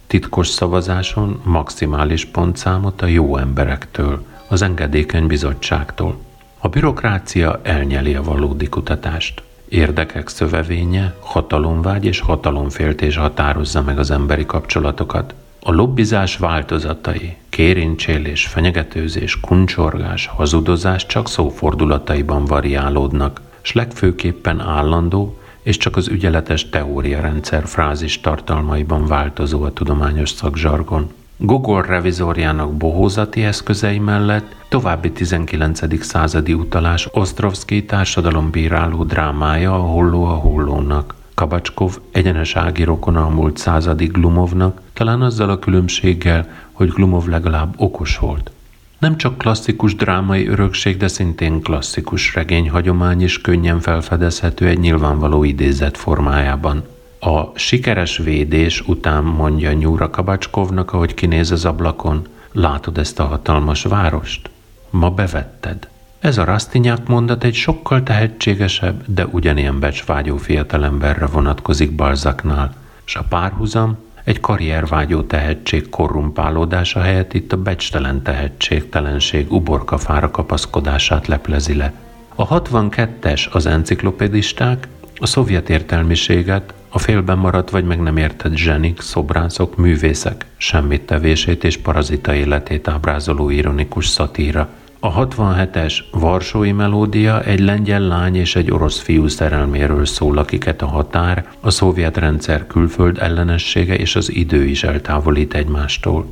Titkos 0.06 0.48
szavazáson 0.48 1.40
maximális 1.44 2.24
pontszámot 2.24 3.02
a 3.02 3.06
jó 3.06 3.36
emberektől– 3.36 4.22
az 4.48 4.62
engedékeny 4.62 5.26
bizottságtól. 5.26 6.16
A 6.58 6.68
bürokrácia 6.68 7.60
elnyeli 7.62 8.14
a 8.14 8.22
valódi 8.22 8.68
kutatást. 8.68 9.42
Érdekek 9.68 10.28
szövevénye, 10.28 11.14
hatalomvágy 11.20 12.04
és 12.04 12.20
hatalomféltés 12.20 13.16
határozza 13.16 13.82
meg 13.82 13.98
az 13.98 14.10
emberi 14.10 14.46
kapcsolatokat. 14.46 15.34
A 15.62 15.72
lobbizás 15.72 16.36
változatai, 16.36 17.36
kérincsélés, 17.48 18.46
fenyegetőzés, 18.46 19.40
kuncsorgás, 19.40 20.26
hazudozás 20.26 21.06
csak 21.06 21.28
szófordulataiban 21.28 22.44
variálódnak, 22.44 23.40
s 23.60 23.72
legfőképpen 23.72 24.60
állandó 24.60 25.38
és 25.62 25.76
csak 25.76 25.96
az 25.96 26.08
ügyeletes 26.08 26.68
teóriarendszer 26.68 27.66
frázis 27.66 28.20
tartalmaiban 28.20 29.06
változó 29.06 29.62
a 29.62 29.72
tudományos 29.72 30.30
szakzsargon. 30.30 31.12
Gogol 31.38 31.82
revizorjának 31.82 32.72
bohózati 32.72 33.44
eszközei 33.44 33.98
mellett 33.98 34.56
további 34.68 35.12
19. 35.12 36.04
századi 36.04 36.52
utalás 36.52 37.08
Ostrovszki 37.12 37.84
társadalombíráló 37.84 39.04
drámája 39.04 39.74
a 39.74 39.78
holló 39.78 40.24
a 40.24 40.34
hollónak. 40.34 41.14
Kabacskov 41.34 41.98
egyenes 42.10 42.56
ági 42.56 42.82
rokona 42.82 43.24
a 43.24 43.28
múlt 43.28 43.56
századi 43.56 44.06
Glumovnak, 44.06 44.80
talán 44.92 45.22
azzal 45.22 45.50
a 45.50 45.58
különbséggel, 45.58 46.48
hogy 46.72 46.88
Glumov 46.88 47.26
legalább 47.26 47.74
okos 47.76 48.18
volt. 48.18 48.50
Nem 48.98 49.16
csak 49.16 49.38
klasszikus 49.38 49.94
drámai 49.94 50.46
örökség, 50.46 50.96
de 50.96 51.08
szintén 51.08 51.60
klasszikus 51.60 52.34
regényhagyomány 52.34 53.22
is 53.22 53.40
könnyen 53.40 53.80
felfedezhető 53.80 54.66
egy 54.66 54.78
nyilvánvaló 54.78 55.44
idézet 55.44 55.96
formájában– 55.96 56.84
a 57.26 57.52
sikeres 57.54 58.16
védés 58.16 58.80
után 58.80 59.24
mondja 59.24 59.72
Nyúra 59.72 60.10
Kabacskovnak, 60.10 60.92
ahogy 60.92 61.14
kinéz 61.14 61.50
az 61.50 61.64
ablakon, 61.64 62.26
látod 62.52 62.98
ezt 62.98 63.20
a 63.20 63.24
hatalmas 63.24 63.82
várost? 63.82 64.50
Ma 64.90 65.10
bevetted. 65.10 65.88
Ez 66.18 66.38
a 66.38 66.44
Rastinyak 66.44 67.06
mondat 67.08 67.44
egy 67.44 67.54
sokkal 67.54 68.02
tehetségesebb, 68.02 69.02
de 69.06 69.26
ugyanilyen 69.26 69.78
becsvágyó 69.78 70.36
fiatalemberre 70.36 71.26
vonatkozik 71.26 71.94
Balzaknál, 71.94 72.74
és 73.06 73.16
a 73.16 73.24
párhuzam 73.28 73.98
egy 74.24 74.40
karriervágyó 74.40 75.22
tehetség 75.22 75.88
korrumpálódása 75.88 77.00
helyett 77.00 77.34
itt 77.34 77.52
a 77.52 77.56
becstelen 77.56 78.22
tehetségtelenség 78.22 79.52
uborkafára 79.52 80.30
kapaszkodását 80.30 81.26
leplezi 81.26 81.74
le. 81.74 81.92
A 82.34 82.60
62-es 82.60 83.50
az 83.50 83.66
enciklopedisták 83.66 84.88
a 85.18 85.26
szovjet 85.26 85.70
értelmiséget 85.70 86.74
a 86.88 86.98
félben 86.98 87.38
maradt 87.38 87.70
vagy 87.70 87.84
meg 87.84 88.00
nem 88.00 88.16
értett 88.16 88.56
zsenik, 88.56 89.00
szobrászok, 89.00 89.76
művészek, 89.76 90.46
semmit 90.56 91.02
tevését 91.02 91.64
és 91.64 91.76
parazita 91.76 92.34
életét 92.34 92.88
ábrázoló 92.88 93.50
ironikus 93.50 94.06
szatíra. 94.06 94.68
A 95.00 95.26
67-es 95.26 95.98
Varsói 96.10 96.72
melódia 96.72 97.42
egy 97.42 97.60
lengyel 97.60 98.00
lány 98.00 98.36
és 98.36 98.56
egy 98.56 98.70
orosz 98.70 99.00
fiú 99.00 99.28
szerelméről 99.28 100.06
szól, 100.06 100.38
akiket 100.38 100.82
a 100.82 100.86
határ, 100.86 101.46
a 101.60 101.70
szovjet 101.70 102.16
rendszer 102.16 102.66
külföld 102.66 103.18
ellenessége 103.18 103.96
és 103.96 104.16
az 104.16 104.32
idő 104.32 104.64
is 104.64 104.84
eltávolít 104.84 105.54
egymástól. 105.54 106.26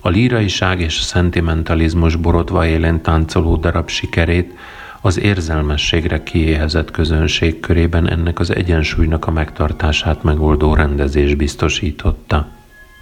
A 0.00 0.08
líraiság 0.08 0.80
és 0.80 0.98
a 0.98 1.02
szentimentalizmus 1.02 2.16
borotva 2.16 2.66
élén 2.66 3.00
táncoló 3.00 3.56
darab 3.56 3.88
sikerét 3.88 4.54
az 5.00 5.18
érzelmességre 5.18 6.22
kiéhezett 6.22 6.90
közönség 6.90 7.60
körében 7.60 8.08
ennek 8.08 8.38
az 8.38 8.54
egyensúlynak 8.54 9.26
a 9.26 9.30
megtartását 9.30 10.22
megoldó 10.22 10.74
rendezés 10.74 11.34
biztosította. 11.34 12.48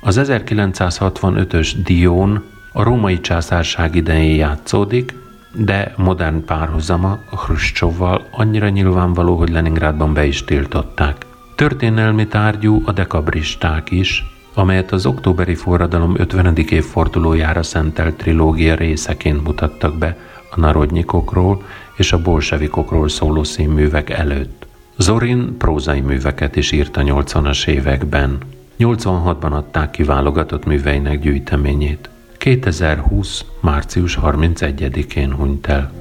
Az 0.01 0.21
1965-ös 0.23 1.73
Dion 1.85 2.45
a 2.73 2.83
római 2.83 3.21
császárság 3.21 3.95
idején 3.95 4.37
játszódik, 4.37 5.15
de 5.53 5.95
modern 5.97 6.45
párhuzama 6.45 7.19
a 7.31 7.37
Hruscsovval 7.37 8.27
annyira 8.31 8.69
nyilvánvaló, 8.69 9.37
hogy 9.37 9.51
Leningrádban 9.51 10.13
be 10.13 10.27
is 10.27 10.45
tiltották. 10.45 11.27
Történelmi 11.55 12.27
tárgyú 12.27 12.83
a 12.85 12.93
dekabristák 12.93 13.91
is, 13.91 14.25
amelyet 14.55 14.93
az 14.93 15.07
októberi 15.07 15.55
forradalom 15.55 16.15
50. 16.17 16.57
évfordulójára 16.57 17.63
szentelt 17.63 18.17
trilógia 18.17 18.75
részeként 18.75 19.45
mutattak 19.45 19.99
be 19.99 20.17
a 20.51 20.61
narodnyikokról 20.61 21.63
és 21.97 22.13
a 22.13 22.23
bolsevikokról 22.23 23.09
szóló 23.09 23.45
színművek 23.45 24.11
előtt. 24.11 24.67
Zorin 24.97 25.57
prózai 25.57 26.01
műveket 26.01 26.57
is 26.57 26.73
írt 26.73 26.97
a 26.97 27.03
80-as 27.03 27.67
években. 27.67 28.39
86-ban 28.79 29.51
adták 29.51 29.91
ki 29.91 30.03
válogatott 30.03 30.65
műveinek 30.65 31.21
gyűjteményét. 31.21 32.09
2020. 32.37 33.45
március 33.61 34.19
31-én 34.23 35.35
hunyt 35.35 35.67
el. 35.67 35.93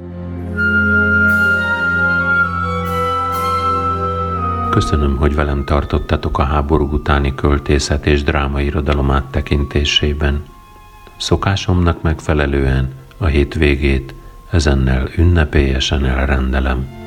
Köszönöm, 4.69 5.17
hogy 5.17 5.35
velem 5.35 5.65
tartottatok 5.65 6.37
a 6.37 6.43
háború 6.43 6.89
utáni 6.91 7.35
költészet 7.35 8.05
és 8.05 8.23
drámairodalom 8.23 9.11
áttekintésében. 9.11 10.43
Szokásomnak 11.17 12.01
megfelelően 12.01 12.91
a 13.17 13.25
hétvégét 13.25 14.13
ezennel 14.51 15.09
ünnepélyesen 15.17 16.05
elrendelem. 16.05 17.06